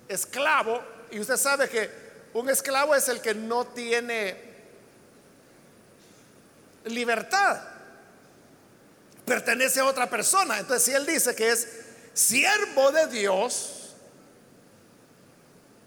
esclavo, 0.08 0.80
y 1.10 1.20
usted 1.20 1.38
sabe 1.38 1.68
que 1.68 1.90
un 2.34 2.48
esclavo 2.52 2.94
es 2.94 3.10
el 3.10 3.20
que 3.20 3.34
no 3.34 3.66
tiene 3.66 4.40
libertad, 6.86 7.62
pertenece 9.26 9.80
a 9.80 9.86
otra 9.86 10.08
persona. 10.08 10.60
Entonces, 10.60 10.84
si 10.86 10.92
él 10.92 11.08
dice 11.08 11.34
que 11.34 11.50
es 11.50 11.68
siervo 12.14 12.92
de 12.92 13.08
Dios, 13.08 13.96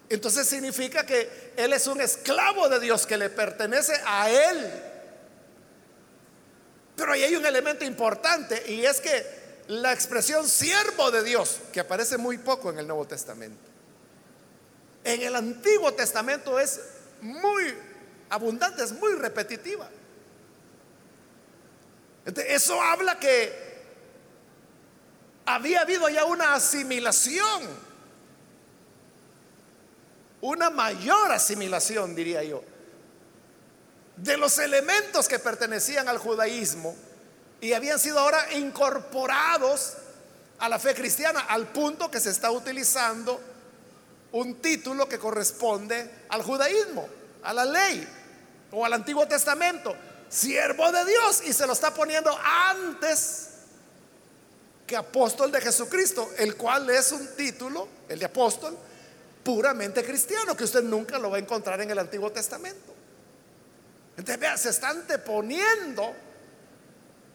entonces 0.08 0.48
significa 0.48 1.06
que 1.06 1.52
Él 1.56 1.72
es 1.72 1.86
un 1.86 2.00
esclavo 2.00 2.68
de 2.68 2.80
Dios 2.80 3.06
que 3.06 3.16
le 3.16 3.30
pertenece 3.30 3.94
a 4.04 4.28
Él. 4.28 4.72
Pero 6.96 7.12
ahí 7.12 7.22
hay 7.22 7.36
un 7.36 7.46
elemento 7.46 7.84
importante 7.84 8.62
y 8.70 8.84
es 8.84 9.00
que 9.00 9.41
la 9.68 9.92
expresión 9.92 10.48
siervo 10.48 11.10
de 11.10 11.22
Dios, 11.22 11.60
que 11.72 11.80
aparece 11.80 12.18
muy 12.18 12.38
poco 12.38 12.70
en 12.70 12.78
el 12.78 12.86
Nuevo 12.86 13.06
Testamento, 13.06 13.68
en 15.04 15.22
el 15.22 15.34
Antiguo 15.34 15.92
Testamento 15.94 16.58
es 16.58 16.80
muy 17.20 17.74
abundante, 18.30 18.82
es 18.82 18.92
muy 18.92 19.14
repetitiva. 19.14 19.88
eso 22.24 22.80
habla 22.80 23.18
que 23.18 23.72
había 25.44 25.80
habido 25.80 26.08
ya 26.08 26.24
una 26.24 26.54
asimilación 26.54 27.92
una 30.42 30.70
mayor 30.70 31.30
asimilación, 31.30 32.14
diría 32.14 32.42
yo, 32.42 32.62
de 34.16 34.36
los 34.36 34.58
elementos 34.58 35.28
que 35.28 35.38
pertenecían 35.38 36.08
al 36.08 36.18
judaísmo 36.18 36.94
y 37.62 37.74
habían 37.74 38.00
sido 38.00 38.18
ahora 38.18 38.52
incorporados 38.54 39.94
a 40.58 40.68
la 40.68 40.80
fe 40.80 40.96
cristiana, 40.96 41.42
al 41.42 41.68
punto 41.68 42.10
que 42.10 42.18
se 42.18 42.30
está 42.30 42.50
utilizando 42.50 43.40
un 44.32 44.56
título 44.56 45.08
que 45.08 45.16
corresponde 45.16 46.10
al 46.28 46.42
judaísmo, 46.42 47.08
a 47.44 47.54
la 47.54 47.64
ley 47.64 48.06
o 48.72 48.84
al 48.84 48.92
Antiguo 48.92 49.28
Testamento, 49.28 49.94
siervo 50.28 50.90
de 50.90 51.04
Dios, 51.04 51.42
y 51.46 51.52
se 51.52 51.64
lo 51.64 51.74
está 51.74 51.94
poniendo 51.94 52.36
antes 52.44 53.50
que 54.84 54.96
apóstol 54.96 55.52
de 55.52 55.60
Jesucristo, 55.60 56.32
el 56.38 56.56
cual 56.56 56.90
es 56.90 57.12
un 57.12 57.28
título, 57.36 57.86
el 58.08 58.18
de 58.18 58.24
apóstol, 58.24 58.76
puramente 59.44 60.04
cristiano, 60.04 60.56
que 60.56 60.64
usted 60.64 60.82
nunca 60.82 61.16
lo 61.16 61.30
va 61.30 61.36
a 61.36 61.40
encontrar 61.40 61.80
en 61.80 61.92
el 61.92 61.98
Antiguo 62.00 62.32
Testamento. 62.32 62.92
Entonces, 64.16 64.40
vea, 64.40 64.56
se 64.56 64.70
está 64.70 64.88
anteponiendo 64.88 66.12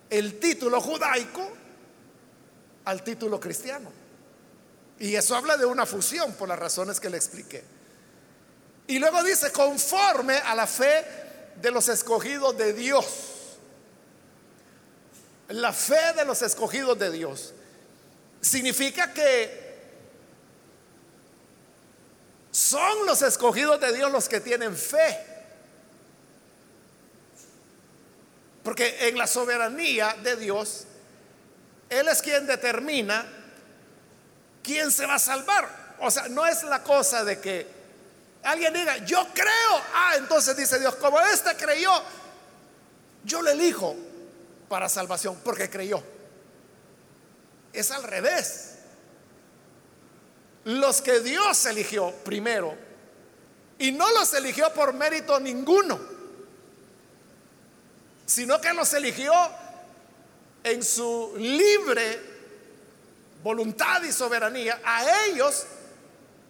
el 0.10 0.40
título 0.40 0.82
judaico 0.82 1.50
al 2.86 3.04
título 3.04 3.40
cristiano. 3.40 3.92
Y 5.00 5.16
eso 5.16 5.36
habla 5.36 5.58
de 5.58 5.66
una 5.66 5.86
fusión 5.86 6.34
por 6.34 6.48
las 6.48 6.58
razones 6.58 7.00
que 7.00 7.10
le 7.10 7.18
expliqué. 7.18 7.64
Y 8.88 9.00
luego 9.00 9.22
dice, 9.24 9.52
conforme 9.52 10.38
a 10.38 10.56
la 10.56 10.66
fe 10.66 11.06
de 11.62 11.72
los 11.72 11.90
escogidos 11.90 12.58
de 12.58 12.74
Dios. 12.74 13.06
La 15.50 15.74
fe 15.74 16.14
de 16.16 16.26
los 16.26 16.42
escogidos 16.42 16.98
de 16.98 17.12
Dios. 17.12 17.54
significa 18.42 19.14
que 19.14 19.68
son 22.52 23.06
los 23.06 23.22
escogidos 23.22 23.80
de 23.80 23.94
Dios 23.94 24.12
los 24.12 24.30
que 24.30 24.40
tienen 24.40 24.76
fe. 24.76 25.27
Porque 28.68 29.08
en 29.08 29.18
la 29.18 29.28
soberanía 29.28 30.18
de 30.22 30.36
Dios, 30.36 30.84
Él 31.90 32.06
es 32.10 32.22
quien 32.22 32.46
determina 32.46 33.26
quién 34.62 34.92
se 34.92 35.06
va 35.06 35.16
a 35.16 35.20
salvar. 35.20 35.96
O 36.02 36.12
sea, 36.12 36.28
no 36.28 36.46
es 36.46 36.64
la 36.64 36.84
cosa 36.84 37.24
de 37.24 37.40
que 37.40 37.66
alguien 38.44 38.74
diga, 38.74 38.98
yo 39.06 39.26
creo. 39.34 39.82
Ah, 39.94 40.16
entonces 40.18 40.58
dice 40.58 40.80
Dios, 40.80 40.96
como 40.96 41.18
este 41.18 41.56
creyó, 41.56 41.94
yo 43.24 43.42
le 43.42 43.54
elijo 43.54 43.96
para 44.68 44.90
salvación 44.90 45.40
porque 45.46 45.70
creyó. 45.70 46.04
Es 47.72 47.90
al 47.92 48.04
revés. 48.04 48.80
Los 50.66 51.02
que 51.02 51.22
Dios 51.22 51.66
eligió 51.68 52.12
primero 52.26 52.76
y 53.80 53.94
no 53.94 54.12
los 54.12 54.34
eligió 54.34 54.74
por 54.74 54.92
mérito 54.92 55.40
ninguno, 55.40 56.17
sino 58.28 58.60
que 58.60 58.74
los 58.74 58.94
eligió 58.94 59.34
en 60.64 60.84
su 60.84 61.34
libre 61.38 62.20
voluntad 63.42 64.04
y 64.04 64.12
soberanía, 64.12 64.82
a 64.84 65.26
ellos 65.26 65.66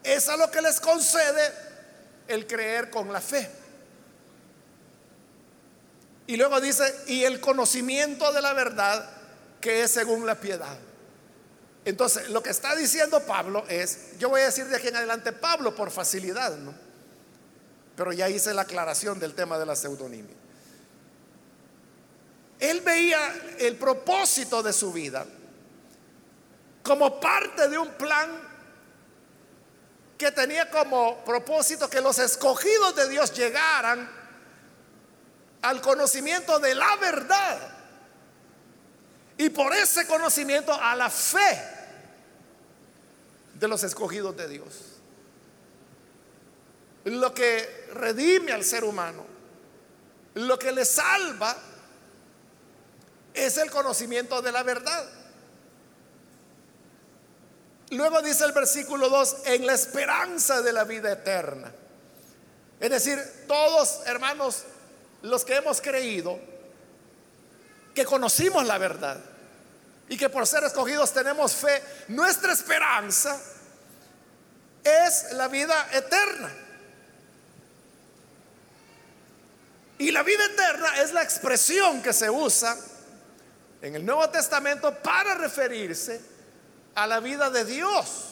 es 0.03 0.28
a 0.28 0.36
lo 0.38 0.49
que 0.49 0.61
les 0.61 0.80
concede 0.80 1.53
el 2.28 2.47
creer 2.47 2.89
con 2.89 3.13
la 3.13 3.21
fe. 3.21 3.47
Y 6.25 6.36
luego 6.36 6.59
dice, 6.59 6.84
y 7.05 7.23
el 7.23 7.39
conocimiento 7.39 8.34
de 8.34 8.41
la 8.41 8.53
verdad 8.53 9.07
que 9.61 9.84
es 9.84 9.91
según 9.91 10.25
la 10.25 10.36
piedad. 10.36 10.78
Entonces, 11.86 12.30
lo 12.30 12.41
que 12.41 12.49
está 12.49 12.75
diciendo 12.75 13.21
Pablo 13.21 13.63
es, 13.69 14.17
yo 14.17 14.30
voy 14.30 14.41
a 14.41 14.45
decir 14.45 14.65
de 14.65 14.78
aquí 14.78 14.88
en 14.88 14.95
adelante 14.95 15.32
Pablo 15.32 15.75
por 15.75 15.91
facilidad, 15.91 16.57
¿no? 16.57 16.73
Pero 17.95 18.11
ya 18.13 18.28
hice 18.30 18.53
la 18.55 18.63
aclaración 18.63 19.19
del 19.19 19.36
tema 19.36 19.59
de 19.59 19.67
la 19.67 19.75
pseudonimia. 19.75 20.46
Él 22.60 22.82
veía 22.82 23.20
el 23.60 23.76
propósito 23.76 24.64
de 24.64 24.74
su 24.74 24.91
vida 24.91 25.26
como 26.84 27.20
parte 27.20 27.68
de 27.68 27.78
un 27.78 27.89
plan 27.89 28.30
que 30.18 30.32
tenía 30.32 30.70
como 30.72 31.24
propósito 31.24 31.89
que 31.89 32.01
los 32.01 32.18
escogidos 32.18 32.95
de 32.95 33.10
Dios 33.10 33.34
llegaran 33.34 34.10
al 35.62 35.82
conocimiento 35.82 36.60
de 36.60 36.74
la 36.74 36.95
verdad 36.95 37.60
y 39.38 39.49
por 39.49 39.74
ese 39.74 40.08
conocimiento 40.08 40.74
a 40.74 40.95
la 40.95 41.10
fe 41.10 41.62
de 43.53 43.68
los 43.68 43.84
escogidos 43.84 44.36
de 44.36 44.47
Dios. 44.47 44.97
Lo 47.05 47.34
que 47.34 47.89
redime 47.93 48.51
al 48.51 48.64
ser 48.64 48.84
humano, 48.84 49.26
lo 50.36 50.58
que 50.58 50.72
le 50.72 50.86
salva, 50.86 51.55
es 53.38 53.57
el 53.57 53.69
conocimiento 53.71 54.41
de 54.41 54.51
la 54.51 54.63
verdad. 54.63 55.07
Luego 57.91 58.21
dice 58.21 58.43
el 58.43 58.51
versículo 58.51 59.09
2, 59.09 59.38
en 59.45 59.65
la 59.65 59.73
esperanza 59.73 60.61
de 60.61 60.73
la 60.73 60.83
vida 60.83 61.11
eterna. 61.11 61.71
Es 62.79 62.89
decir, 62.89 63.19
todos 63.47 64.01
hermanos, 64.05 64.63
los 65.21 65.45
que 65.45 65.55
hemos 65.55 65.81
creído, 65.81 66.39
que 67.95 68.05
conocimos 68.05 68.65
la 68.67 68.77
verdad 68.77 69.19
y 70.09 70.17
que 70.17 70.29
por 70.29 70.45
ser 70.45 70.63
escogidos 70.63 71.13
tenemos 71.13 71.53
fe, 71.53 71.81
nuestra 72.09 72.53
esperanza 72.53 73.39
es 74.83 75.31
la 75.33 75.47
vida 75.47 75.89
eterna. 75.91 76.51
Y 79.99 80.11
la 80.11 80.23
vida 80.23 80.45
eterna 80.45 81.01
es 81.01 81.11
la 81.13 81.23
expresión 81.23 82.01
que 82.03 82.13
se 82.13 82.29
usa 82.29 82.77
en 83.82 83.95
el 83.95 84.05
Nuevo 84.05 84.30
Testamento 84.30 84.93
para 84.95 85.36
referirse 85.36 86.19
a 86.95 87.05
la 87.05 87.19
vida 87.19 87.49
de 87.49 87.63
Dios. 87.65 88.23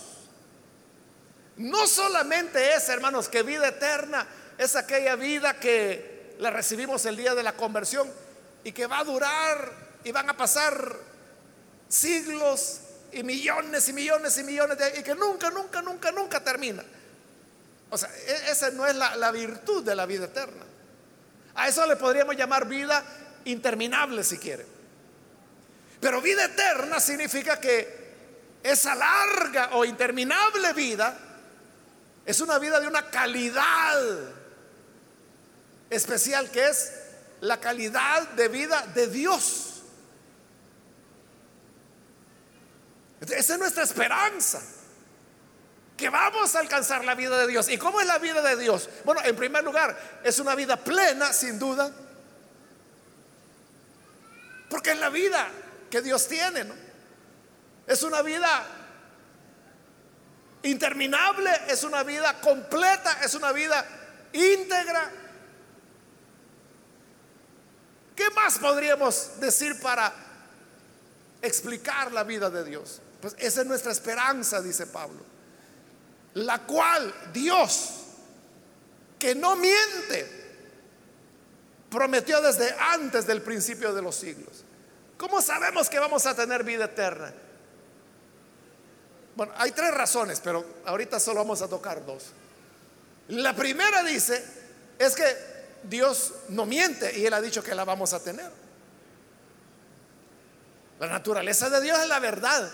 No 1.57 1.87
solamente 1.87 2.73
es, 2.73 2.89
hermanos, 2.89 3.29
que 3.29 3.43
vida 3.43 3.67
eterna 3.67 4.27
es 4.57 4.75
aquella 4.75 5.15
vida 5.15 5.59
que 5.59 6.35
la 6.39 6.49
recibimos 6.49 7.05
el 7.05 7.15
día 7.15 7.35
de 7.35 7.43
la 7.43 7.53
conversión 7.53 8.11
y 8.63 8.71
que 8.71 8.87
va 8.87 8.99
a 8.99 9.03
durar 9.03 9.71
y 10.03 10.11
van 10.11 10.29
a 10.29 10.35
pasar 10.35 10.97
siglos 11.87 12.81
y 13.11 13.23
millones 13.23 13.87
y 13.87 13.93
millones 13.93 14.37
y 14.37 14.43
millones 14.43 14.77
de 14.77 14.99
y 14.99 15.03
que 15.03 15.15
nunca, 15.15 15.49
nunca, 15.49 15.81
nunca, 15.81 16.11
nunca 16.11 16.43
termina. 16.43 16.83
O 17.89 17.97
sea, 17.97 18.09
e, 18.27 18.51
esa 18.51 18.71
no 18.71 18.85
es 18.85 18.95
la, 18.95 19.15
la 19.15 19.31
virtud 19.31 19.83
de 19.83 19.95
la 19.95 20.05
vida 20.05 20.25
eterna. 20.25 20.65
A 21.55 21.67
eso 21.67 21.85
le 21.85 21.95
podríamos 21.95 22.35
llamar 22.35 22.67
vida 22.67 23.03
interminable 23.45 24.23
si 24.23 24.37
quiere. 24.37 24.74
Pero 26.05 26.21
vida 26.21 26.45
eterna 26.45 26.99
significa 26.99 27.59
que 27.59 28.59
esa 28.61 28.93
larga 28.93 29.69
o 29.71 29.83
interminable 29.83 30.71
vida 30.73 31.17
es 32.23 32.39
una 32.41 32.59
vida 32.59 32.79
de 32.79 32.85
una 32.85 33.09
calidad 33.09 33.99
especial 35.89 36.51
que 36.51 36.67
es 36.67 36.93
la 37.41 37.59
calidad 37.59 38.21
de 38.33 38.47
vida 38.49 38.85
de 38.93 39.07
Dios. 39.07 39.81
Esa 43.21 43.53
es 43.53 43.59
nuestra 43.59 43.81
esperanza. 43.81 44.61
Que 45.97 46.09
vamos 46.11 46.55
a 46.55 46.59
alcanzar 46.59 47.03
la 47.03 47.15
vida 47.15 47.35
de 47.39 47.47
Dios. 47.47 47.67
¿Y 47.67 47.79
cómo 47.79 47.99
es 47.99 48.05
la 48.05 48.19
vida 48.19 48.43
de 48.43 48.57
Dios? 48.57 48.89
Bueno, 49.05 49.21
en 49.23 49.35
primer 49.35 49.63
lugar, 49.63 50.21
es 50.23 50.37
una 50.37 50.53
vida 50.53 50.77
plena, 50.77 51.33
sin 51.33 51.57
duda. 51.57 51.91
Porque 54.69 54.91
es 54.91 54.99
la 54.99 55.09
vida 55.09 55.49
que 55.95 56.01
Dios 56.01 56.27
tiene, 56.27 56.65
¿no? 56.65 56.75
Es 57.87 58.03
una 58.03 58.21
vida 58.21 58.67
interminable, 60.63 61.49
es 61.69 61.85
una 61.85 62.03
vida 62.03 62.41
completa, 62.41 63.19
es 63.23 63.33
una 63.33 63.53
vida 63.53 63.85
íntegra. 64.33 65.09
¿Qué 68.13 68.29
más 68.31 68.59
podríamos 68.59 69.39
decir 69.39 69.79
para 69.79 70.13
explicar 71.41 72.11
la 72.11 72.25
vida 72.25 72.49
de 72.49 72.65
Dios? 72.65 72.99
Pues 73.21 73.33
esa 73.37 73.61
es 73.61 73.67
nuestra 73.67 73.93
esperanza, 73.93 74.61
dice 74.61 74.87
Pablo. 74.87 75.23
La 76.33 76.63
cual 76.63 77.31
Dios, 77.31 77.91
que 79.17 79.33
no 79.33 79.55
miente, 79.55 80.59
prometió 81.89 82.41
desde 82.41 82.75
antes 82.77 83.25
del 83.25 83.41
principio 83.41 83.93
de 83.93 84.01
los 84.01 84.17
siglos. 84.17 84.65
¿Cómo 85.17 85.41
sabemos 85.41 85.89
que 85.89 85.99
vamos 85.99 86.25
a 86.25 86.35
tener 86.35 86.63
vida 86.63 86.85
eterna? 86.85 87.33
Bueno, 89.35 89.53
hay 89.57 89.71
tres 89.71 89.93
razones, 89.93 90.41
pero 90.41 90.65
ahorita 90.85 91.19
solo 91.19 91.41
vamos 91.41 91.61
a 91.61 91.67
tocar 91.67 92.05
dos. 92.05 92.25
La 93.29 93.53
primera 93.55 94.03
dice, 94.03 94.43
es 94.97 95.15
que 95.15 95.25
Dios 95.83 96.33
no 96.49 96.65
miente 96.65 97.17
y 97.17 97.25
Él 97.25 97.33
ha 97.33 97.41
dicho 97.41 97.63
que 97.63 97.75
la 97.75 97.83
vamos 97.83 98.13
a 98.13 98.23
tener. 98.23 98.49
La 100.99 101.07
naturaleza 101.07 101.69
de 101.69 101.81
Dios 101.81 101.99
es 101.99 102.07
la 102.07 102.19
verdad. 102.19 102.71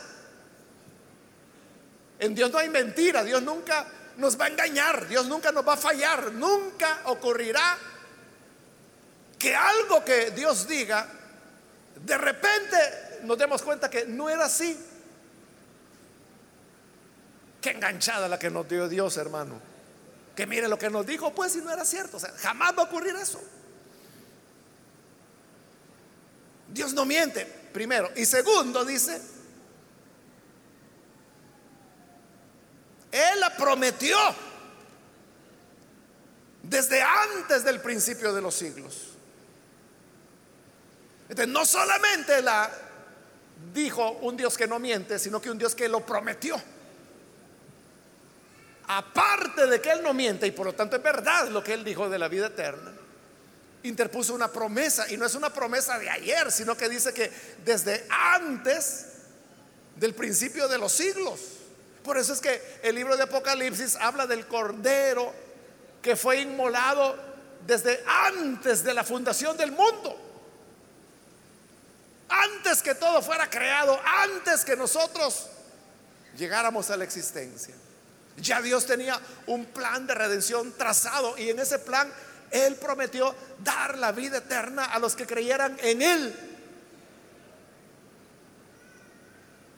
En 2.20 2.36
Dios 2.36 2.52
no 2.52 2.60
hay 2.60 2.70
mentira, 2.70 3.24
Dios 3.24 3.42
nunca 3.42 3.88
nos 4.18 4.40
va 4.40 4.46
a 4.46 4.50
engañar, 4.50 5.08
Dios 5.08 5.26
nunca 5.26 5.52
nos 5.52 5.68
va 5.68 5.74
a 5.74 5.78
fallar, 5.78 6.32
nunca 6.32 7.02
ocurrirá 7.06 7.78
que 9.40 9.56
algo 9.56 10.06
que 10.06 10.30
Dios 10.30 10.68
diga, 10.68 11.08
de 11.96 12.18
repente 12.18 12.78
nos 13.24 13.38
demos 13.38 13.62
cuenta 13.62 13.90
que 13.90 14.06
no 14.06 14.30
era 14.30 14.46
así. 14.46 14.78
Qué 17.62 17.72
enganchada 17.72 18.28
la 18.28 18.40
que 18.40 18.50
nos 18.50 18.68
dio 18.68 18.90
Dios, 18.90 19.18
hermano. 19.18 19.60
Que 20.36 20.48
mire 20.48 20.68
lo 20.68 20.80
que 20.80 20.90
nos 20.90 21.06
dijo, 21.06 21.34
pues 21.34 21.54
si 21.54 21.60
no 21.60 21.72
era 21.72 21.86
cierto. 21.86 22.18
O 22.18 22.20
sea, 22.20 22.32
jamás 22.38 22.76
va 22.76 22.84
a 22.84 22.86
ocurrir 22.86 23.16
eso. 23.16 23.42
Dios 26.70 26.94
no 26.94 27.06
miente, 27.06 27.46
primero. 27.74 28.10
Y 28.16 28.26
segundo, 28.26 28.84
dice, 28.86 29.22
Él 33.12 33.40
la 33.40 33.56
prometió 33.56 34.18
desde 36.64 37.02
antes 37.02 37.64
del 37.64 37.82
principio 37.82 38.34
de 38.34 38.42
los 38.42 38.56
siglos. 38.56 39.11
Entonces, 41.32 41.48
no 41.48 41.66
solamente 41.66 42.44
la 42.44 42.70
dijo 43.74 44.12
un 44.22 44.38
Dios 44.38 44.56
que 44.58 44.68
no 44.68 44.78
miente, 44.78 45.18
sino 45.18 45.42
que 45.42 45.50
un 45.50 45.58
Dios 45.58 45.74
que 45.74 45.88
lo 45.88 46.06
prometió 46.06 46.62
aparte 48.94 49.68
de 49.68 49.80
que 49.80 49.90
Él 49.90 50.04
no 50.04 50.14
miente, 50.14 50.46
y 50.48 50.52
por 50.52 50.66
lo 50.66 50.74
tanto 50.74 50.98
es 50.98 51.04
verdad 51.04 51.48
lo 51.48 51.64
que 51.64 51.74
Él 51.74 51.84
dijo 51.84 52.10
de 52.10 52.20
la 52.20 52.28
vida 52.28 52.48
eterna, 52.48 52.92
interpuso 53.84 54.34
una 54.34 54.50
promesa, 54.50 55.10
y 55.10 55.16
no 55.16 55.26
es 55.26 55.34
una 55.34 55.52
promesa 55.52 55.98
de 55.98 56.10
ayer, 56.10 56.52
sino 56.52 56.76
que 56.76 56.90
dice 56.90 57.14
que 57.14 57.32
desde 57.64 58.06
antes 58.10 59.06
del 59.96 60.14
principio 60.14 60.68
de 60.68 60.78
los 60.78 60.92
siglos. 60.92 61.40
Por 62.04 62.18
eso 62.18 62.34
es 62.34 62.42
que 62.42 62.80
el 62.84 62.96
libro 62.96 63.16
de 63.16 63.24
Apocalipsis 63.24 63.96
habla 63.96 64.28
del 64.28 64.46
cordero 64.48 65.32
que 66.02 66.16
fue 66.16 66.42
inmolado 66.42 67.16
desde 67.66 68.04
antes 68.06 68.84
de 68.84 68.94
la 68.94 69.04
fundación 69.04 69.56
del 69.56 69.72
mundo. 69.72 70.31
Antes 72.32 72.82
que 72.82 72.96
todo 72.96 73.22
fuera 73.22 73.50
creado, 73.50 74.00
antes 74.06 74.64
que 74.64 74.76
nosotros 74.76 75.48
llegáramos 76.38 76.90
a 76.90 76.98
la 76.98 77.04
existencia. 77.04 77.76
Ya 78.38 78.62
Dios 78.62 78.86
tenía 78.86 79.20
un 79.48 79.66
plan 79.66 80.08
de 80.08 80.16
redención 80.16 80.72
trazado 80.78 81.38
y 81.38 81.50
en 81.50 81.60
ese 81.60 81.80
plan 81.80 82.12
Él 82.50 82.76
prometió 82.76 83.36
dar 83.60 83.98
la 83.98 84.14
vida 84.14 84.38
eterna 84.38 84.86
a 84.86 85.00
los 85.00 85.16
que 85.16 85.28
creyeran 85.28 85.78
en 85.82 86.02
Él. 86.02 86.36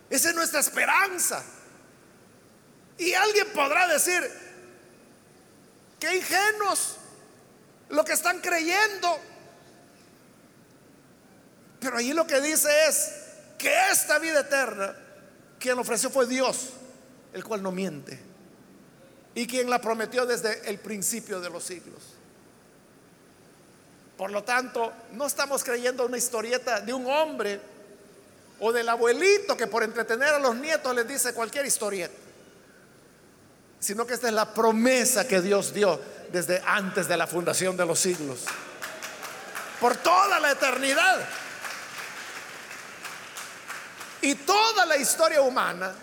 Esa 0.10 0.30
es 0.30 0.36
nuestra 0.36 0.60
esperanza. 0.60 1.44
Y 3.00 3.14
alguien 3.16 3.48
podrá 3.52 3.88
decir, 3.88 4.22
qué 6.00 6.16
ingenuos 6.16 6.98
lo 7.90 8.06
que 8.06 8.14
están 8.14 8.40
creyendo. 8.40 9.20
Pero 11.84 11.98
allí 11.98 12.14
lo 12.14 12.26
que 12.26 12.40
dice 12.40 12.70
es 12.88 13.12
que 13.58 13.92
esta 13.92 14.18
vida 14.18 14.40
eterna, 14.40 14.96
quien 15.60 15.78
ofreció 15.78 16.10
fue 16.10 16.26
Dios, 16.26 16.70
el 17.34 17.44
cual 17.44 17.62
no 17.62 17.72
miente. 17.72 18.20
Y 19.36 19.46
quien 19.46 19.70
la 19.70 19.82
prometió 19.82 20.26
desde 20.26 20.70
el 20.70 20.80
principio 20.80 21.42
de 21.42 21.50
los 21.50 21.64
siglos. 21.64 22.00
Por 24.18 24.32
lo 24.32 24.44
tanto, 24.44 24.94
no 25.12 25.26
estamos 25.26 25.64
creyendo 25.64 26.06
una 26.06 26.18
historieta 26.18 26.80
de 26.80 26.94
un 26.94 27.06
hombre 27.08 27.60
o 28.60 28.72
del 28.72 28.88
abuelito 28.88 29.58
que 29.58 29.68
por 29.68 29.84
entretener 29.84 30.30
a 30.30 30.40
los 30.40 30.56
nietos 30.56 30.96
les 30.96 31.08
dice 31.08 31.34
cualquier 31.34 31.66
historieta, 31.66 32.14
sino 33.80 34.06
que 34.06 34.14
esta 34.14 34.28
es 34.28 34.34
la 34.34 34.54
promesa 34.54 35.28
que 35.28 35.42
Dios 35.42 35.74
dio 35.74 36.00
desde 36.32 36.62
antes 36.66 37.08
de 37.08 37.18
la 37.18 37.28
fundación 37.28 37.76
de 37.76 37.86
los 37.86 38.00
siglos, 38.00 38.46
por 39.82 39.98
toda 39.98 40.40
la 40.40 40.52
eternidad. 40.52 41.28
Y 44.24 44.36
toda 44.36 44.86
la 44.86 44.96
historia 44.96 45.42
humana 45.42 45.94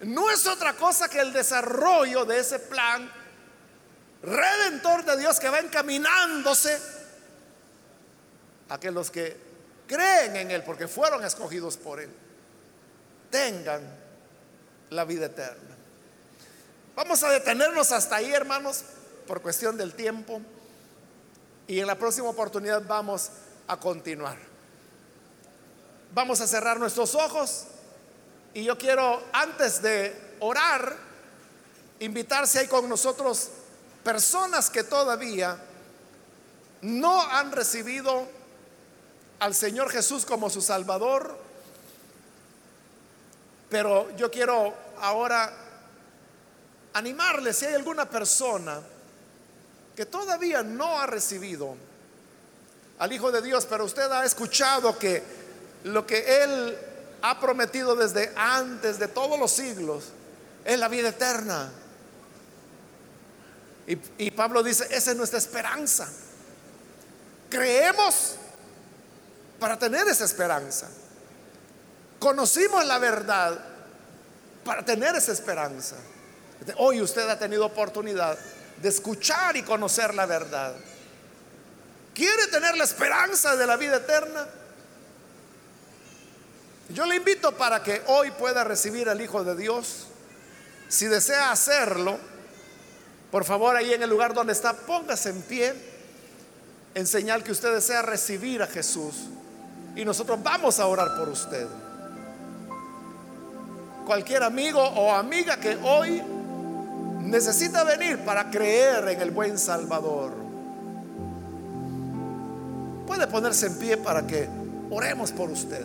no 0.00 0.30
es 0.30 0.46
otra 0.46 0.72
cosa 0.72 1.10
que 1.10 1.20
el 1.20 1.30
desarrollo 1.30 2.24
de 2.24 2.38
ese 2.38 2.58
plan 2.58 3.10
redentor 4.22 5.04
de 5.04 5.18
Dios 5.18 5.38
que 5.38 5.50
va 5.50 5.58
encaminándose 5.58 6.80
a 8.70 8.80
que 8.80 8.90
los 8.90 9.10
que 9.10 9.36
creen 9.86 10.36
en 10.36 10.50
Él, 10.52 10.62
porque 10.62 10.88
fueron 10.88 11.22
escogidos 11.22 11.76
por 11.76 12.00
Él, 12.00 12.10
tengan 13.28 13.82
la 14.88 15.04
vida 15.04 15.26
eterna. 15.26 15.76
Vamos 16.96 17.22
a 17.24 17.28
detenernos 17.28 17.92
hasta 17.92 18.16
ahí, 18.16 18.32
hermanos, 18.32 18.84
por 19.26 19.42
cuestión 19.42 19.76
del 19.76 19.92
tiempo, 19.92 20.40
y 21.66 21.78
en 21.78 21.86
la 21.86 21.96
próxima 21.96 22.30
oportunidad 22.30 22.82
vamos 22.86 23.30
a 23.68 23.76
continuar. 23.78 24.53
Vamos 26.14 26.40
a 26.40 26.46
cerrar 26.46 26.78
nuestros 26.78 27.16
ojos. 27.16 27.64
Y 28.54 28.62
yo 28.62 28.78
quiero, 28.78 29.20
antes 29.32 29.82
de 29.82 30.36
orar, 30.38 30.96
invitarse 31.98 32.60
ahí 32.60 32.68
con 32.68 32.88
nosotros 32.88 33.48
personas 34.04 34.70
que 34.70 34.84
todavía 34.84 35.58
no 36.82 37.20
han 37.20 37.50
recibido 37.50 38.28
al 39.40 39.56
Señor 39.56 39.90
Jesús 39.90 40.24
como 40.24 40.48
su 40.50 40.60
Salvador, 40.60 41.36
pero 43.68 44.14
yo 44.16 44.30
quiero 44.30 44.72
ahora 45.00 45.52
animarles 46.92 47.58
si 47.58 47.64
hay 47.66 47.74
alguna 47.74 48.08
persona 48.08 48.80
que 49.96 50.06
todavía 50.06 50.62
no 50.62 51.00
ha 51.00 51.06
recibido 51.06 51.74
al 53.00 53.12
Hijo 53.12 53.32
de 53.32 53.42
Dios, 53.42 53.66
pero 53.68 53.84
usted 53.84 54.08
ha 54.12 54.24
escuchado 54.24 54.96
que 54.96 55.43
lo 55.84 56.06
que 56.06 56.42
Él 56.42 56.78
ha 57.22 57.40
prometido 57.40 57.94
desde 57.94 58.32
antes 58.36 58.98
de 58.98 59.08
todos 59.08 59.38
los 59.38 59.50
siglos 59.50 60.04
es 60.64 60.78
la 60.78 60.88
vida 60.88 61.10
eterna. 61.10 61.70
Y, 63.86 63.98
y 64.18 64.30
Pablo 64.30 64.62
dice, 64.62 64.86
esa 64.90 65.10
es 65.10 65.16
nuestra 65.16 65.38
esperanza. 65.38 66.08
Creemos 67.50 68.36
para 69.60 69.78
tener 69.78 70.06
esa 70.08 70.24
esperanza. 70.24 70.88
Conocimos 72.18 72.84
la 72.86 72.98
verdad 72.98 73.58
para 74.64 74.84
tener 74.84 75.14
esa 75.14 75.32
esperanza. 75.32 75.96
Hoy 76.78 77.02
usted 77.02 77.28
ha 77.28 77.38
tenido 77.38 77.66
oportunidad 77.66 78.38
de 78.80 78.88
escuchar 78.88 79.56
y 79.56 79.62
conocer 79.62 80.14
la 80.14 80.26
verdad. 80.26 80.74
¿Quiere 82.14 82.46
tener 82.46 82.76
la 82.76 82.84
esperanza 82.84 83.56
de 83.56 83.66
la 83.66 83.76
vida 83.76 83.96
eterna? 83.96 84.46
Yo 86.90 87.06
le 87.06 87.16
invito 87.16 87.52
para 87.52 87.82
que 87.82 88.02
hoy 88.08 88.30
pueda 88.32 88.62
recibir 88.62 89.08
al 89.08 89.20
Hijo 89.20 89.42
de 89.42 89.56
Dios. 89.56 90.06
Si 90.88 91.06
desea 91.06 91.50
hacerlo, 91.50 92.18
por 93.30 93.44
favor 93.44 93.74
ahí 93.74 93.94
en 93.94 94.02
el 94.02 94.10
lugar 94.10 94.34
donde 94.34 94.52
está, 94.52 94.74
póngase 94.74 95.30
en 95.30 95.42
pie 95.42 95.74
en 96.94 97.06
señal 97.06 97.42
que 97.42 97.52
usted 97.52 97.74
desea 97.74 98.02
recibir 98.02 98.62
a 98.62 98.66
Jesús 98.66 99.14
y 99.96 100.04
nosotros 100.04 100.40
vamos 100.42 100.78
a 100.78 100.86
orar 100.86 101.16
por 101.16 101.28
usted. 101.28 101.66
Cualquier 104.06 104.42
amigo 104.42 104.80
o 104.80 105.12
amiga 105.12 105.56
que 105.56 105.76
hoy 105.82 106.22
necesita 107.20 107.82
venir 107.84 108.18
para 108.20 108.50
creer 108.50 109.08
en 109.08 109.20
el 109.22 109.30
buen 109.30 109.58
Salvador, 109.58 110.32
puede 113.06 113.26
ponerse 113.26 113.66
en 113.66 113.78
pie 113.78 113.96
para 113.96 114.26
que 114.26 114.48
oremos 114.90 115.32
por 115.32 115.50
usted. 115.50 115.84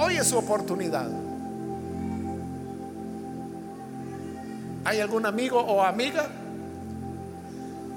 Hoy 0.00 0.16
es 0.16 0.26
su 0.26 0.38
oportunidad. 0.38 1.08
¿Hay 4.84 4.98
algún 4.98 5.26
amigo 5.26 5.60
o 5.60 5.82
amiga 5.82 6.28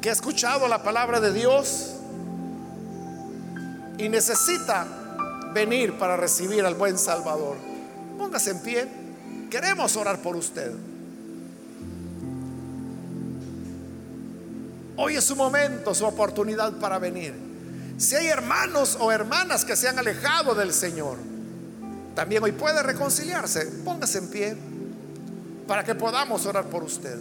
que 0.02 0.10
ha 0.10 0.14
escuchado 0.14 0.68
la 0.68 0.84
palabra 0.84 1.20
de 1.20 1.34
Dios? 1.34 1.94
y 3.98 4.10
necesita 4.10 4.86
venir 5.54 5.98
para 5.98 6.18
recibir 6.18 6.66
al 6.66 6.76
buen 6.76 6.98
Salvador, 6.98 7.58
póngase 8.18 8.52
en 8.52 8.60
pie. 8.60 8.88
Queremos 9.50 9.96
orar 9.96 10.20
por 10.20 10.36
usted. 10.36 10.72
Hoy 14.96 15.16
es 15.16 15.24
su 15.24 15.36
momento, 15.36 15.94
su 15.94 16.06
oportunidad 16.06 16.74
para 16.74 17.00
venir. 17.00 17.34
Si 17.98 18.16
hay 18.16 18.28
hermanos 18.28 18.98
o 19.00 19.12
hermanas 19.12 19.64
que 19.64 19.76
se 19.76 19.88
han 19.88 20.00
alejado 20.00 20.56
del 20.56 20.74
Señor, 20.74 21.18
también 22.16 22.44
hoy 22.44 22.52
puede 22.52 22.82
reconciliarse. 22.84 23.66
Póngase 23.84 24.20
en 24.20 24.28
pie 24.30 24.58
para 25.68 25.84
que 25.84 25.96
podamos 25.96 26.46
orar 26.46 26.66
por 26.66 26.84
usted. 26.84 27.18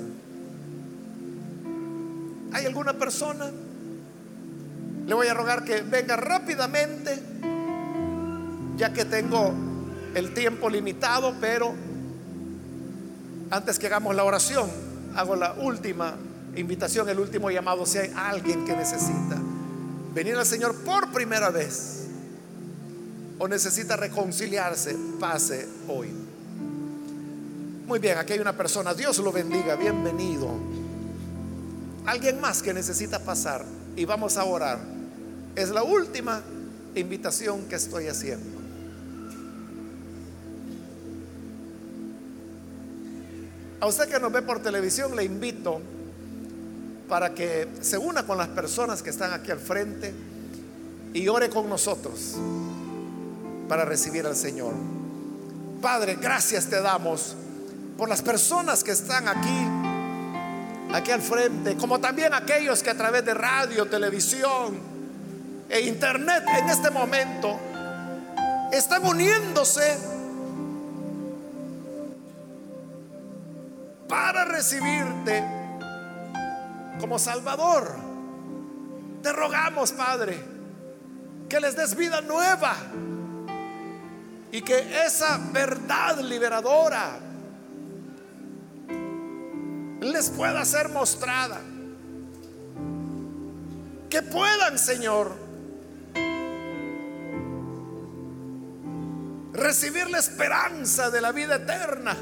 ¿Hay 2.53 2.67
alguna 2.67 2.93
persona? 2.93 3.51
Le 5.07 5.15
voy 5.15 5.27
a 5.27 5.35
rogar 5.35 5.65
que 5.65 5.81
venga 5.83 6.17
rápidamente, 6.17 7.19
ya 8.77 8.93
que 8.93 9.05
tengo 9.05 9.53
el 10.15 10.35
tiempo 10.35 10.69
limitado, 10.69 11.35
pero 11.41 11.75
antes 13.51 13.79
que 13.79 13.87
hagamos 13.87 14.15
la 14.15 14.25
oración, 14.25 14.71
hago 15.17 15.35
la 15.35 15.55
última 15.55 16.17
invitación, 16.55 17.09
el 17.09 17.19
último 17.19 17.51
llamado, 17.51 17.87
si 17.87 17.99
hay 17.99 18.13
alguien 18.15 18.65
que 18.65 18.77
necesita 18.77 19.41
venir 20.15 20.37
al 20.37 20.47
Señor 20.47 20.75
por 20.85 21.11
primera 21.11 21.51
vez 21.51 22.02
o 23.43 23.49
necesita 23.49 23.97
reconciliarse, 23.97 24.97
pase 25.19 25.67
hoy. 25.89 26.13
Muy 27.89 27.99
bien, 27.99 28.17
aquí 28.17 28.35
hay 28.35 28.39
una 28.39 28.57
persona, 28.57 28.95
Dios 28.95 29.19
lo 29.19 29.33
bendiga, 29.33 29.75
bienvenido. 29.75 30.49
Alguien 32.07 32.41
más 32.41 32.63
que 32.63 32.73
necesita 32.73 33.19
pasar 33.19 33.65
y 33.97 34.05
vamos 34.05 34.37
a 34.37 34.45
orar. 34.45 34.79
Es 35.57 35.71
la 35.71 35.83
última 35.83 36.41
invitación 36.95 37.65
que 37.65 37.75
estoy 37.75 38.07
haciendo. 38.07 38.61
A 43.81 43.87
usted 43.89 44.09
que 44.09 44.21
nos 44.21 44.31
ve 44.31 44.43
por 44.43 44.63
televisión 44.63 45.17
le 45.17 45.25
invito 45.25 45.81
para 47.09 47.35
que 47.35 47.67
se 47.81 47.99
una 47.99 48.25
con 48.25 48.39
las 48.39 48.47
personas 48.47 49.03
que 49.03 49.11
están 49.11 49.33
aquí 49.33 49.51
al 49.51 49.59
frente 49.59 50.15
y 51.13 51.27
ore 51.27 51.51
con 51.51 51.69
nosotros 51.69 52.37
para 53.69 53.85
recibir 53.85 54.27
al 54.27 54.37
Señor. 54.37 54.75
Padre, 55.81 56.17
gracias 56.21 56.67
te 56.67 56.81
damos 56.81 57.37
por 57.97 58.09
las 58.09 58.23
personas 58.23 58.85
que 58.85 58.93
están 58.93 59.29
aquí 59.29 59.67
aquí 60.93 61.11
al 61.11 61.23
frente, 61.23 61.77
como 61.77 61.99
también 62.01 62.35
aquellos 62.35 62.83
que 62.83 62.91
a 62.91 62.97
través 62.97 63.25
de 63.25 63.35
radio, 63.35 63.87
televisión 63.87 64.79
e 65.69 65.81
internet 65.81 66.45
en 66.59 66.69
este 66.69 66.91
momento 66.91 67.59
están 68.71 69.05
uniéndose 69.07 69.99
para 74.09 74.45
recibirte 74.45 75.43
como 77.01 77.19
Salvador. 77.19 77.97
Te 79.23 79.33
rogamos, 79.33 79.93
Padre, 79.93 80.39
que 81.49 81.61
les 81.61 81.77
des 81.77 81.95
vida 81.97 82.21
nueva 82.21 82.75
y 84.53 84.61
que 84.61 85.05
esa 85.07 85.41
verdad 85.51 86.21
liberadora 86.21 87.19
les 90.01 90.29
pueda 90.29 90.63
ser 90.67 90.91
mostrada. 90.91 91.59
Que 94.11 94.21
puedan, 94.21 94.79
Señor, 94.79 95.33
recibir 99.55 100.11
la 100.11 100.19
esperanza 100.19 101.11
de 101.11 101.23
la 101.23 101.33
vida 101.33 101.57
eterna. 101.57 102.15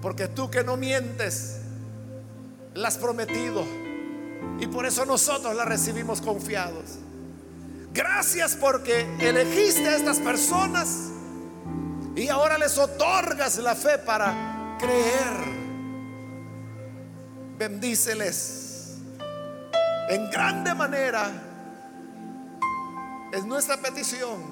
Porque 0.00 0.28
tú 0.28 0.48
que 0.50 0.62
no 0.62 0.76
mientes, 0.76 1.62
la 2.74 2.88
has 2.88 2.98
prometido. 2.98 3.64
Y 4.60 4.68
por 4.68 4.86
eso 4.86 5.04
nosotros 5.04 5.56
la 5.56 5.64
recibimos 5.64 6.20
confiados. 6.20 6.98
Gracias 7.94 8.56
porque 8.56 9.06
elegiste 9.20 9.86
a 9.86 9.94
estas 9.94 10.18
personas 10.18 11.10
y 12.16 12.28
ahora 12.28 12.58
les 12.58 12.76
otorgas 12.76 13.56
la 13.58 13.76
fe 13.76 13.98
para 13.98 14.76
creer. 14.80 15.54
Bendíceles 17.56 18.96
en 20.08 20.28
grande 20.28 20.74
manera. 20.74 21.30
Es 23.32 23.44
nuestra 23.44 23.76
petición. 23.76 24.42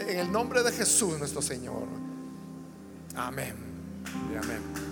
En 0.00 0.18
el 0.18 0.30
nombre 0.30 0.62
de 0.62 0.72
Jesús 0.72 1.18
nuestro 1.18 1.40
Señor. 1.40 1.86
Amén. 3.16 3.54
amén. 4.38 4.89